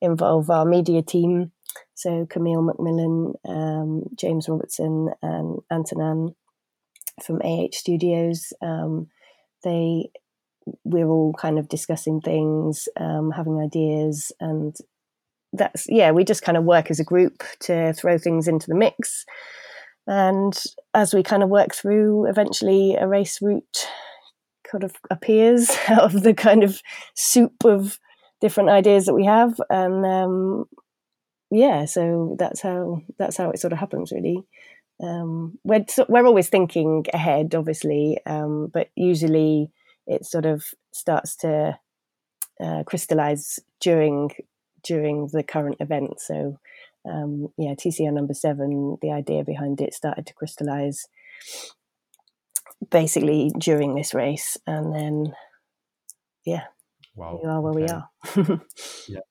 involve 0.00 0.50
our 0.50 0.64
media 0.64 1.02
team, 1.02 1.52
so 1.94 2.26
Camille 2.26 2.62
McMillan, 2.62 3.34
um, 3.48 4.04
James 4.14 4.48
Robertson, 4.48 5.10
and 5.22 5.58
Antonin 5.70 6.34
from 7.22 7.40
AH 7.42 7.72
Studios. 7.72 8.52
Um, 8.62 9.08
they 9.62 10.10
we're 10.84 11.08
all 11.08 11.34
kind 11.34 11.58
of 11.58 11.68
discussing 11.68 12.20
things, 12.20 12.88
um, 12.98 13.30
having 13.30 13.60
ideas, 13.60 14.32
and 14.40 14.74
that's 15.52 15.86
yeah 15.88 16.10
we 16.12 16.24
just 16.24 16.42
kind 16.42 16.56
of 16.56 16.64
work 16.64 16.90
as 16.90 17.00
a 17.00 17.04
group 17.04 17.42
to 17.60 17.92
throw 17.92 18.18
things 18.18 18.48
into 18.48 18.68
the 18.68 18.74
mix. 18.74 19.24
And 20.06 20.60
as 20.94 21.14
we 21.14 21.22
kind 21.22 21.42
of 21.42 21.48
work 21.50 21.74
through 21.74 22.28
eventually 22.28 22.96
a 22.96 23.06
race 23.06 23.40
route 23.40 23.86
kind 24.70 24.84
of 24.84 24.94
appears 25.10 25.70
out 25.88 26.14
of 26.14 26.22
the 26.22 26.34
kind 26.34 26.64
of 26.64 26.80
soup 27.14 27.64
of 27.64 27.98
different 28.40 28.70
ideas 28.70 29.06
that 29.06 29.14
we 29.14 29.24
have. 29.24 29.60
And 29.68 30.04
um, 30.06 30.64
yeah 31.50 31.84
so 31.84 32.36
that's 32.38 32.60
how 32.60 33.02
that's 33.18 33.36
how 33.36 33.50
it 33.50 33.58
sort 33.58 33.72
of 33.72 33.78
happens 33.78 34.12
really. 34.12 34.42
Um, 35.02 35.58
we're 35.64 35.84
we're 36.08 36.26
always 36.26 36.50
thinking 36.50 37.06
ahead 37.14 37.54
obviously 37.54 38.18
um, 38.26 38.68
but 38.72 38.90
usually 38.96 39.70
it 40.06 40.26
sort 40.26 40.44
of 40.44 40.64
starts 40.92 41.36
to 41.36 41.78
uh, 42.62 42.82
crystallize 42.84 43.58
during 43.80 44.30
during 44.82 45.28
the 45.32 45.42
current 45.42 45.76
event. 45.80 46.20
So, 46.20 46.58
um, 47.08 47.48
yeah, 47.56 47.74
TCR 47.74 48.12
number 48.12 48.34
seven, 48.34 48.98
the 49.02 49.10
idea 49.10 49.44
behind 49.44 49.80
it 49.80 49.94
started 49.94 50.26
to 50.26 50.34
crystallize 50.34 51.06
basically 52.90 53.52
during 53.58 53.94
this 53.94 54.14
race. 54.14 54.56
And 54.66 54.94
then, 54.94 55.32
yeah, 56.44 56.64
wow. 57.14 57.40
we 57.42 57.48
are 57.48 57.60
where 57.60 57.72
okay. 57.72 57.82
we 57.82 58.46
are. 58.48 58.60
yeah. 59.08 59.20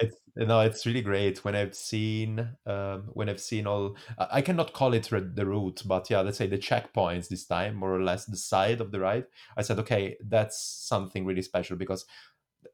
It's, 0.00 0.16
no, 0.36 0.60
it's 0.60 0.86
really 0.86 1.02
great 1.02 1.44
when 1.44 1.56
I've 1.56 1.74
seen 1.74 2.50
um, 2.66 3.08
when 3.14 3.28
I've 3.28 3.40
seen 3.40 3.66
all. 3.66 3.96
I 4.16 4.42
cannot 4.42 4.72
call 4.72 4.94
it 4.94 5.08
the 5.10 5.44
route, 5.44 5.82
but 5.84 6.08
yeah, 6.08 6.20
let's 6.20 6.38
say 6.38 6.46
the 6.46 6.56
checkpoints 6.56 7.26
this 7.28 7.44
time, 7.46 7.74
more 7.74 7.96
or 7.96 8.02
less 8.02 8.24
the 8.24 8.36
side 8.36 8.80
of 8.80 8.92
the 8.92 9.00
ride. 9.00 9.24
I 9.56 9.62
said, 9.62 9.80
okay, 9.80 10.16
that's 10.24 10.60
something 10.60 11.24
really 11.26 11.42
special 11.42 11.76
because 11.76 12.04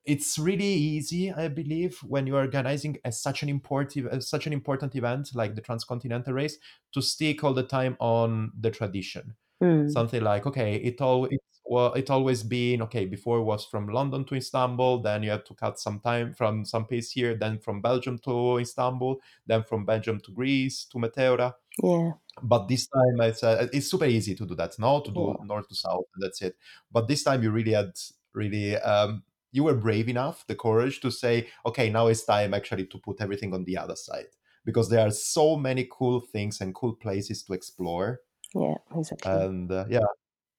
it's 0.05 0.39
really 0.39 0.65
easy, 0.65 1.33
I 1.33 1.49
believe, 1.49 1.99
when 2.03 2.27
you're 2.27 2.39
organizing 2.39 2.99
a, 3.05 3.13
such 3.13 3.43
an 3.43 3.49
important 3.49 4.23
such 4.23 4.47
an 4.47 4.53
important 4.53 4.95
event 4.97 5.31
like 5.35 5.55
the 5.55 5.61
transcontinental 5.61 6.33
race 6.33 6.59
to 6.93 7.03
stick 7.03 7.45
all 7.45 7.55
the 7.55 7.63
time 7.63 7.97
on 8.01 8.53
the 8.59 8.71
tradition. 8.71 9.35
Mm. 9.63 9.91
Something 9.91 10.23
like, 10.23 10.47
okay, 10.47 10.77
it 10.77 11.01
all 11.01 11.27
it's 11.27 11.55
well, 11.67 11.95
it 11.95 12.11
always 12.11 12.43
been 12.43 12.83
okay. 12.83 13.07
Before 13.07 13.39
it 13.39 13.45
was 13.45 13.65
from 13.65 13.89
London 13.89 14.25
to 14.27 14.35
Istanbul, 14.35 15.01
then 15.01 15.23
you 15.23 15.31
have 15.31 15.45
to 15.45 15.55
cut 15.55 15.81
some 15.81 15.99
time 16.01 16.35
from 16.35 16.65
some 16.65 16.85
piece 16.85 17.11
here, 17.13 17.35
then 17.35 17.59
from 17.59 17.81
Belgium 17.81 18.19
to 18.25 18.59
Istanbul, 18.59 19.17
then 19.47 19.63
from 19.65 19.87
Belgium 19.87 20.21
to 20.21 20.33
Greece 20.33 20.85
to 20.93 20.99
Meteora. 20.99 21.55
Yeah. 21.83 22.13
But 22.43 22.69
this 22.69 22.87
time 22.87 23.21
it's 23.21 23.43
uh, 23.43 23.67
it's 23.73 23.91
super 23.91 24.05
easy 24.05 24.35
to 24.35 24.45
do 24.47 24.55
that 24.57 24.79
now 24.79 25.01
to 25.01 25.11
do 25.11 25.35
Yeah. 25.39 25.45
north 25.47 25.69
to 25.69 25.75
south. 25.75 26.05
That's 26.21 26.43
it. 26.43 26.57
But 26.93 27.09
this 27.09 27.23
time 27.23 27.43
you 27.43 27.51
really 27.51 27.73
had 27.73 27.93
really 28.35 28.77
um, 28.77 29.23
you 29.55 29.65
were 29.65 29.75
brave 29.75 30.09
enough, 30.09 30.45
the 30.49 30.57
courage 30.57 31.01
to 31.01 31.11
say, 31.11 31.49
okay, 31.65 31.89
now 31.89 32.09
it's 32.09 32.25
time 32.25 32.53
actually 32.53 32.87
to 32.87 32.99
put 32.99 33.21
everything 33.21 33.55
on 33.55 33.65
the 33.65 33.79
other 33.79 33.95
side 33.95 34.27
because 34.65 34.91
there 34.91 35.07
are 35.07 35.13
so 35.13 35.57
many 35.57 35.89
cool 35.91 36.21
things 36.21 36.61
and 36.61 36.75
cool 36.75 36.95
places 36.95 37.45
to 37.45 37.53
explore. 37.53 38.21
Yeah. 38.53 38.75
Exactly. 38.97 39.31
And 39.31 39.71
uh, 39.71 39.85
yeah, 39.89 40.01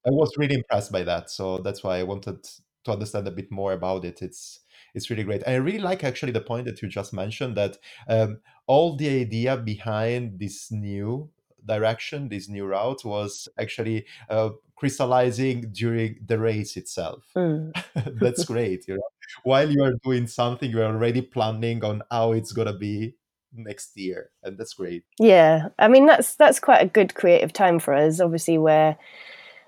I 0.08 0.12
was 0.12 0.32
really 0.38 0.56
impressed 0.56 0.94
by 0.94 1.04
that. 1.04 1.30
So 1.30 1.58
that's 1.58 1.84
why 1.84 1.98
I 1.98 2.04
wanted 2.04 2.42
to 2.86 2.92
understand 2.92 3.28
a 3.28 3.32
bit 3.32 3.52
more 3.52 3.74
about 3.74 4.06
it. 4.06 4.22
It's 4.22 4.62
it's 4.94 5.10
really 5.10 5.24
great. 5.24 5.44
And 5.44 5.56
I 5.56 5.58
really 5.58 5.80
like 5.80 6.06
actually 6.06 6.32
the 6.32 6.40
point 6.40 6.66
that 6.68 6.82
you 6.82 6.88
just 6.88 7.14
mentioned 7.14 7.58
that 7.58 7.78
um, 8.08 8.40
all 8.66 8.96
the 8.96 9.10
idea 9.10 9.58
behind 9.58 10.40
this 10.40 10.72
new 10.72 11.30
direction, 11.66 12.30
this 12.30 12.50
new 12.50 12.66
route, 12.66 13.04
was 13.06 13.48
actually 13.60 14.06
uh, 14.30 14.50
crystallizing 14.76 15.70
during 15.72 16.20
the 16.26 16.38
race 16.38 16.78
itself. 16.78 17.26
Mm. 17.36 17.74
That's 18.20 18.46
great. 18.46 18.88
You 18.88 18.96
know, 18.96 19.10
while 19.44 19.70
you 19.70 19.84
are 19.84 19.94
doing 20.04 20.28
something, 20.28 20.70
you 20.70 20.82
are 20.82 20.94
already 20.94 21.22
planning 21.22 21.84
on 21.84 22.04
how 22.12 22.34
it's 22.34 22.52
gonna 22.52 22.78
be 22.78 23.16
next 23.54 23.98
year, 23.98 24.32
and 24.44 24.58
that's 24.58 24.74
great. 24.74 25.04
Yeah, 25.20 25.70
I 25.80 25.88
mean 25.88 26.06
that's 26.06 26.36
that's 26.36 26.60
quite 26.60 26.82
a 26.82 26.88
good 26.88 27.16
creative 27.16 27.54
time 27.54 27.80
for 27.80 27.94
us. 27.94 28.20
Obviously, 28.20 28.58
we're 28.58 28.96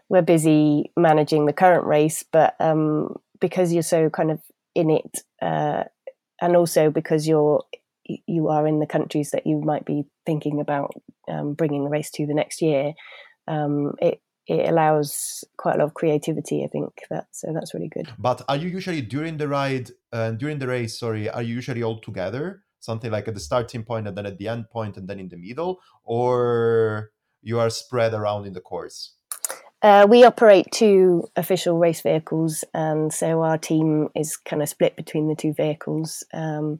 we're 0.10 0.22
busy 0.22 0.92
managing 0.96 1.46
the 1.46 1.54
current 1.54 1.86
race, 1.86 2.24
but 2.24 2.56
um, 2.60 3.16
because 3.40 3.74
you're 3.74 3.84
so 3.84 4.10
kind 4.10 4.32
of 4.32 4.42
in 4.76 4.90
it, 4.90 5.20
uh, 5.42 5.84
and 6.42 6.56
also 6.56 6.90
because 6.90 7.28
you're 7.28 7.64
you 8.26 8.50
are 8.50 8.68
in 8.68 8.80
the 8.80 8.88
countries 8.88 9.32
that 9.32 9.46
you 9.46 9.60
might 9.62 9.86
be 9.86 10.04
thinking 10.26 10.60
about 10.60 10.92
um, 11.28 11.54
bringing 11.54 11.84
the 11.84 11.90
race 11.90 12.12
to 12.12 12.26
the 12.26 12.34
next 12.34 12.62
year, 12.62 12.94
um, 13.48 13.94
it 14.00 14.22
it 14.48 14.70
allows 14.70 15.44
quite 15.58 15.76
a 15.76 15.80
lot 15.80 15.86
of 15.86 15.94
creativity. 15.94 16.64
I 16.64 16.68
think 16.68 16.90
that 17.10 17.28
so 17.32 17.52
that's 17.54 17.74
really 17.74 17.90
good. 17.90 18.10
But 18.18 18.44
are 18.48 18.56
you 18.56 18.70
usually 18.70 19.02
during 19.02 19.38
the 19.38 19.48
ride 19.48 19.92
and 20.12 20.36
uh, 20.36 20.38
during 20.38 20.60
the 20.60 20.68
race? 20.68 21.00
Sorry, 21.00 21.30
are 21.30 21.42
you 21.42 21.56
usually 21.56 21.84
all 21.84 22.00
together? 22.00 22.64
Something 22.80 23.12
like 23.12 23.28
at 23.28 23.34
the 23.34 23.40
starting 23.40 23.84
point 23.84 24.08
and 24.08 24.18
then 24.18 24.26
at 24.26 24.38
the 24.38 24.48
end 24.48 24.70
point 24.70 24.98
and 24.98 25.08
then 25.08 25.20
in 25.20 25.30
the 25.30 25.38
middle, 25.38 25.80
or 26.04 27.12
you 27.42 27.60
are 27.60 27.70
spread 27.70 28.14
around 28.14 28.46
in 28.46 28.54
the 28.54 28.62
course? 28.62 29.14
Uh, 29.82 30.08
we 30.10 30.24
operate 30.24 30.66
two 30.72 31.28
official 31.36 31.78
race 31.78 32.02
vehicles, 32.02 32.64
and 32.74 33.14
so 33.14 33.44
our 33.44 33.58
team 33.58 34.10
is 34.16 34.36
kind 34.38 34.62
of 34.62 34.70
split 34.70 34.96
between 34.96 35.28
the 35.28 35.36
two 35.36 35.54
vehicles. 35.54 36.24
Um, 36.34 36.80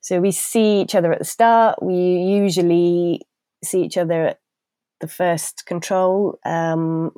so 0.00 0.20
we 0.20 0.32
see 0.32 0.80
each 0.80 0.94
other 0.94 1.12
at 1.12 1.18
the 1.18 1.24
start. 1.24 1.82
We 1.82 1.94
usually 1.94 3.20
see 3.62 3.82
each 3.82 3.98
other 3.98 4.28
at 4.28 4.40
the 5.00 5.08
first 5.08 5.66
control, 5.66 6.38
um, 6.44 7.12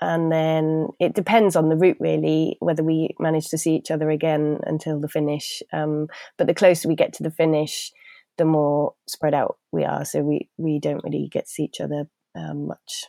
and 0.00 0.32
then 0.32 0.88
it 0.98 1.14
depends 1.14 1.54
on 1.54 1.68
the 1.68 1.76
route 1.76 1.98
really 2.00 2.56
whether 2.60 2.82
we 2.82 3.14
manage 3.20 3.48
to 3.48 3.58
see 3.58 3.76
each 3.76 3.90
other 3.90 4.10
again 4.10 4.58
until 4.64 5.00
the 5.00 5.08
finish. 5.08 5.62
Um, 5.72 6.08
but 6.38 6.46
the 6.46 6.54
closer 6.54 6.88
we 6.88 6.96
get 6.96 7.12
to 7.14 7.22
the 7.22 7.30
finish, 7.30 7.92
the 8.38 8.44
more 8.44 8.94
spread 9.06 9.34
out 9.34 9.58
we 9.70 9.84
are. 9.84 10.04
So 10.04 10.20
we 10.20 10.48
we 10.56 10.78
don't 10.78 11.04
really 11.04 11.28
get 11.30 11.44
to 11.44 11.50
see 11.50 11.64
each 11.64 11.80
other 11.80 12.08
um, 12.34 12.66
much 12.66 13.04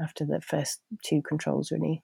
after 0.00 0.24
the 0.24 0.40
first 0.40 0.80
two 1.04 1.22
controls 1.22 1.70
really 1.70 2.02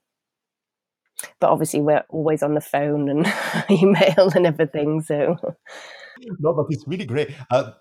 but 1.39 1.49
obviously 1.49 1.81
we're 1.81 2.03
always 2.09 2.43
on 2.43 2.53
the 2.53 2.61
phone 2.61 3.09
and 3.09 3.25
email 3.69 4.31
and 4.35 4.45
everything 4.45 5.01
so. 5.01 5.37
No 6.39 6.53
but 6.53 6.67
it's 6.69 6.87
really 6.87 7.05
great. 7.05 7.31
Uh, 7.49 7.71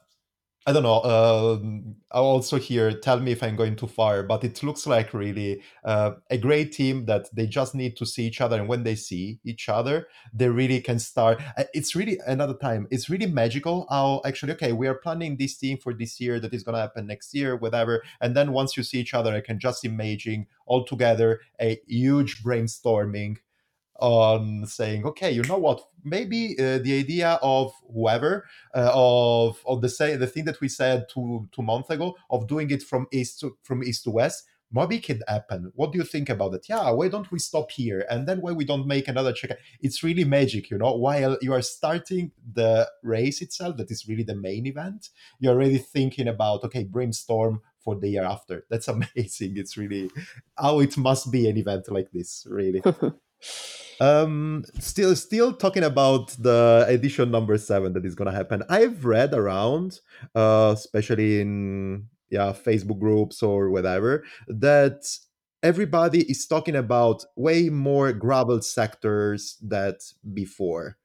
I 0.65 0.73
don't 0.73 0.85
know. 0.85 1.03
Um, 1.03 1.97
I'll 2.13 2.23
also 2.23 2.57
hear. 2.57 2.93
Tell 2.93 3.19
me 3.19 3.33
if 3.33 3.43
I'm 3.43 3.57
going 3.57 3.75
too 3.75 3.89
far, 3.89 4.23
but 4.23 4.45
it 4.45 4.63
looks 4.63 4.87
like 4.87 5.13
really 5.13 5.61
uh, 5.85 6.13
a 6.31 6.39
great 6.39 6.71
team 6.71 7.07
that 7.07 7.29
they 7.35 7.47
just 7.47 7.75
need 7.75 7.97
to 7.97 8.07
see 8.07 8.27
each 8.27 8.41
other, 8.41 8.59
and 8.59 8.69
when 8.69 8.85
they 8.85 8.95
see 8.95 9.41
each 9.45 9.69
other, 9.69 10.07
they 10.33 10.49
really 10.49 10.81
can 10.81 11.01
start. 11.01 11.43
It's 11.75 11.97
really 11.97 12.21
another 12.29 12.55
time. 12.55 12.87
It's 12.93 13.11
really 13.11 13.27
magical. 13.27 13.87
How 13.91 14.21
actually, 14.25 14.53
okay, 14.53 14.73
we 14.73 14.87
are 14.87 14.95
planning 14.95 15.37
this 15.37 15.57
team 15.57 15.79
for 15.79 15.93
this 15.93 16.21
year 16.21 16.39
that 16.39 16.55
is 16.55 16.63
going 16.63 16.75
to 16.77 16.81
happen 16.81 17.09
next 17.09 17.35
year, 17.35 17.57
whatever. 17.57 18.05
And 18.21 18.37
then 18.37 18.53
once 18.53 18.77
you 18.77 18.85
see 18.85 19.01
each 19.01 19.15
other, 19.15 19.35
I 19.35 19.41
can 19.41 19.59
just 19.59 19.85
imagine 19.85 20.47
all 20.67 20.85
together 20.85 21.41
a 21.61 21.81
huge 21.89 22.45
brainstorming 22.45 23.39
on 24.03 24.67
saying, 24.67 25.07
okay, 25.07 25.31
you 25.31 25.43
know 25.45 25.59
what? 25.59 25.81
Maybe 26.05 26.57
uh, 26.59 26.79
the 26.79 26.99
idea 26.99 27.39
of 27.41 27.73
whoever 27.95 28.45
uh, 28.75 28.91
of 28.93 29.63
of 29.65 29.81
the 29.81 29.89
say 29.89 30.17
the 30.17 30.27
thing 30.27 30.45
that 30.47 30.61
we 30.61 30.69
said 30.69 31.07
two 31.09 31.49
two 31.53 31.63
months 31.63 31.89
ago 31.89 32.17
of 32.29 32.49
doing 32.49 32.71
it 32.71 32.83
from 32.83 33.07
east 33.13 33.41
to 33.41 33.57
from 33.63 33.85
east 33.85 34.05
to 34.05 34.11
west 34.11 34.45
maybe 34.73 34.99
can 34.99 35.21
happen. 35.29 35.71
What 35.75 35.93
do 35.93 35.99
you 35.99 36.05
think 36.05 36.29
about 36.31 36.55
it? 36.55 36.67
Yeah, 36.69 36.91
why 36.91 37.09
don't 37.09 37.31
we 37.31 37.39
stop 37.39 37.71
here 37.71 38.07
and 38.11 38.27
then 38.27 38.41
why 38.41 38.53
we 38.53 38.65
don't 38.65 38.87
make 38.87 39.07
another 39.07 39.33
check? 39.33 39.59
It's 39.81 40.03
really 40.03 40.25
magic, 40.25 40.71
you 40.71 40.79
know. 40.79 40.97
While 40.97 41.37
you 41.43 41.53
are 41.53 41.63
starting 41.63 42.33
the 42.53 42.91
race 43.03 43.43
itself, 43.43 43.77
that 43.77 43.91
is 43.91 44.09
really 44.09 44.23
the 44.25 44.35
main 44.35 44.67
event, 44.67 45.11
you're 45.39 45.53
already 45.53 45.79
thinking 45.79 46.27
about 46.27 46.65
okay, 46.65 46.85
brainstorm 46.85 47.61
for 47.79 47.95
the 47.97 48.09
year 48.09 48.25
after. 48.25 48.65
That's 48.71 48.89
amazing. 48.97 49.57
It's 49.57 49.77
really 49.77 50.11
how 50.57 50.81
it 50.81 50.97
must 50.97 51.31
be 51.31 51.49
an 51.49 51.57
event 51.57 51.89
like 51.89 52.11
this, 52.11 52.47
really. 52.51 52.83
Um, 54.01 54.65
still, 54.81 55.15
still 55.15 55.53
talking 55.53 55.85
about 55.85 56.31
the 56.39 56.85
edition 56.89 57.31
number 57.31 57.57
seven 57.59 57.93
that 57.93 58.05
is 58.05 58.15
gonna 58.15 58.33
happen. 58.33 58.63
I've 58.69 59.05
read 59.05 59.33
around, 59.33 60.01
uh, 60.35 60.73
especially 60.75 61.41
in 61.41 62.09
yeah 62.31 62.53
Facebook 62.53 62.99
groups 62.99 63.43
or 63.43 63.71
whatever, 63.71 64.25
that 64.49 65.05
everybody 65.63 66.23
is 66.23 66.47
talking 66.47 66.75
about 66.75 67.25
way 67.37 67.69
more 67.69 68.13
gravel 68.13 68.61
sectors 68.63 69.57
that 69.63 70.01
before. 70.35 70.99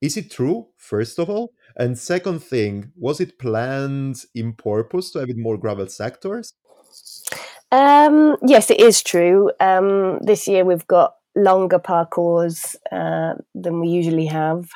Is 0.00 0.16
it 0.16 0.30
true? 0.30 0.68
First 0.76 1.18
of 1.18 1.28
all, 1.28 1.52
and 1.76 1.98
second 1.98 2.40
thing, 2.40 2.92
was 2.96 3.20
it 3.20 3.38
planned 3.38 4.24
in 4.34 4.52
purpose 4.52 5.10
to 5.12 5.20
have 5.20 5.28
it 5.28 5.36
more 5.36 5.56
gravel 5.56 5.88
sectors? 5.88 6.54
Um, 7.70 8.36
yes, 8.46 8.70
it 8.70 8.80
is 8.80 9.02
true. 9.02 9.50
Um, 9.60 10.18
this 10.22 10.48
year 10.48 10.64
we've 10.64 10.86
got 10.86 11.14
longer 11.38 11.78
parcours 11.78 12.76
uh, 12.92 13.34
than 13.54 13.80
we 13.80 13.88
usually 13.88 14.26
have, 14.26 14.68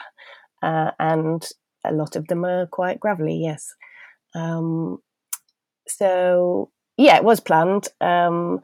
uh, 0.62 0.92
and 0.98 1.46
a 1.84 1.92
lot 1.92 2.16
of 2.16 2.28
them 2.28 2.44
are 2.44 2.66
quite 2.66 3.00
gravelly. 3.00 3.36
Yes, 3.36 3.74
um, 4.34 4.98
so 5.88 6.70
yeah, 6.96 7.16
it 7.16 7.24
was 7.24 7.40
planned. 7.40 7.88
Um, 8.00 8.60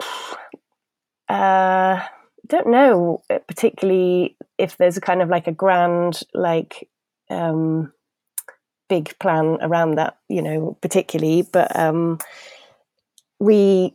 uh, 1.28 2.06
don't 2.46 2.68
know 2.68 3.22
particularly 3.48 4.36
if 4.58 4.76
there's 4.76 4.98
a 4.98 5.00
kind 5.00 5.22
of 5.22 5.30
like 5.30 5.46
a 5.46 5.52
grand 5.52 6.20
like 6.34 6.88
um, 7.30 7.92
big 8.88 9.18
plan 9.18 9.58
around 9.60 9.96
that, 9.96 10.18
you 10.28 10.42
know, 10.42 10.76
particularly, 10.80 11.42
but 11.42 11.74
um, 11.78 12.18
we 13.40 13.94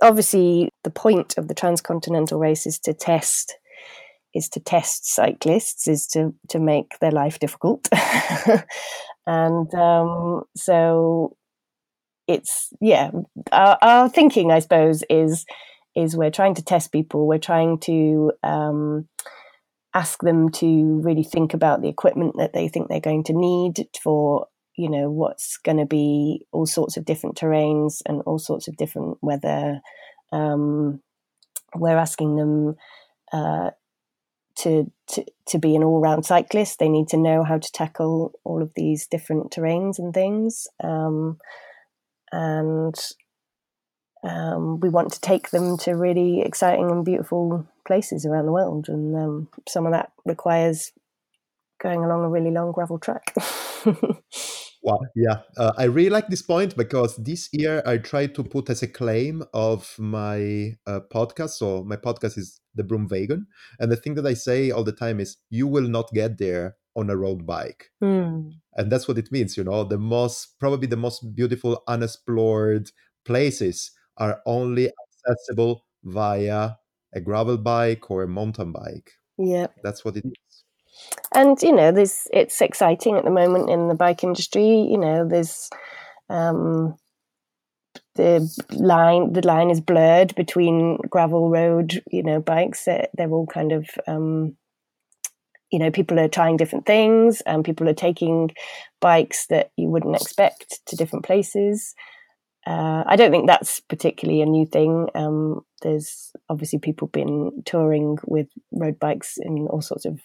obviously 0.00 0.70
the 0.84 0.90
point 0.90 1.36
of 1.38 1.48
the 1.48 1.54
transcontinental 1.54 2.38
race 2.38 2.66
is 2.66 2.78
to 2.80 2.94
test 2.94 3.56
is 4.34 4.48
to 4.48 4.60
test 4.60 5.06
cyclists 5.06 5.86
is 5.86 6.06
to 6.06 6.34
to 6.48 6.58
make 6.58 6.98
their 7.00 7.10
life 7.10 7.38
difficult. 7.38 7.88
And 9.26 9.72
um, 9.74 10.44
so 10.56 11.36
it's 12.28 12.68
yeah 12.80 13.10
our, 13.50 13.76
our, 13.82 14.08
thinking 14.08 14.52
i 14.52 14.60
suppose 14.60 15.02
is 15.10 15.44
is 15.96 16.16
we're 16.16 16.30
trying 16.30 16.54
to 16.54 16.62
test 16.62 16.92
people 16.92 17.26
we're 17.26 17.36
trying 17.36 17.78
to 17.78 18.32
um, 18.44 19.08
ask 19.92 20.20
them 20.22 20.48
to 20.48 21.00
really 21.02 21.24
think 21.24 21.52
about 21.52 21.82
the 21.82 21.88
equipment 21.88 22.34
that 22.38 22.52
they 22.52 22.68
think 22.68 22.88
they're 22.88 23.00
going 23.00 23.24
to 23.24 23.32
need 23.32 23.88
for 24.02 24.46
you 24.76 24.88
know 24.88 25.10
what's 25.10 25.56
going 25.58 25.78
to 25.78 25.86
be 25.86 26.46
all 26.52 26.66
sorts 26.66 26.96
of 26.96 27.04
different 27.04 27.36
terrains 27.36 28.00
and 28.06 28.22
all 28.22 28.38
sorts 28.38 28.68
of 28.68 28.76
different 28.76 29.18
weather 29.22 29.80
um, 30.32 31.00
we're 31.74 31.96
asking 31.96 32.36
them 32.36 32.76
uh, 33.32 33.70
to, 34.56 34.90
to 35.08 35.24
to 35.46 35.58
be 35.58 35.74
an 35.74 35.82
all-round 35.82 36.24
cyclist. 36.24 36.78
They 36.78 36.88
need 36.88 37.08
to 37.08 37.16
know 37.16 37.44
how 37.44 37.58
to 37.58 37.72
tackle 37.72 38.32
all 38.44 38.62
of 38.62 38.72
these 38.76 39.06
different 39.06 39.50
terrains 39.50 39.98
and 39.98 40.12
things 40.12 40.68
um, 40.82 41.38
and 42.30 42.94
um, 44.24 44.78
we 44.80 44.88
want 44.88 45.12
to 45.12 45.20
take 45.20 45.50
them 45.50 45.76
to 45.78 45.92
really 45.92 46.42
exciting 46.42 46.90
and 46.90 47.04
beautiful 47.04 47.66
places 47.86 48.24
around 48.24 48.46
the 48.46 48.52
world 48.52 48.88
and 48.88 49.16
um, 49.16 49.48
some 49.68 49.84
of 49.84 49.92
that 49.92 50.12
requires 50.24 50.92
going 51.82 52.04
along 52.04 52.24
a 52.24 52.28
really 52.28 52.50
long 52.50 52.72
gravel 52.72 52.98
track 52.98 53.34
Wow, 54.84 54.98
yeah, 55.14 55.42
uh, 55.56 55.72
I 55.78 55.84
really 55.84 56.10
like 56.10 56.26
this 56.26 56.42
point 56.42 56.76
because 56.76 57.16
this 57.16 57.48
year 57.52 57.84
I 57.86 57.98
tried 57.98 58.34
to 58.34 58.42
put 58.42 58.68
as 58.68 58.82
a 58.82 58.88
claim 58.88 59.44
of 59.54 59.94
my 59.96 60.76
uh, 60.88 61.00
podcast. 61.14 61.50
So 61.50 61.84
my 61.84 61.94
podcast 61.94 62.36
is 62.36 62.60
the 62.74 62.82
Broom 62.82 63.08
Vegan, 63.08 63.46
and 63.78 63.92
the 63.92 63.96
thing 63.96 64.14
that 64.16 64.26
I 64.26 64.34
say 64.34 64.72
all 64.72 64.82
the 64.82 64.90
time 64.90 65.20
is, 65.20 65.36
"You 65.50 65.68
will 65.68 65.86
not 65.86 66.10
get 66.12 66.38
there 66.38 66.76
on 66.96 67.10
a 67.10 67.16
road 67.16 67.46
bike," 67.46 67.90
Mm. 68.02 68.54
and 68.74 68.90
that's 68.90 69.06
what 69.06 69.18
it 69.18 69.30
means. 69.30 69.56
You 69.56 69.62
know, 69.62 69.84
the 69.84 69.98
most 69.98 70.58
probably 70.58 70.88
the 70.88 70.96
most 70.96 71.32
beautiful 71.36 71.84
unexplored 71.86 72.90
places 73.24 73.92
are 74.16 74.40
only 74.46 74.90
accessible 74.90 75.86
via 76.02 76.70
a 77.14 77.20
gravel 77.20 77.56
bike 77.56 78.10
or 78.10 78.24
a 78.24 78.28
mountain 78.28 78.72
bike. 78.72 79.12
Yeah. 79.38 79.68
That's 79.84 80.04
what 80.04 80.16
it 80.16 80.24
is. 80.26 80.64
And 81.34 81.60
you 81.62 81.74
know 81.74 81.92
there's 81.92 82.26
it's 82.32 82.60
exciting 82.60 83.16
at 83.16 83.24
the 83.24 83.30
moment 83.30 83.70
in 83.70 83.88
the 83.88 83.94
bike 83.94 84.22
industry 84.22 84.86
you 84.90 84.98
know 84.98 85.26
there's 85.26 85.70
um 86.30 86.94
the 88.14 88.48
line 88.70 89.32
the 89.32 89.46
line 89.46 89.70
is 89.70 89.80
blurred 89.80 90.34
between 90.34 90.98
gravel 91.08 91.50
road 91.50 92.02
you 92.10 92.22
know 92.22 92.40
bikes 92.40 92.84
they're, 92.84 93.08
they're 93.14 93.30
all 93.30 93.46
kind 93.46 93.72
of 93.72 93.88
um 94.06 94.56
you 95.70 95.78
know 95.78 95.90
people 95.90 96.20
are 96.20 96.28
trying 96.28 96.56
different 96.56 96.84
things 96.84 97.40
and 97.42 97.64
people 97.64 97.88
are 97.88 97.94
taking 97.94 98.50
bikes 99.00 99.46
that 99.46 99.70
you 99.76 99.88
wouldn't 99.88 100.16
expect 100.16 100.80
to 100.86 100.96
different 100.96 101.24
places 101.24 101.94
uh, 102.66 103.02
I 103.06 103.16
don't 103.16 103.32
think 103.32 103.48
that's 103.48 103.80
particularly 103.80 104.40
a 104.40 104.46
new 104.46 104.66
thing. 104.66 105.08
Um, 105.14 105.62
there's 105.82 106.30
obviously 106.48 106.78
people 106.78 107.08
been 107.08 107.62
touring 107.64 108.18
with 108.24 108.46
road 108.70 109.00
bikes 109.00 109.36
in 109.40 109.66
all 109.68 109.82
sorts 109.82 110.04
of 110.04 110.20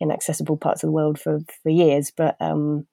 inaccessible 0.00 0.56
parts 0.56 0.82
of 0.82 0.88
the 0.88 0.92
world 0.92 1.18
for 1.18 1.40
for 1.62 1.70
years, 1.70 2.12
but 2.16 2.36
um, 2.40 2.86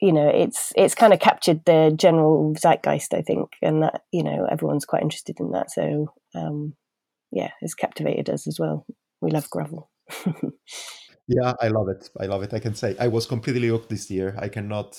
you 0.00 0.12
know, 0.12 0.28
it's 0.28 0.72
it's 0.76 0.94
kind 0.94 1.12
of 1.12 1.20
captured 1.20 1.64
the 1.64 1.94
general 1.96 2.54
zeitgeist, 2.54 3.14
I 3.14 3.22
think, 3.22 3.50
and 3.62 3.82
that 3.82 4.02
you 4.12 4.22
know 4.22 4.46
everyone's 4.50 4.84
quite 4.84 5.02
interested 5.02 5.40
in 5.40 5.52
that. 5.52 5.70
So 5.70 6.12
um, 6.34 6.74
yeah, 7.30 7.50
it's 7.60 7.74
captivated 7.74 8.30
us 8.30 8.46
as 8.46 8.58
well. 8.58 8.86
We 9.20 9.30
love 9.30 9.48
gravel. 9.50 9.90
Yeah, 11.26 11.54
I 11.60 11.68
love 11.68 11.88
it. 11.88 12.10
I 12.20 12.26
love 12.26 12.42
it. 12.42 12.52
I 12.52 12.58
can 12.58 12.74
say 12.74 12.96
I 12.98 13.08
was 13.08 13.26
completely 13.26 13.68
hooked 13.68 13.88
this 13.88 14.10
year. 14.10 14.36
I 14.38 14.48
cannot. 14.48 14.98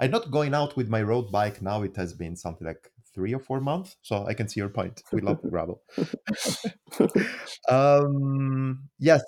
I'm 0.00 0.10
not 0.10 0.30
going 0.30 0.54
out 0.54 0.76
with 0.76 0.88
my 0.88 1.02
road 1.02 1.32
bike 1.32 1.62
now. 1.62 1.82
It 1.82 1.96
has 1.96 2.12
been 2.12 2.36
something 2.36 2.66
like 2.66 2.90
three 3.14 3.34
or 3.34 3.38
four 3.40 3.60
months. 3.60 3.96
So 4.02 4.26
I 4.26 4.34
can 4.34 4.48
see 4.48 4.60
your 4.60 4.68
point. 4.68 5.02
We 5.12 5.20
love 5.20 5.40
gravel. 5.48 5.82
um, 7.68 8.88
yes. 8.98 9.22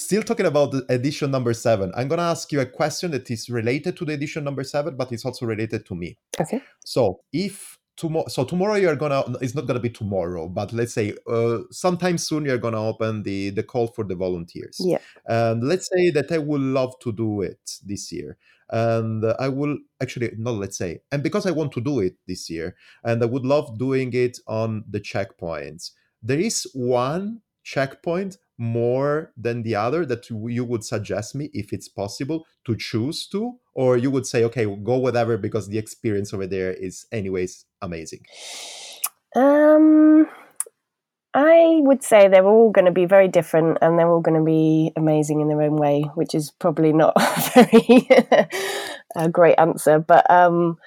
Still 0.00 0.22
talking 0.22 0.46
about 0.46 0.72
the 0.72 0.82
edition 0.88 1.30
number 1.30 1.52
seven. 1.52 1.92
I'm 1.94 2.08
gonna 2.08 2.22
ask 2.22 2.50
you 2.52 2.60
a 2.60 2.64
question 2.64 3.10
that 3.10 3.30
is 3.30 3.50
related 3.50 3.98
to 3.98 4.06
the 4.06 4.14
edition 4.14 4.42
number 4.44 4.64
seven, 4.64 4.96
but 4.96 5.12
it's 5.12 5.26
also 5.26 5.44
related 5.44 5.84
to 5.84 5.94
me. 5.94 6.16
okay. 6.40 6.62
So 6.86 7.20
if 7.34 7.78
tomorrow, 7.98 8.26
so 8.28 8.44
tomorrow 8.44 8.76
you're 8.76 8.96
gonna, 8.96 9.22
it's 9.42 9.54
not 9.54 9.66
gonna 9.66 9.78
be 9.78 9.90
tomorrow, 9.90 10.48
but 10.48 10.72
let's 10.72 10.94
say 10.94 11.12
uh, 11.28 11.58
sometime 11.70 12.16
soon 12.16 12.46
you're 12.46 12.56
gonna 12.66 12.82
open 12.82 13.24
the 13.24 13.50
the 13.50 13.62
call 13.62 13.88
for 13.88 14.04
the 14.04 14.14
volunteers. 14.14 14.78
Yeah. 14.80 15.00
And 15.26 15.62
let's 15.62 15.90
say 15.94 16.08
that 16.12 16.32
I 16.32 16.38
would 16.38 16.62
love 16.62 16.98
to 17.00 17.12
do 17.12 17.42
it 17.42 17.60
this 17.84 18.10
year, 18.10 18.38
and 18.70 19.22
I 19.38 19.48
will 19.50 19.76
actually 20.00 20.32
not 20.38 20.54
let's 20.54 20.78
say, 20.78 21.02
and 21.12 21.22
because 21.22 21.44
I 21.44 21.50
want 21.50 21.72
to 21.72 21.80
do 21.82 22.00
it 22.00 22.14
this 22.26 22.48
year, 22.48 22.74
and 23.04 23.22
I 23.22 23.26
would 23.26 23.44
love 23.44 23.78
doing 23.78 24.14
it 24.14 24.38
on 24.46 24.82
the 24.88 25.00
checkpoints. 25.00 25.90
There 26.22 26.40
is 26.40 26.66
one 26.72 27.42
checkpoint 27.64 28.38
more 28.60 29.32
than 29.36 29.62
the 29.62 29.74
other 29.74 30.04
that 30.04 30.28
you 30.30 30.64
would 30.64 30.84
suggest 30.84 31.34
me 31.34 31.48
if 31.54 31.72
it's 31.72 31.88
possible 31.88 32.44
to 32.66 32.76
choose 32.76 33.26
to 33.26 33.54
or 33.74 33.96
you 33.96 34.10
would 34.10 34.26
say 34.26 34.44
okay 34.44 34.66
go 34.84 34.98
whatever 34.98 35.38
because 35.38 35.68
the 35.68 35.78
experience 35.78 36.34
over 36.34 36.46
there 36.46 36.72
is 36.72 37.06
anyways 37.10 37.64
amazing 37.82 38.20
Um, 39.34 40.28
I 41.32 41.78
would 41.82 42.02
say 42.02 42.26
they're 42.28 42.46
all 42.46 42.70
going 42.70 42.86
to 42.86 42.90
be 42.90 43.06
very 43.06 43.28
different 43.28 43.78
and 43.80 43.98
they're 43.98 44.10
all 44.10 44.20
going 44.20 44.38
to 44.38 44.44
be 44.44 44.92
amazing 44.96 45.40
in 45.40 45.48
their 45.48 45.62
own 45.62 45.76
way, 45.76 46.02
which 46.14 46.34
is 46.34 46.50
probably 46.50 46.92
not 46.92 47.14
very 47.54 48.08
a 49.16 49.28
great 49.28 49.54
answer. 49.56 50.00
But 50.00 50.28
um, 50.28 50.78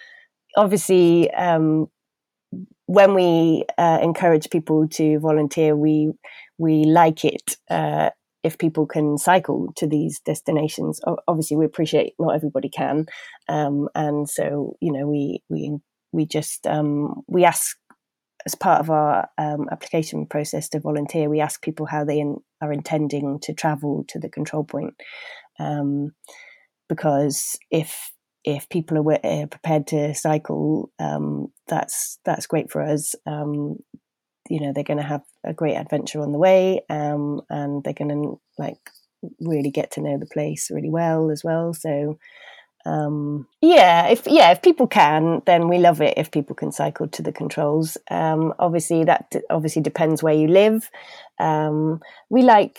obviously, 0.58 1.32
um, 1.32 1.90
when 2.86 3.14
we 3.14 3.66
uh, 3.78 4.00
encourage 4.02 4.50
people 4.50 4.88
to 4.90 5.20
volunteer, 5.20 5.76
we 5.76 6.12
we 6.58 6.84
like 6.86 7.26
it 7.26 7.58
uh, 7.70 8.10
if 8.44 8.58
people 8.58 8.86
can 8.86 9.18
cycle 9.18 9.74
to 9.78 9.88
these 9.88 10.20
destinations. 10.20 11.00
Obviously, 11.28 11.58
we 11.58 11.66
appreciate 11.66 12.14
not 12.20 12.36
everybody 12.36 12.70
can, 12.70 13.06
um, 13.50 13.90
and 13.96 14.30
so 14.30 14.76
you 14.82 14.92
know 14.92 15.08
we 15.08 15.42
we 15.50 15.78
we 16.12 16.26
just 16.26 16.68
um, 16.68 17.24
we 17.28 17.46
ask 17.46 17.78
as 18.46 18.56
part 18.56 18.82
of 18.82 18.90
our 18.90 19.30
um, 19.38 19.68
application 19.72 20.26
process 20.26 20.68
to 20.70 20.80
volunteer, 20.80 21.30
we 21.30 21.40
ask 21.40 21.62
people 21.62 21.86
how 21.86 22.04
they 22.04 22.20
in, 22.20 22.38
are 22.62 22.74
intending 22.74 23.40
to 23.40 23.54
travel 23.54 24.04
to 24.10 24.20
the 24.20 24.30
control 24.30 24.64
point, 24.64 24.94
um, 25.60 26.12
because 26.90 27.58
if 27.72 28.12
if 28.44 28.70
people 28.70 28.98
are 28.98 29.26
uh, 29.26 29.46
prepared 29.48 29.88
to 29.88 30.14
cycle, 30.14 30.92
um, 31.00 31.48
that's 31.68 32.20
that's 32.26 32.48
great 32.48 32.72
for 32.72 32.82
us. 32.82 33.16
Um, 33.26 33.78
you 34.50 34.60
know, 34.60 34.74
they're 34.74 34.84
going 34.84 34.98
to 34.98 35.04
have 35.04 35.24
a 35.46 35.54
great 35.54 35.76
adventure 35.76 36.22
on 36.22 36.32
the 36.32 36.38
way, 36.38 36.82
um, 36.90 37.42
and 37.50 37.84
they're 37.84 37.94
going 37.94 38.10
to 38.10 38.40
like 38.58 38.90
really 39.40 39.72
get 39.72 39.92
to 39.92 40.02
know 40.02 40.18
the 40.18 40.26
place 40.26 40.70
really 40.70 40.90
well 40.90 41.32
as 41.32 41.44
well. 41.44 41.74
So 41.74 42.18
um, 42.86 43.48
yeah, 43.62 44.08
if 44.08 44.28
yeah, 44.28 44.52
if 44.52 44.62
people 44.62 44.88
can, 44.88 45.42
then 45.46 45.70
we 45.70 45.78
love 45.78 46.02
it. 46.02 46.16
If 46.18 46.32
people 46.32 46.56
can 46.56 46.72
cycle 46.72 47.08
to 47.08 47.22
the 47.22 47.32
controls, 47.32 47.98
um, 48.12 48.54
obviously 48.60 49.06
that 49.06 49.34
obviously 49.50 49.82
depends 49.82 50.22
where 50.22 50.34
you 50.34 50.48
live. 50.48 50.90
Um, 51.40 52.02
we 52.30 52.42
like 52.42 52.78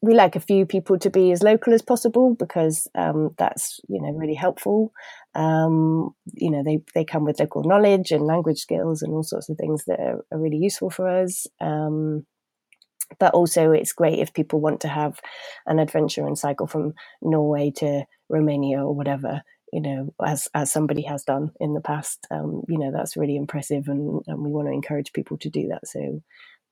we 0.00 0.14
like 0.14 0.36
a 0.36 0.40
few 0.40 0.64
people 0.64 0.98
to 0.98 1.10
be 1.10 1.32
as 1.32 1.42
local 1.42 1.74
as 1.74 1.82
possible 1.82 2.34
because 2.34 2.86
um, 2.94 3.34
that's 3.36 3.80
you 3.88 4.00
know 4.00 4.12
really 4.12 4.34
helpful. 4.34 4.92
Um, 5.34 6.10
you 6.34 6.50
know 6.50 6.62
they 6.64 6.80
they 6.94 7.04
come 7.04 7.24
with 7.24 7.40
local 7.40 7.64
knowledge 7.64 8.10
and 8.10 8.24
language 8.24 8.58
skills 8.58 9.02
and 9.02 9.12
all 9.12 9.24
sorts 9.24 9.48
of 9.48 9.56
things 9.56 9.84
that 9.86 9.98
are, 10.00 10.24
are 10.32 10.40
really 10.40 10.58
useful 10.58 10.90
for 10.90 11.08
us. 11.08 11.46
Um, 11.60 12.26
but 13.18 13.34
also, 13.34 13.72
it's 13.72 13.92
great 13.92 14.18
if 14.18 14.34
people 14.34 14.60
want 14.60 14.80
to 14.82 14.88
have 14.88 15.20
an 15.66 15.78
adventure 15.78 16.26
and 16.26 16.38
cycle 16.38 16.66
from 16.66 16.92
Norway 17.22 17.72
to 17.76 18.04
Romania 18.28 18.84
or 18.84 18.94
whatever, 18.94 19.42
you 19.72 19.80
know, 19.80 20.14
as 20.24 20.48
as 20.54 20.70
somebody 20.70 21.02
has 21.02 21.24
done 21.24 21.50
in 21.58 21.74
the 21.74 21.80
past. 21.80 22.26
Um, 22.30 22.62
you 22.68 22.78
know, 22.78 22.92
that's 22.92 23.16
really 23.16 23.36
impressive, 23.36 23.88
and, 23.88 24.22
and 24.26 24.44
we 24.44 24.50
want 24.50 24.68
to 24.68 24.72
encourage 24.72 25.12
people 25.12 25.38
to 25.38 25.50
do 25.50 25.68
that. 25.68 25.88
So 25.88 26.22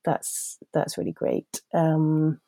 that's 0.04 0.58
that's 0.72 0.98
really 0.98 1.12
great. 1.12 1.60
Um, 1.74 2.40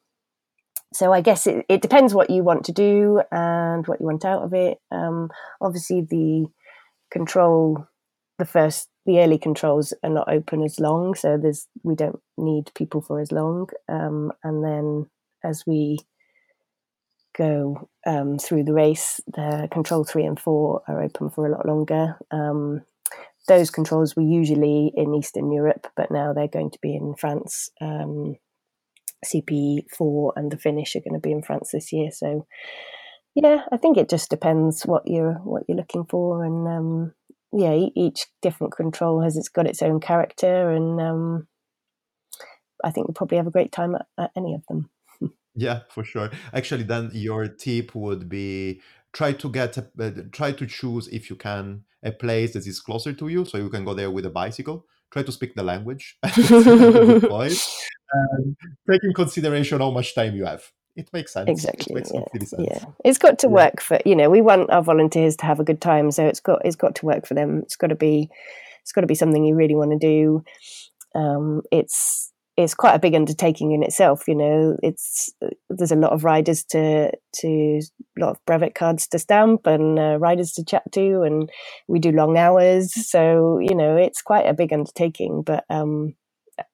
so 0.93 1.13
I 1.13 1.21
guess 1.21 1.47
it, 1.47 1.67
it 1.69 1.83
depends 1.83 2.15
what 2.15 2.31
you 2.31 2.43
want 2.43 2.65
to 2.67 2.73
do 2.73 3.23
and 3.31 3.87
what 3.87 4.01
you 4.01 4.07
want 4.07 4.25
out 4.25 4.43
of 4.43 4.55
it. 4.55 4.79
Um, 4.91 5.31
obviously, 5.61 6.01
the 6.01 6.47
control, 7.11 7.87
the 8.39 8.47
first, 8.47 8.89
the 9.05 9.21
early 9.21 9.39
controls 9.39 9.93
are 10.03 10.11
not 10.11 10.33
open 10.33 10.63
as 10.63 10.81
long, 10.81 11.15
so 11.15 11.37
there's 11.37 11.67
we 11.83 11.95
don't 11.95 12.21
need 12.37 12.71
people 12.75 13.01
for 13.01 13.21
as 13.21 13.33
long. 13.33 13.69
Um, 13.89 14.33
and 14.43 14.65
then 14.65 15.07
as 15.45 15.65
we 15.67 15.99
go 17.37 17.89
um, 18.07 18.39
through 18.39 18.65
the 18.65 18.73
race, 18.73 19.21
the 19.29 19.69
control 19.71 20.05
three 20.05 20.25
and 20.25 20.41
four 20.41 20.83
are 20.89 21.03
open 21.03 21.31
for 21.31 21.47
a 21.47 21.51
lot 21.51 21.67
longer. 21.67 22.17
Um, 22.31 22.83
those 23.47 23.71
controls 23.71 24.15
were 24.15 24.23
usually 24.23 24.93
in 24.95 25.15
Eastern 25.15 25.51
Europe, 25.51 25.87
but 25.97 26.11
now 26.11 26.33
they're 26.33 26.49
going 26.49 26.71
to 26.71 26.79
be 26.83 26.95
in 26.95 27.15
France. 27.15 27.71
Um, 29.25 29.43
CP4 29.43 30.33
and 30.37 30.51
the 30.51 30.59
finish 30.59 30.97
are 30.97 31.01
going 31.01 31.15
to 31.15 31.21
be 31.21 31.33
in 31.33 31.43
France 31.43 31.71
this 31.73 31.93
year. 31.93 32.11
So, 32.11 32.47
yeah, 33.35 33.63
I 33.73 33.77
think 33.77 33.97
it 33.97 34.09
just 34.09 34.31
depends 34.31 34.83
what 34.83 35.03
you're 35.07 35.35
what 35.35 35.65
you're 35.69 35.77
looking 35.77 36.05
for, 36.05 36.45
and 36.45 36.67
um, 36.67 37.13
yeah, 37.53 37.75
each 37.95 38.27
different 38.43 38.75
control 38.75 39.23
has 39.23 39.37
it's 39.37 39.49
got 39.49 39.67
its 39.67 39.83
own 39.83 40.01
character, 40.01 40.71
and 40.71 41.01
um, 41.01 41.47
I 42.85 42.91
think 42.91 43.07
you'll 43.07 43.15
probably 43.15 43.39
have 43.39 43.47
a 43.47 43.53
great 43.53 43.73
time 43.73 43.95
at, 43.95 44.07
at 44.19 44.31
any 44.37 44.55
of 44.55 44.63
them. 44.69 44.91
yeah 45.55 45.81
for 45.91 46.05
sure. 46.05 46.31
Actually 46.53 46.85
then 46.85 47.11
your 47.13 47.49
tip 47.49 47.95
would 47.95 48.29
be 48.29 48.81
try 49.13 49.33
to 49.33 49.51
get 49.51 49.77
a, 49.77 49.89
uh, 50.01 50.11
try 50.33 50.53
to 50.53 50.67
choose 50.67 51.09
if 51.09 51.31
you 51.31 51.37
can 51.37 51.85
a 52.03 52.13
place 52.13 52.53
that 52.53 52.67
is 52.67 52.81
closer 52.81 53.13
to 53.13 53.29
you. 53.29 53.45
So 53.45 53.59
you 53.59 53.69
can 53.69 53.85
go 53.85 53.95
there 53.95 54.11
with 54.11 54.27
a 54.27 54.31
bicycle 54.31 54.87
try 55.11 55.23
to 55.23 55.33
speak 55.33 55.55
the 55.55 55.63
language 55.63 56.17
That's 56.23 56.39
a 56.39 56.63
good 56.63 57.29
point. 57.29 57.59
and 58.13 58.57
take 58.91 59.03
in 59.05 59.13
consideration 59.15 59.81
how 59.81 59.91
much 59.91 60.15
time 60.15 60.35
you 60.35 60.45
have 60.45 60.63
it 60.97 61.09
makes 61.13 61.33
sense 61.33 61.49
Exactly. 61.49 61.93
it 61.93 61.95
makes 61.95 62.11
yeah. 62.13 62.25
Sense. 62.39 62.55
yeah. 62.59 62.85
it's 63.05 63.19
got 63.19 63.39
to 63.41 63.47
Yeah. 63.47 63.53
work 63.53 63.81
for 63.81 63.99
you 64.05 64.17
know 64.17 64.29
we 64.31 64.41
want 64.41 64.71
our 64.71 64.83
volunteers 64.83 65.37
to 65.37 65.47
have 65.47 65.61
a 65.61 65.65
good 65.65 65.81
time, 65.81 66.11
so 66.11 66.27
it's 66.27 66.41
got 66.41 66.61
it's 66.65 66.77
got 66.77 66.95
to 66.97 67.07
work 67.07 67.25
for 67.27 67.35
them. 67.35 67.61
It's 67.63 67.77
got 67.77 67.87
to 67.89 67.95
be 67.95 68.29
it's 68.83 68.91
got 68.93 69.03
to 69.03 69.07
be 69.07 69.15
something 69.15 69.45
you 69.45 69.55
really 69.55 69.77
want 69.77 69.93
to 69.93 69.99
do. 69.99 70.43
Um, 71.15 71.63
it's 71.71 72.33
it's 72.59 72.75
quite 72.75 72.95
a 72.95 72.99
big 72.99 73.15
undertaking 73.15 73.71
in 73.71 73.85
itself. 73.85 74.27
You 74.27 74.35
know, 74.35 74.77
it's 74.83 75.33
there's 75.71 75.93
a 75.93 75.97
lot 75.97 76.13
of 76.13 76.25
riders 76.25 76.65
to 76.71 77.13
to 77.35 77.49
a 78.19 78.21
lot 78.21 78.31
of 78.31 78.45
brevet 78.47 78.75
cards 78.75 79.07
to 79.09 79.19
stamp 79.21 79.67
and 79.67 79.97
uh, 79.97 80.19
riders 80.19 80.53
to 80.55 80.65
chat 80.65 80.83
to, 80.93 81.23
and 81.23 81.49
we 81.87 82.01
do 82.01 82.11
long 82.11 82.37
hours. 82.37 82.93
So 83.09 83.61
you 83.61 83.77
know, 83.77 83.97
it's 83.97 84.23
quite 84.23 84.47
a 84.47 84.55
big 84.55 84.73
undertaking, 84.73 85.43
but 85.47 85.65
um, 85.71 86.15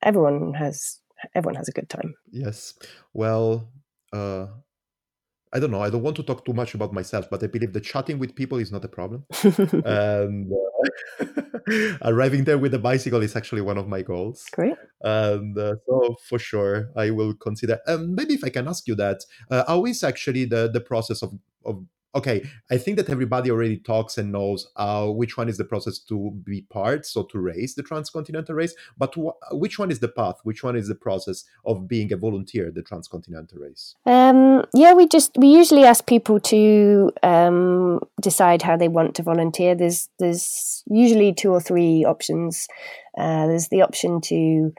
everyone 0.03 0.55
has 0.55 1.01
everyone 1.35 1.57
has 1.57 1.68
a 1.68 1.72
good 1.72 1.91
time. 1.91 2.14
Yes. 2.30 2.72
Well, 3.12 3.68
uh, 4.11 4.47
I 5.55 5.61
don't 5.61 5.71
know. 5.71 5.81
I 5.81 5.89
don't 5.89 6.03
want 6.03 6.17
to 6.17 6.25
talk 6.25 6.45
too 6.45 6.53
much 6.53 6.75
about 6.75 6.93
myself, 6.93 7.31
but 7.31 7.43
I 7.43 7.47
believe 7.47 7.73
that 7.75 7.85
chatting 7.85 8.19
with 8.19 8.35
people 8.35 8.59
is 8.59 8.73
not 8.73 8.85
a 8.85 8.89
problem. 8.89 9.25
and 9.85 10.53
uh, 10.53 11.27
arriving 12.03 12.43
there 12.43 12.59
with 12.59 12.75
a 12.75 12.79
bicycle 12.79 13.23
is 13.23 13.37
actually 13.37 13.61
one 13.61 13.79
of 13.79 13.87
my 13.87 14.03
goals. 14.03 14.45
Great. 14.51 14.75
And 15.03 15.57
uh, 15.57 15.77
so, 15.87 16.17
for 16.29 16.41
sure, 16.41 16.91
I 16.97 17.11
will 17.11 17.35
consider. 17.35 17.79
Um, 17.87 18.17
maybe 18.17 18.35
if 18.35 18.43
I 18.43 18.49
can 18.49 18.67
ask 18.67 18.89
you 18.89 18.97
that, 18.97 19.21
uh, 19.49 19.63
how 19.69 19.85
is 19.85 20.03
actually 20.03 20.45
the 20.47 20.69
the 20.69 20.81
process 20.81 21.23
of 21.23 21.33
of 21.65 21.85
okay 22.15 22.45
i 22.71 22.77
think 22.77 22.97
that 22.97 23.11
everybody 23.11 23.51
already 23.51 23.77
talks 23.77 24.19
and 24.19 24.33
knows 24.33 24.69
uh, 24.77 25.07
which 25.07 25.37
one 25.37 25.49
is 25.49 25.57
the 25.57 25.65
process 25.65 25.99
to 25.99 26.31
be 26.45 26.62
part 26.62 27.05
so 27.07 27.23
to 27.25 27.39
race 27.39 27.75
the 27.75 27.83
transcontinental 27.83 28.55
race 28.55 28.75
but 28.97 29.15
wh- 29.15 29.35
which 29.53 29.79
one 29.79 29.91
is 29.91 30.01
the 30.01 30.09
path? 30.09 30.37
Which 30.45 30.62
one 30.62 30.77
is 30.77 30.89
the 30.89 30.95
process 30.95 31.45
of 31.65 31.89
being 31.89 32.12
a 32.12 32.17
volunteer 32.17 32.71
the 32.71 32.83
transcontinental 32.83 33.59
race? 33.59 33.95
Um, 34.07 34.65
yeah 34.75 34.93
we 34.95 35.07
just 35.07 35.33
we 35.37 35.49
usually 35.49 35.85
ask 35.85 36.07
people 36.07 36.41
to 36.41 37.12
um, 37.23 38.01
decide 38.21 38.62
how 38.62 38.77
they 38.77 38.89
want 38.89 39.15
to 39.17 39.23
volunteer. 39.23 39.75
There's 39.75 40.09
there's 40.19 40.83
usually 40.87 41.33
two 41.33 41.51
or 41.51 41.61
three 41.61 42.05
options. 42.05 42.69
Uh, 43.17 43.47
there's 43.47 43.69
the 43.69 43.83
option 43.83 44.21
to 44.23 44.73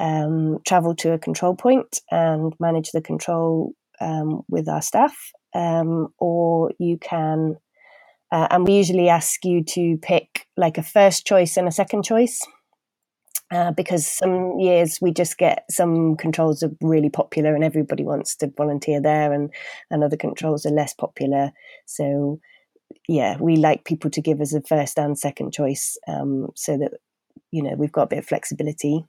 um, 0.00 0.58
travel 0.66 0.94
to 0.96 1.12
a 1.12 1.18
control 1.18 1.56
point 1.56 2.00
and 2.10 2.54
manage 2.60 2.92
the 2.92 3.00
control 3.00 3.72
um, 4.00 4.42
with 4.48 4.68
our 4.68 4.82
staff 4.82 5.32
um, 5.58 6.14
or 6.18 6.72
you 6.78 6.96
can, 6.98 7.56
uh, 8.30 8.46
and 8.50 8.66
we 8.66 8.74
usually 8.74 9.08
ask 9.08 9.44
you 9.44 9.64
to 9.64 9.98
pick 10.00 10.46
like 10.56 10.78
a 10.78 10.82
first 10.82 11.26
choice 11.26 11.56
and 11.56 11.66
a 11.66 11.72
second 11.72 12.04
choice. 12.04 12.40
Uh, 13.50 13.72
because 13.72 14.06
some 14.06 14.58
years 14.58 14.98
we 15.00 15.10
just 15.10 15.38
get 15.38 15.64
some 15.70 16.14
controls 16.16 16.62
are 16.62 16.70
really 16.82 17.08
popular 17.08 17.54
and 17.54 17.64
everybody 17.64 18.04
wants 18.04 18.36
to 18.36 18.52
volunteer 18.56 19.00
there, 19.00 19.32
and, 19.32 19.50
and 19.90 20.04
other 20.04 20.18
controls 20.18 20.66
are 20.66 20.70
less 20.70 20.92
popular. 20.92 21.50
So, 21.86 22.40
yeah, 23.08 23.38
we 23.40 23.56
like 23.56 23.86
people 23.86 24.10
to 24.10 24.20
give 24.20 24.42
us 24.42 24.52
a 24.52 24.60
first 24.60 24.98
and 24.98 25.18
second 25.18 25.54
choice 25.54 25.96
um, 26.06 26.48
so 26.54 26.76
that 26.76 26.92
you 27.50 27.62
know 27.62 27.74
we've 27.74 27.90
got 27.92 28.02
a 28.02 28.08
bit 28.08 28.18
of 28.18 28.26
flexibility. 28.26 29.06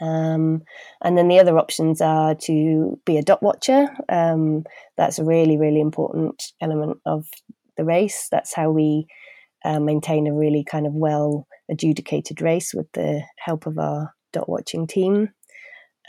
Um, 0.00 0.62
and 1.02 1.16
then 1.16 1.28
the 1.28 1.38
other 1.38 1.58
options 1.58 2.00
are 2.00 2.34
to 2.42 3.00
be 3.04 3.16
a 3.16 3.22
dot 3.22 3.42
watcher. 3.42 3.88
Um, 4.08 4.64
that's 4.96 5.18
a 5.18 5.24
really, 5.24 5.56
really 5.56 5.80
important 5.80 6.52
element 6.60 6.98
of 7.06 7.26
the 7.76 7.84
race. 7.84 8.28
That's 8.30 8.54
how 8.54 8.70
we 8.70 9.06
uh, 9.64 9.80
maintain 9.80 10.26
a 10.26 10.34
really 10.34 10.64
kind 10.64 10.86
of 10.86 10.92
well 10.94 11.46
adjudicated 11.70 12.40
race 12.40 12.72
with 12.74 12.90
the 12.92 13.22
help 13.38 13.66
of 13.66 13.78
our 13.78 14.14
dot 14.32 14.48
watching 14.48 14.86
team. 14.86 15.30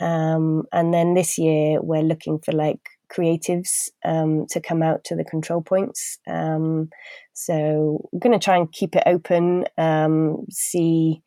Um, 0.00 0.64
and 0.72 0.94
then 0.94 1.14
this 1.14 1.38
year, 1.38 1.82
we're 1.82 2.02
looking 2.02 2.38
for 2.38 2.52
like 2.52 2.80
creatives 3.12 3.88
um, 4.04 4.46
to 4.50 4.60
come 4.60 4.82
out 4.82 5.02
to 5.04 5.16
the 5.16 5.24
control 5.24 5.62
points. 5.62 6.18
Um, 6.28 6.90
so 7.32 8.08
we're 8.12 8.20
going 8.20 8.38
to 8.38 8.44
try 8.44 8.56
and 8.56 8.70
keep 8.70 8.94
it 8.94 9.02
open, 9.06 9.64
um, 9.76 10.44
see 10.50 11.22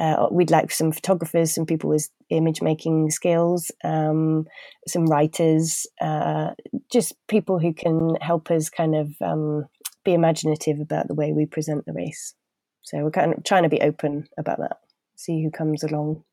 uh, 0.00 0.28
we'd 0.30 0.50
like 0.50 0.72
some 0.72 0.90
photographers, 0.90 1.54
some 1.54 1.66
people 1.66 1.90
with 1.90 2.08
image 2.30 2.62
making 2.62 3.10
skills, 3.10 3.70
um, 3.84 4.46
some 4.88 5.04
writers, 5.04 5.86
uh, 6.00 6.52
just 6.90 7.14
people 7.28 7.58
who 7.58 7.74
can 7.74 8.16
help 8.22 8.50
us 8.50 8.70
kind 8.70 8.96
of 8.96 9.12
um, 9.20 9.66
be 10.04 10.14
imaginative 10.14 10.80
about 10.80 11.06
the 11.06 11.14
way 11.14 11.32
we 11.32 11.44
present 11.44 11.84
the 11.84 11.92
race. 11.92 12.34
So 12.82 12.98
we're 12.98 13.10
kind 13.10 13.34
of 13.34 13.44
trying 13.44 13.64
to 13.64 13.68
be 13.68 13.82
open 13.82 14.26
about 14.38 14.58
that. 14.58 14.78
See 15.16 15.42
who 15.42 15.50
comes 15.50 15.84
along. 15.84 16.24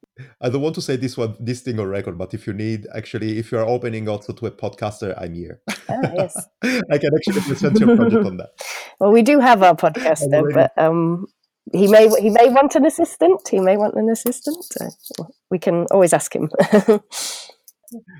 I 0.41 0.49
don't 0.49 0.61
want 0.61 0.75
to 0.75 0.81
say 0.81 0.95
this 0.95 1.17
one, 1.17 1.35
this 1.39 1.61
thing 1.61 1.79
on 1.79 1.87
record, 1.87 2.17
but 2.17 2.33
if 2.33 2.47
you 2.47 2.53
need, 2.53 2.87
actually, 2.95 3.37
if 3.37 3.51
you 3.51 3.59
are 3.59 3.67
opening 3.67 4.07
also 4.07 4.33
to 4.33 4.45
a 4.47 4.51
podcaster, 4.51 5.13
I'm 5.21 5.33
here. 5.35 5.61
Ah, 5.89 5.99
yes, 6.15 6.47
I 6.63 6.97
can 6.97 7.11
actually 7.13 7.41
present 7.41 7.79
your 7.79 7.95
project 7.95 8.25
on 8.25 8.37
that. 8.37 8.49
Well, 8.99 9.11
we 9.11 9.21
do 9.21 9.39
have 9.39 9.61
our 9.61 9.75
podcaster, 9.75 10.51
but 10.55 10.71
um, 10.75 11.27
he 11.71 11.87
may 11.87 12.09
he 12.19 12.29
may 12.29 12.49
want 12.49 12.75
an 12.75 12.85
assistant. 12.85 13.47
He 13.49 13.59
may 13.59 13.77
want 13.77 13.95
an 13.95 14.09
assistant. 14.09 14.63
So 14.63 15.27
we 15.49 15.59
can 15.59 15.85
always 15.91 16.13
ask 16.13 16.35
him. 16.35 16.49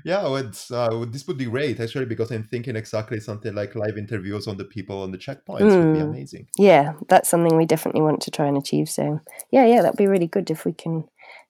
yeah, 0.04 0.20
uh, 0.20 1.04
this 1.06 1.26
would 1.26 1.38
be 1.38 1.44
great 1.44 1.80
actually 1.80 2.06
because 2.06 2.30
I'm 2.30 2.44
thinking 2.44 2.76
exactly 2.76 3.20
something 3.20 3.54
like 3.54 3.74
live 3.74 3.98
interviews 3.98 4.46
on 4.46 4.56
the 4.56 4.64
people 4.64 5.02
on 5.02 5.12
the 5.12 5.18
checkpoints 5.18 5.60
mm. 5.60 5.84
would 5.84 5.94
be 5.94 6.00
hmm. 6.00 6.10
amazing. 6.10 6.48
Yeah, 6.58 6.94
that's 7.08 7.28
something 7.28 7.56
we 7.56 7.66
definitely 7.66 8.02
want 8.02 8.22
to 8.22 8.30
try 8.30 8.46
and 8.46 8.56
achieve. 8.56 8.88
So 8.88 9.20
yeah, 9.50 9.66
yeah, 9.66 9.82
that'd 9.82 9.96
be 9.98 10.06
really 10.06 10.28
good 10.28 10.50
if 10.50 10.64
we 10.64 10.72
can. 10.72 11.04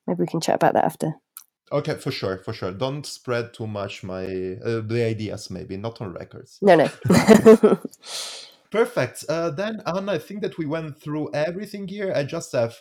Maybe 0.07 0.21
we 0.21 0.27
can 0.27 0.41
chat 0.41 0.57
about 0.57 0.75
that 0.75 0.85
after. 0.85 1.15
Okay, 1.71 1.95
for 1.97 2.11
sure, 2.11 2.39
for 2.39 2.55
sure. 2.55 2.73
Don't 2.73 3.05
spread 3.05 3.53
too 3.53 3.67
much 3.67 4.03
my 4.03 4.25
uh, 4.25 4.81
the 4.81 5.05
ideas. 5.07 5.51
Maybe 5.51 5.77
not 5.77 6.01
on 6.01 6.15
records. 6.15 6.59
No, 6.63 6.77
no. 6.77 6.89
Perfect. 8.71 9.25
Uh, 9.29 9.51
then, 9.51 9.83
Anna, 9.87 10.12
I 10.12 10.19
think 10.19 10.43
that 10.43 10.59
we 10.59 10.66
went 10.66 11.01
through 11.01 11.31
everything 11.33 11.89
here. 11.89 12.12
I 12.14 12.25
just 12.25 12.53
have 12.53 12.77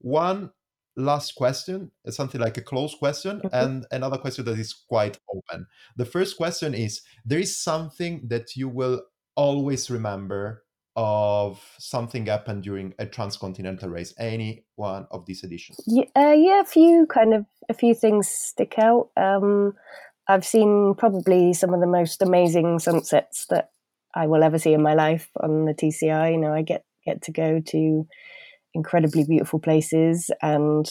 one 0.00 0.50
last 0.96 1.34
question, 1.34 1.90
something 2.08 2.40
like 2.40 2.56
a 2.56 2.62
close 2.62 2.94
question, 2.94 3.40
and 3.52 3.86
another 3.90 4.18
question 4.18 4.44
that 4.44 4.58
is 4.58 4.72
quite 4.72 5.18
open. 5.34 5.66
The 5.96 6.04
first 6.04 6.36
question 6.36 6.74
is 6.74 7.02
There 7.24 7.38
is 7.38 7.60
something 7.60 8.28
that 8.28 8.56
you 8.56 8.68
will 8.68 9.02
always 9.36 9.90
remember 9.90 10.64
of 10.96 11.62
something 11.78 12.26
happened 12.26 12.62
during 12.62 12.92
a 12.98 13.06
transcontinental 13.06 13.88
race, 13.88 14.12
any 14.18 14.64
one 14.76 15.06
of 15.10 15.24
these 15.24 15.44
editions? 15.44 15.78
Yeah, 15.86 16.04
uh, 16.16 16.32
yeah, 16.32 16.60
a 16.60 16.64
few 16.64 17.06
kind 17.06 17.32
of, 17.32 17.46
a 17.68 17.74
few 17.74 17.94
things 17.94 18.28
stick 18.28 18.74
out. 18.78 19.10
Um, 19.16 19.74
I've 20.28 20.44
seen 20.44 20.94
probably 20.96 21.54
some 21.54 21.72
of 21.72 21.80
the 21.80 21.86
most 21.86 22.22
amazing 22.22 22.80
sunsets 22.80 23.46
that 23.46 23.70
I 24.14 24.26
will 24.26 24.42
ever 24.42 24.58
see 24.58 24.72
in 24.72 24.82
my 24.82 24.94
life 24.94 25.28
on 25.40 25.64
the 25.64 25.74
TCR. 25.74 26.32
You 26.32 26.38
know, 26.38 26.52
I 26.52 26.62
get 26.62 26.84
get 27.04 27.22
to 27.22 27.32
go 27.32 27.60
to 27.68 28.06
incredibly 28.74 29.24
beautiful 29.24 29.58
places 29.58 30.30
and 30.42 30.88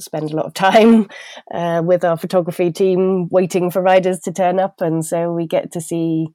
spend 0.00 0.30
a 0.30 0.36
lot 0.36 0.46
of 0.46 0.54
time 0.54 1.08
uh, 1.54 1.82
with 1.84 2.04
our 2.04 2.16
photography 2.16 2.70
team 2.70 3.28
waiting 3.30 3.70
for 3.70 3.82
riders 3.82 4.20
to 4.20 4.32
turn 4.32 4.58
up 4.58 4.80
and 4.80 5.04
so 5.04 5.32
we 5.32 5.46
get 5.46 5.72
to 5.72 5.80
see 5.80 6.26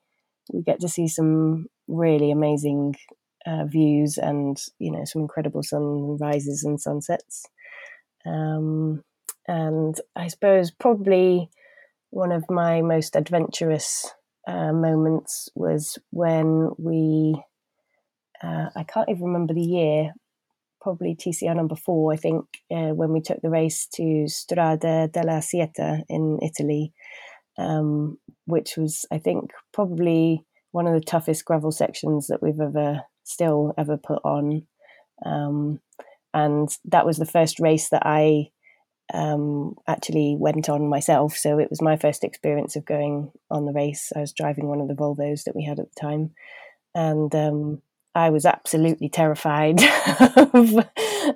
we 0.51 0.61
get 0.61 0.79
to 0.81 0.89
see 0.89 1.07
some 1.07 1.65
really 1.88 2.31
amazing 2.31 2.93
uh, 3.45 3.65
views 3.65 4.17
and 4.17 4.57
you 4.79 4.91
know 4.91 5.03
some 5.05 5.21
incredible 5.21 5.63
sunrises 5.63 6.63
and 6.63 6.79
sunsets 6.79 7.45
um, 8.25 9.01
and 9.47 9.99
i 10.15 10.27
suppose 10.27 10.71
probably 10.71 11.49
one 12.09 12.31
of 12.31 12.43
my 12.49 12.81
most 12.81 13.15
adventurous 13.15 14.11
uh, 14.48 14.74
moments 14.74 15.50
was 15.56 15.98
when 16.12 16.72
we, 16.78 17.41
uh, 18.41 18.70
I 18.76 18.84
can't 18.84 19.10
even 19.10 19.24
remember 19.24 19.54
the 19.54 19.62
year, 19.62 20.12
probably 20.82 21.16
TCR 21.16 21.56
number 21.56 21.76
four, 21.76 22.14
I 22.14 22.18
think, 22.18 22.46
uh, 22.72 22.94
when 22.94 23.12
we 23.14 23.22
took 23.22 23.41
the 23.41 23.50
race 23.50 23.88
to 23.96 24.28
Strada 24.28 25.08
dell'Assietta 25.08 26.02
in 26.10 26.39
Italy, 26.41 26.91
um, 27.58 28.18
which 28.46 28.76
was, 28.78 29.06
I 29.12 29.18
think, 29.20 29.52
probably 29.72 30.46
one 30.72 30.88
of 30.88 30.94
the 30.94 31.06
toughest 31.06 31.46
gravel 31.46 31.72
sections 31.72 32.28
that 32.28 32.41
we've 32.41 32.60
ever 32.60 33.02
still 33.24 33.74
ever 33.78 33.96
put 33.98 34.22
on. 34.26 34.64
Um, 35.26 35.80
and 36.34 36.68
that 36.86 37.06
was 37.06 37.18
the 37.18 37.26
first 37.26 37.60
race 37.60 37.89
that 37.89 38.04
I 38.06 38.50
um, 39.14 39.76
actually 39.88 40.36
went 40.38 40.70
on 40.70 40.89
myself. 40.89 41.38
So 41.38 41.59
it 41.59 41.70
was 41.70 41.82
my 41.82 41.97
first 41.97 42.24
experience 42.24 42.76
of 42.76 42.86
going 42.86 43.32
on 43.49 43.66
the 43.66 43.72
race. 43.72 44.11
I 44.16 44.20
was 44.20 44.34
driving 44.34 44.68
one 44.68 44.82
of 44.82 44.88
the 44.88 44.95
Volvos 44.95 45.43
that 45.43 45.55
we 45.55 45.64
had 45.64 45.80
at 45.80 45.86
the 45.93 46.01
time. 46.01 46.32
And 46.95 47.34
um, 47.36 47.82
I 48.16 48.32
was 48.32 48.45
absolutely 48.45 49.09
terrified 49.09 49.82
of, 50.36 50.74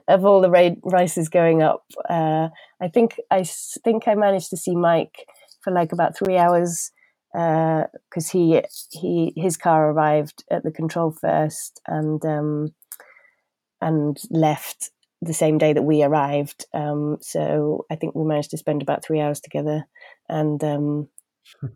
of, 0.07 0.25
all 0.25 0.41
the 0.41 0.49
ra- 0.49 0.75
races 0.83 1.29
going 1.29 1.61
up. 1.61 1.85
Uh, 2.09 2.49
I 2.81 2.87
think 2.87 3.19
I 3.31 3.43
think 3.83 4.07
I 4.07 4.15
managed 4.15 4.49
to 4.51 4.57
see 4.57 4.75
Mike 4.75 5.25
for 5.63 5.71
like 5.71 5.91
about 5.91 6.17
three 6.17 6.37
hours 6.37 6.91
because 7.33 8.29
uh, 8.29 8.31
he 8.31 8.61
he 8.91 9.33
his 9.35 9.57
car 9.57 9.91
arrived 9.91 10.43
at 10.49 10.63
the 10.63 10.71
control 10.71 11.11
first 11.11 11.81
and 11.87 12.23
um, 12.25 12.73
and 13.81 14.17
left 14.29 14.91
the 15.21 15.33
same 15.33 15.57
day 15.57 15.73
that 15.73 15.83
we 15.83 16.03
arrived. 16.03 16.65
Um, 16.73 17.17
so 17.21 17.85
I 17.91 17.95
think 17.95 18.15
we 18.15 18.23
managed 18.23 18.51
to 18.51 18.57
spend 18.57 18.81
about 18.81 19.03
three 19.03 19.19
hours 19.19 19.39
together, 19.39 19.85
and 20.29 20.63
um, 20.63 21.09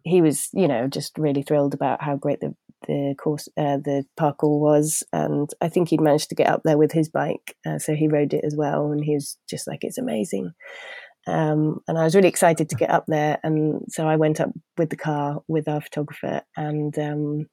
he 0.04 0.22
was, 0.22 0.50
you 0.54 0.68
know, 0.68 0.88
just 0.88 1.18
really 1.18 1.42
thrilled 1.42 1.74
about 1.74 2.04
how 2.04 2.16
great 2.16 2.40
the 2.40 2.56
the 2.88 3.14
course, 3.20 3.48
uh, 3.58 3.78
the 3.78 4.04
parcours 4.18 4.60
was, 4.60 5.04
and 5.14 5.50
I 5.62 5.70
think 5.70 5.90
he'd 5.90 6.02
managed 6.02 6.30
to 6.30 6.36
get 6.36 6.50
up 6.50 6.62
there 6.64 6.80
with 6.80 6.92
his 6.92 7.10
bike, 7.10 7.56
uh, 7.66 7.78
so 7.78 7.94
he 7.94 8.08
rode 8.08 8.34
it 8.34 8.44
as 8.44 8.56
well, 8.56 8.92
and 8.92 9.04
he 9.04 9.14
was 9.14 9.38
just 9.50 9.68
like, 9.68 9.84
"It's 9.84 10.00
amazing." 10.00 10.52
Um, 11.28 11.82
and 11.88 12.00
I 12.00 12.04
was 12.04 12.16
really 12.16 12.30
excited 12.30 12.70
to 12.70 12.76
get 12.76 12.90
up 12.90 13.06
there, 13.08 13.38
and 13.44 13.84
so 13.90 14.08
I 14.08 14.16
went 14.16 14.40
up 14.42 14.50
with 14.78 14.90
the 14.90 14.96
car 14.98 15.42
with 15.48 15.68
our 15.68 15.82
photographer, 15.82 16.42
and 16.58 16.98
um, 16.98 17.46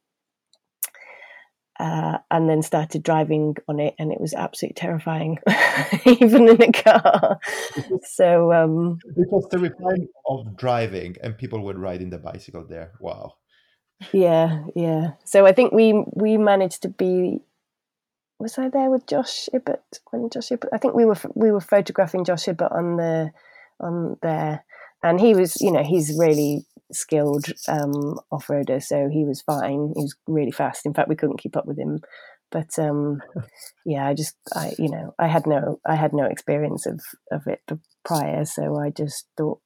uh, 1.79 2.19
and 2.31 2.49
then 2.49 2.63
started 2.63 3.03
driving 3.03 3.57
on 3.69 3.79
it, 3.79 3.95
and 3.99 4.13
it 4.13 4.21
was 4.21 4.35
absolutely 4.35 4.75
terrifying, 4.75 5.39
even 6.07 6.49
in 6.49 6.61
a 6.63 6.73
car. 6.73 7.39
so 8.03 8.53
um, 8.53 8.99
it 9.17 9.29
was 9.31 9.47
terrifying 9.51 10.09
of 10.27 10.57
driving, 10.57 11.17
and 11.23 11.39
people 11.39 11.63
were 11.63 11.75
riding 11.75 12.11
the 12.11 12.19
bicycle 12.19 12.67
there. 12.69 12.93
Wow. 13.01 13.35
Yeah, 14.13 14.65
yeah. 14.75 15.13
So 15.25 15.47
I 15.47 15.53
think 15.53 15.73
we 15.73 16.05
we 16.15 16.37
managed 16.37 16.83
to 16.83 16.89
be. 16.89 17.41
Was 18.41 18.57
I 18.57 18.69
there 18.69 18.91
with 18.91 19.07
Josh 19.07 19.49
Ibbett 19.53 20.01
when 20.11 20.31
Josh 20.31 20.51
Ibbett? 20.51 20.69
I 20.73 20.79
think 20.79 20.95
we 20.95 21.05
were 21.05 21.19
we 21.35 21.51
were 21.51 21.61
photographing 21.61 22.25
Josh 22.25 22.47
Ibbett 22.47 22.73
on 22.73 22.97
the 22.97 23.33
on 23.81 24.17
there, 24.23 24.65
and 25.03 25.21
he 25.21 25.35
was 25.35 25.61
you 25.61 25.71
know 25.71 25.83
he's 25.83 26.17
really 26.19 26.65
skilled 26.93 27.47
um, 27.69 28.19
off 28.31 28.47
roader, 28.47 28.83
so 28.83 29.09
he 29.09 29.25
was 29.25 29.43
fine. 29.43 29.93
He 29.95 30.03
was 30.03 30.17
really 30.27 30.51
fast. 30.51 30.87
In 30.87 30.95
fact, 30.95 31.09
we 31.09 31.17
couldn't 31.17 31.41
keep 31.41 31.57
up 31.57 31.67
with 31.67 31.79
him. 31.79 32.01
But 32.51 32.79
um, 32.79 33.21
yeah, 33.85 34.07
I 34.07 34.15
just 34.15 34.37
I 34.55 34.73
you 34.79 34.91
know 34.91 35.15
I 35.19 35.27
had 35.27 35.47
no 35.47 35.81
I 35.87 35.95
had 35.95 36.13
no 36.13 36.25
experience 36.25 36.87
of 36.87 37.01
of 37.31 37.47
it 37.47 37.61
prior, 38.05 38.45
so 38.45 38.79
I 38.79 38.91
just 38.91 39.27
thought, 39.37 39.61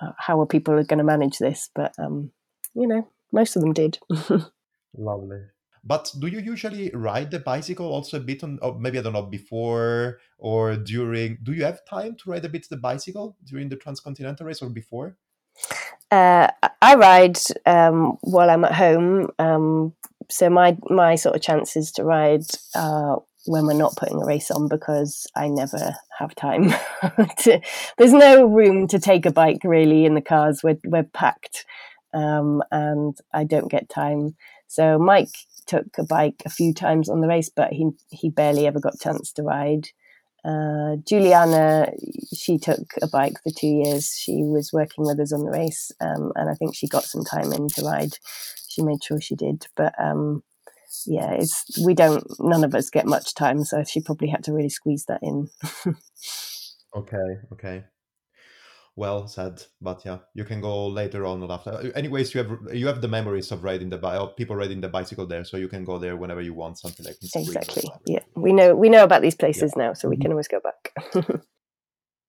uh, 0.00 0.12
how 0.18 0.40
are 0.40 0.46
people 0.46 0.74
going 0.84 0.98
to 0.98 1.04
manage 1.04 1.38
this? 1.38 1.70
But 1.74 1.92
um, 1.98 2.30
you 2.74 2.86
know, 2.86 3.08
most 3.32 3.56
of 3.56 3.62
them 3.62 3.72
did. 3.72 3.98
Lovely. 4.96 5.42
But 5.82 6.12
do 6.18 6.26
you 6.26 6.40
usually 6.40 6.90
ride 6.90 7.30
the 7.30 7.40
bicycle 7.40 7.86
also 7.86 8.18
a 8.18 8.20
bit 8.20 8.44
on, 8.44 8.58
or 8.62 8.78
maybe 8.78 8.98
I 8.98 9.02
don't 9.02 9.14
know, 9.14 9.22
before 9.22 10.18
or 10.38 10.76
during? 10.76 11.38
Do 11.42 11.52
you 11.52 11.64
have 11.64 11.84
time 11.86 12.16
to 12.16 12.30
ride 12.30 12.44
a 12.44 12.48
bit 12.48 12.66
the 12.68 12.76
bicycle 12.76 13.36
during 13.44 13.68
the 13.68 13.76
transcontinental 13.76 14.46
race 14.46 14.62
or 14.62 14.68
before? 14.68 15.16
Uh, 16.10 16.48
I 16.82 16.96
ride 16.96 17.38
um, 17.66 18.18
while 18.22 18.50
I'm 18.50 18.64
at 18.64 18.74
home, 18.74 19.28
um, 19.38 19.94
so 20.28 20.50
my 20.50 20.76
my 20.88 21.14
sort 21.14 21.36
of 21.36 21.42
chances 21.42 21.92
to 21.92 22.04
ride 22.04 22.44
uh, 22.74 23.16
when 23.46 23.66
we're 23.66 23.74
not 23.74 23.96
putting 23.96 24.20
a 24.20 24.26
race 24.26 24.50
on 24.50 24.68
because 24.68 25.26
I 25.36 25.48
never 25.48 25.94
have 26.18 26.34
time. 26.34 26.70
to, 27.40 27.60
there's 27.96 28.12
no 28.12 28.44
room 28.44 28.88
to 28.88 28.98
take 28.98 29.24
a 29.24 29.32
bike 29.32 29.60
really 29.62 30.04
in 30.04 30.14
the 30.14 30.20
cars. 30.20 30.62
We're 30.62 30.78
we're 30.84 31.04
packed, 31.04 31.64
um, 32.12 32.62
and 32.72 33.16
I 33.32 33.44
don't 33.44 33.70
get 33.70 33.88
time. 33.88 34.34
So 34.66 34.98
Mike 34.98 35.34
took 35.66 35.86
a 35.98 36.04
bike 36.04 36.42
a 36.44 36.50
few 36.50 36.74
times 36.74 37.08
on 37.08 37.20
the 37.20 37.28
race, 37.28 37.50
but 37.54 37.72
he 37.72 37.90
he 38.10 38.30
barely 38.30 38.66
ever 38.66 38.80
got 38.80 39.00
chance 39.00 39.32
to 39.32 39.42
ride. 39.42 39.88
Uh, 40.44 40.96
Juliana, 41.06 41.92
she 42.34 42.58
took 42.58 42.94
a 43.02 43.08
bike 43.08 43.34
for 43.42 43.50
two 43.50 43.66
years. 43.66 44.16
She 44.18 44.42
was 44.42 44.72
working 44.72 45.04
with 45.04 45.20
us 45.20 45.32
on 45.32 45.44
the 45.44 45.50
race, 45.50 45.92
um, 46.00 46.32
and 46.34 46.48
I 46.48 46.54
think 46.54 46.74
she 46.74 46.88
got 46.88 47.04
some 47.04 47.24
time 47.24 47.52
in 47.52 47.68
to 47.68 47.82
ride. 47.82 48.16
She 48.68 48.82
made 48.82 49.04
sure 49.04 49.20
she 49.20 49.34
did, 49.34 49.66
but 49.76 49.94
um, 49.98 50.42
yeah, 51.06 51.32
it's 51.32 51.64
we 51.84 51.94
don't. 51.94 52.24
None 52.40 52.64
of 52.64 52.74
us 52.74 52.90
get 52.90 53.06
much 53.06 53.34
time, 53.34 53.64
so 53.64 53.84
she 53.84 54.00
probably 54.00 54.28
had 54.28 54.44
to 54.44 54.52
really 54.52 54.70
squeeze 54.70 55.04
that 55.06 55.20
in. 55.22 55.50
okay, 56.96 57.36
okay 57.52 57.84
well 58.96 59.26
said 59.26 59.62
but 59.80 60.02
yeah 60.04 60.18
you 60.34 60.44
can 60.44 60.60
go 60.60 60.86
later 60.86 61.24
on 61.24 61.42
or 61.42 61.52
after 61.52 61.92
anyways 61.96 62.34
you 62.34 62.42
have 62.42 62.58
you 62.72 62.86
have 62.86 63.00
the 63.00 63.08
memories 63.08 63.50
of 63.52 63.62
riding 63.62 63.88
the 63.88 63.96
bike 63.96 64.36
people 64.36 64.56
riding 64.56 64.80
the 64.80 64.88
bicycle 64.88 65.26
there 65.26 65.44
so 65.44 65.56
you 65.56 65.68
can 65.68 65.84
go 65.84 65.98
there 65.98 66.16
whenever 66.16 66.40
you 66.40 66.52
want 66.52 66.78
something 66.78 67.06
like 67.06 67.18
this. 67.20 67.34
exactly 67.36 67.84
yeah 68.06 68.22
we 68.34 68.52
know 68.52 68.74
we 68.74 68.88
know 68.88 69.04
about 69.04 69.22
these 69.22 69.34
places 69.34 69.72
yeah. 69.76 69.84
now 69.84 69.92
so 69.92 70.08
we 70.08 70.16
mm-hmm. 70.16 70.22
can 70.22 70.32
always 70.32 70.48
go 70.48 70.60
back 70.60 70.92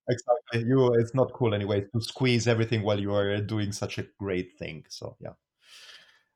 exactly 0.10 0.64
you 0.68 0.94
it's 0.94 1.16
not 1.16 1.34
cool 1.34 1.54
anyway 1.54 1.82
to 1.82 2.02
squeeze 2.02 2.48
everything 2.48 2.84
while 2.84 3.00
you 3.00 3.14
are 3.14 3.42
doing 3.42 3.72
such 3.72 3.98
a 3.98 4.06
great 4.20 4.58
thing 4.60 4.84
so 4.88 5.16
yeah 5.20 5.34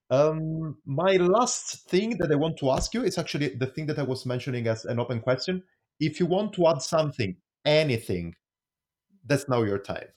um 0.10 0.78
my 0.86 1.18
last 1.18 1.88
thing 1.88 2.18
that 2.18 2.32
i 2.32 2.36
want 2.36 2.58
to 2.58 2.70
ask 2.72 2.94
you 2.94 3.04
is 3.04 3.18
actually 3.18 3.50
the 3.50 3.68
thing 3.68 3.86
that 3.86 4.00
i 4.00 4.04
was 4.04 4.26
mentioning 4.26 4.68
as 4.68 4.86
an 4.86 5.00
open 5.00 5.20
question 5.20 5.64
if 6.00 6.20
you 6.20 6.26
want 6.26 6.54
to 6.54 6.68
add 6.68 6.82
something 6.82 7.36
anything 7.66 8.36
that's 9.26 9.50
now 9.50 9.64
your 9.64 9.80
time. 9.80 10.08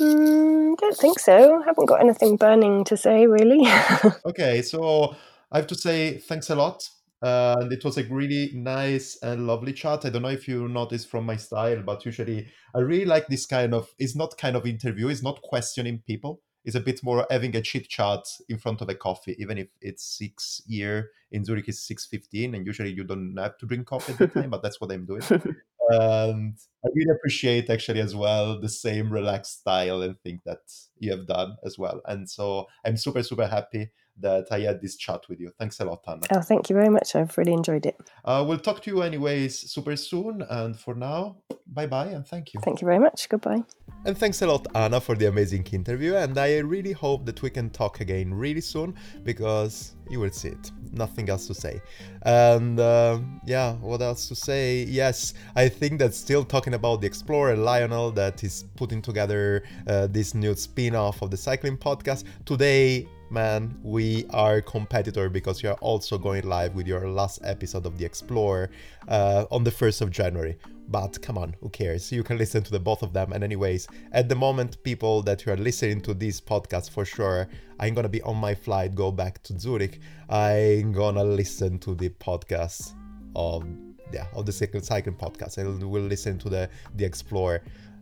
Mm, 0.00 0.76
don't 0.76 0.96
think 0.96 1.18
so. 1.18 1.60
I 1.60 1.64
haven't 1.64 1.86
got 1.86 2.00
anything 2.00 2.36
burning 2.36 2.84
to 2.84 2.96
say, 2.96 3.26
really. 3.26 3.66
okay, 4.26 4.62
so 4.62 5.14
I 5.50 5.58
have 5.58 5.66
to 5.68 5.74
say 5.74 6.18
thanks 6.18 6.50
a 6.50 6.54
lot. 6.54 6.88
Uh, 7.22 7.56
and 7.60 7.72
it 7.72 7.84
was 7.84 7.98
a 7.98 8.04
really 8.04 8.50
nice 8.52 9.16
and 9.22 9.46
lovely 9.46 9.72
chat. 9.72 10.04
I 10.04 10.10
don't 10.10 10.22
know 10.22 10.28
if 10.28 10.48
you 10.48 10.68
noticed 10.68 11.08
from 11.08 11.24
my 11.24 11.36
style, 11.36 11.80
but 11.80 12.04
usually 12.04 12.48
I 12.74 12.80
really 12.80 13.04
like 13.04 13.28
this 13.28 13.46
kind 13.46 13.74
of. 13.74 13.88
It's 13.98 14.16
not 14.16 14.36
kind 14.36 14.56
of 14.56 14.66
interview. 14.66 15.06
It's 15.08 15.22
not 15.22 15.40
questioning 15.42 16.02
people. 16.04 16.40
It's 16.64 16.74
a 16.74 16.80
bit 16.80 17.02
more 17.04 17.26
having 17.30 17.54
a 17.54 17.60
chit 17.60 17.88
chat 17.88 18.24
in 18.48 18.58
front 18.58 18.80
of 18.80 18.88
a 18.88 18.94
coffee, 18.96 19.36
even 19.38 19.58
if 19.58 19.68
it's 19.80 20.04
six 20.18 20.62
here 20.66 21.10
in 21.30 21.44
Zurich 21.44 21.68
is 21.68 21.80
six 21.80 22.06
fifteen, 22.06 22.56
and 22.56 22.66
usually 22.66 22.92
you 22.92 23.04
don't 23.04 23.36
have 23.38 23.56
to 23.58 23.66
drink 23.66 23.86
coffee 23.86 24.12
at 24.12 24.18
the 24.18 24.26
time, 24.28 24.50
but 24.50 24.62
that's 24.62 24.80
what 24.80 24.90
I'm 24.90 25.06
doing. 25.06 25.22
and 25.92 26.56
I 26.84 26.88
really 26.94 27.12
appreciate 27.12 27.70
actually 27.70 28.00
as 28.00 28.14
well 28.16 28.60
the 28.60 28.68
same 28.68 29.12
relaxed 29.12 29.60
style 29.60 30.02
and 30.02 30.18
think 30.20 30.42
that 30.44 30.60
you 30.98 31.10
have 31.12 31.26
done 31.26 31.56
as 31.64 31.78
well. 31.78 32.00
And 32.06 32.28
so 32.28 32.66
I'm 32.84 32.96
super 32.96 33.22
super 33.22 33.46
happy 33.46 33.90
that 34.20 34.46
I 34.50 34.60
had 34.60 34.80
this 34.80 34.96
chat 34.96 35.28
with 35.28 35.40
you. 35.40 35.50
Thanks 35.58 35.80
a 35.80 35.84
lot, 35.84 36.02
Anna. 36.06 36.22
Oh, 36.30 36.40
thank 36.40 36.68
you 36.70 36.76
very 36.76 36.88
much. 36.88 37.14
I've 37.14 37.36
really 37.36 37.52
enjoyed 37.52 37.86
it. 37.86 37.96
Uh, 38.24 38.44
we'll 38.46 38.58
talk 38.58 38.82
to 38.82 38.90
you 38.90 39.02
anyways 39.02 39.70
super 39.70 39.96
soon. 39.96 40.42
And 40.48 40.78
for 40.78 40.94
now, 40.94 41.38
bye 41.66 41.86
bye 41.86 42.06
and 42.06 42.26
thank 42.26 42.54
you. 42.54 42.60
Thank 42.60 42.80
you 42.80 42.86
very 42.86 42.98
much. 42.98 43.28
Goodbye. 43.28 43.62
And 44.04 44.18
thanks 44.18 44.42
a 44.42 44.46
lot, 44.46 44.66
Anna, 44.74 45.00
for 45.00 45.14
the 45.14 45.26
amazing 45.26 45.66
interview. 45.72 46.14
And 46.16 46.36
I 46.36 46.58
really 46.58 46.92
hope 46.92 47.24
that 47.26 47.40
we 47.42 47.50
can 47.50 47.70
talk 47.70 48.00
again 48.00 48.34
really 48.34 48.60
soon 48.60 48.94
because 49.22 49.94
you 50.10 50.20
will 50.20 50.30
see 50.30 50.48
it. 50.48 50.70
Nothing 50.92 51.30
else 51.30 51.46
to 51.46 51.54
say. 51.54 51.80
And 52.22 52.78
uh, 52.80 53.20
yeah, 53.46 53.74
what 53.74 54.02
else 54.02 54.28
to 54.28 54.34
say? 54.34 54.84
Yes, 54.84 55.34
I 55.54 55.68
think 55.68 56.00
that 56.00 56.14
still 56.14 56.44
talking 56.44 56.74
about 56.74 57.00
the 57.00 57.08
Exploro 57.08 57.56
Lionel 57.56 58.10
that 58.12 58.42
is 58.42 58.64
putting 58.76 59.00
together 59.00 59.62
uh, 59.86 60.08
this 60.08 60.34
new 60.34 60.54
spin 60.54 60.94
off 60.94 61.22
of 61.22 61.30
the 61.30 61.36
cycling 61.36 61.76
podcast. 61.76 62.24
Today, 62.44 63.08
man, 63.32 63.74
we 63.82 64.26
are 64.30 64.60
competitor 64.60 65.30
because 65.30 65.62
you 65.62 65.70
are 65.70 65.78
also 65.80 66.18
going 66.18 66.46
live 66.46 66.74
with 66.74 66.86
your 66.86 67.08
last 67.08 67.40
episode 67.42 67.86
of 67.86 67.96
the 67.96 68.06
Exploro 68.06 68.68
uh, 69.08 69.46
on 69.50 69.64
the 69.64 69.70
1st 69.70 70.02
of 70.02 70.10
January. 70.10 70.58
But 70.88 71.20
come 71.22 71.38
on, 71.38 71.56
who 71.60 71.70
cares? 71.70 72.12
You 72.12 72.22
can 72.22 72.36
listen 72.36 72.62
to 72.62 72.70
the 72.70 72.78
both 72.78 73.02
of 73.02 73.14
them. 73.14 73.32
And 73.32 73.42
anyways, 73.42 73.88
at 74.12 74.28
the 74.28 74.34
moment, 74.34 74.82
people 74.82 75.22
that 75.22 75.46
you 75.46 75.52
are 75.52 75.56
listening 75.56 76.02
to 76.02 76.12
this 76.12 76.40
podcast 76.40 76.90
for 76.90 77.06
sure, 77.06 77.48
I'm 77.80 77.94
gonna 77.94 78.10
be 78.10 78.20
on 78.22 78.36
my 78.36 78.54
flight, 78.54 78.94
go 78.94 79.10
back 79.10 79.42
to 79.44 79.58
Zurich. 79.58 80.00
I'm 80.28 80.92
gonna 80.92 81.24
listen 81.24 81.78
to 81.80 81.94
the 81.94 82.10
podcast 82.10 82.92
of 83.34 83.64
yeah 84.12 84.26
of 84.34 84.44
the 84.44 84.52
cycle 84.52 84.82
cycling 84.82 85.16
podcast. 85.16 85.56
and 85.56 85.90
we'll 85.90 86.02
listen 86.02 86.38
to 86.40 86.50
the 86.50 86.68
the 86.96 87.08
Exploro. 87.08 87.60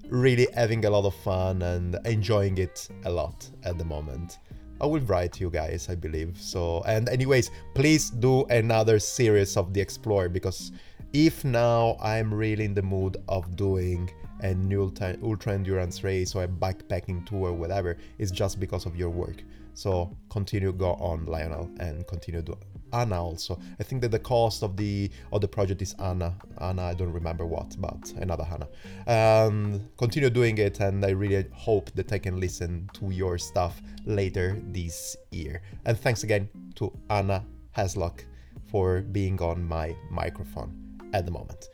Really 0.09 0.49
having 0.55 0.85
a 0.87 0.91
lot 0.91 1.05
of 1.05 1.15
fun 1.15 1.63
and 1.63 1.97
enjoying 2.05 2.59
it 2.59 2.89
a 3.05 3.11
lot 3.11 3.49
at 3.63 3.79
the 3.79 3.85
moment. 3.85 4.41
I 4.81 4.87
will 4.87 5.01
write 5.03 5.41
you 5.41 5.51
guys, 5.51 5.89
I 5.89 5.95
believe. 5.95 6.39
So, 6.41 6.83
and 6.87 7.09
anyways, 7.09 7.51
please 7.75 8.11
do 8.11 8.45
another 8.47 8.99
series 8.99 9.57
of 9.57 9.75
the 9.75 9.85
Exploro 9.85 10.33
because 10.33 10.73
if 11.13 11.45
now 11.45 11.97
I'm 12.01 12.33
really 12.33 12.65
in 12.65 12.75
the 12.75 12.83
mood 12.83 13.17
of 13.29 13.57
doing 13.57 14.11
a 14.41 14.55
new 14.55 14.93
ultra, 15.23 15.53
endurance 15.53 16.03
race 16.03 16.35
or 16.35 16.45
a 16.45 16.49
backpacking 16.49 17.27
tour 17.27 17.49
or 17.49 17.53
whatever, 17.53 17.99
it's 18.19 18.31
just 18.31 18.59
because 18.59 18.87
of 18.87 18.97
your 18.97 19.11
work. 19.11 19.43
So 19.75 20.17
continue 20.29 20.73
go 20.73 20.93
on, 20.95 21.27
Lionel, 21.27 21.71
and 21.79 22.07
continue 22.07 22.43
do 22.43 22.57
Anna 22.93 23.23
also. 23.23 23.59
I 23.79 23.83
think 23.83 24.03
that 24.03 24.11
the 24.11 24.19
cost 24.19 24.63
of 24.63 24.77
the 24.77 25.11
of 25.33 25.41
the 25.41 25.49
project 25.49 25.83
is 25.83 25.95
Anna. 25.99 26.35
Anna, 26.61 26.83
I 26.83 26.95
don't 26.95 27.13
remember 27.13 27.47
what, 27.47 27.77
but 27.79 28.13
another 28.17 28.45
Hannah. 28.45 28.69
Um, 29.07 29.89
continue 29.97 30.31
doing 30.31 30.59
it, 30.59 30.81
and 30.81 31.05
I 31.05 31.11
really 31.11 31.47
hope 31.53 31.91
that 31.93 32.13
I 32.13 32.19
can 32.19 32.41
listen 32.41 32.91
to 32.95 33.11
your 33.11 33.39
stuff 33.39 33.81
later 34.05 34.61
this 34.67 35.17
year. 35.31 35.63
And 35.85 35.99
thanks 35.99 36.25
again 36.25 36.49
to 36.77 36.93
Anna 37.09 37.45
Haslock 37.77 38.25
for 38.71 39.01
being 39.01 39.41
on 39.41 39.65
my 39.67 39.97
microphone 40.11 40.99
at 41.13 41.27
the 41.27 41.33
moment. 41.33 41.69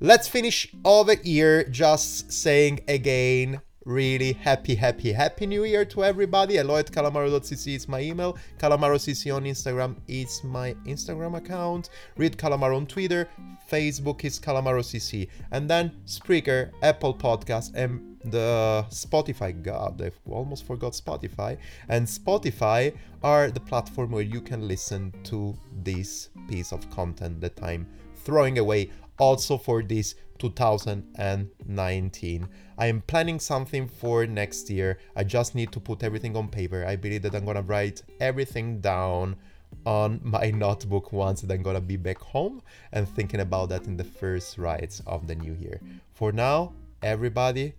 Let's 0.00 0.28
finish 0.28 0.74
over 0.84 1.14
here 1.14 1.64
just 1.64 2.32
saying 2.32 2.80
again 2.88 3.60
really 3.86 4.34
happy, 4.34 4.74
happy, 4.74 5.12
happy 5.12 5.46
new 5.46 5.64
year 5.64 5.84
to 5.86 6.04
everybody. 6.04 6.56
Hello 6.56 6.76
at 6.76 6.90
calamaro.cc 6.90 7.74
is 7.74 7.88
my 7.88 8.00
email. 8.00 8.36
CalamarocC 8.58 9.34
on 9.34 9.44
Instagram 9.44 9.96
is 10.06 10.44
my 10.44 10.74
Instagram 10.84 11.36
account. 11.36 11.88
Read 12.16 12.36
Calamaro 12.36 12.76
on 12.76 12.86
Twitter. 12.86 13.28
Facebook 13.70 14.24
is 14.24 14.38
CalamarocC. 14.38 15.28
And 15.50 15.68
then 15.68 15.92
Spreaker, 16.04 16.70
Apple 16.82 17.14
Podcast, 17.14 17.72
and 17.74 18.18
the 18.24 18.84
Spotify. 18.90 19.62
God, 19.62 20.02
I 20.02 20.10
almost 20.30 20.66
forgot 20.66 20.92
Spotify. 20.92 21.56
And 21.88 22.06
Spotify 22.06 22.94
are 23.22 23.50
the 23.50 23.60
platform 23.60 24.10
where 24.10 24.22
you 24.22 24.42
can 24.42 24.68
listen 24.68 25.14
to 25.24 25.56
this 25.82 26.28
piece 26.48 26.72
of 26.72 26.88
content 26.90 27.40
that 27.40 27.62
I'm 27.62 27.86
throwing 28.14 28.58
away 28.58 28.90
also 29.20 29.56
for 29.56 29.82
this 29.82 30.16
2019. 30.38 32.48
I 32.78 32.86
am 32.86 33.02
planning 33.02 33.38
something 33.38 33.86
for 33.86 34.26
next 34.26 34.70
year. 34.70 34.98
I 35.14 35.22
just 35.22 35.54
need 35.54 35.70
to 35.72 35.80
put 35.80 36.02
everything 36.02 36.36
on 36.36 36.48
paper. 36.48 36.84
I 36.84 36.96
believe 36.96 37.22
that 37.22 37.34
I'm 37.34 37.44
gonna 37.44 37.62
write 37.62 38.02
everything 38.18 38.80
down 38.80 39.36
on 39.84 40.20
my 40.24 40.50
notebook 40.54 41.12
once 41.12 41.42
that 41.42 41.54
I'm 41.54 41.62
gonna 41.62 41.80
be 41.80 41.96
back 41.96 42.18
home 42.18 42.62
and 42.92 43.08
thinking 43.08 43.40
about 43.40 43.68
that 43.68 43.86
in 43.86 43.96
the 43.96 44.04
first 44.04 44.58
rides 44.58 45.00
of 45.06 45.28
the 45.28 45.34
new 45.34 45.52
year. 45.52 45.80
For 46.14 46.32
now, 46.32 46.72
everybody, 47.02 47.74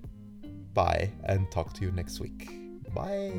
bye 0.74 1.10
and 1.26 1.52
talk 1.52 1.74
to 1.74 1.84
you 1.84 1.92
next 1.92 2.20
week. 2.20 2.50
Bye. 2.94 3.34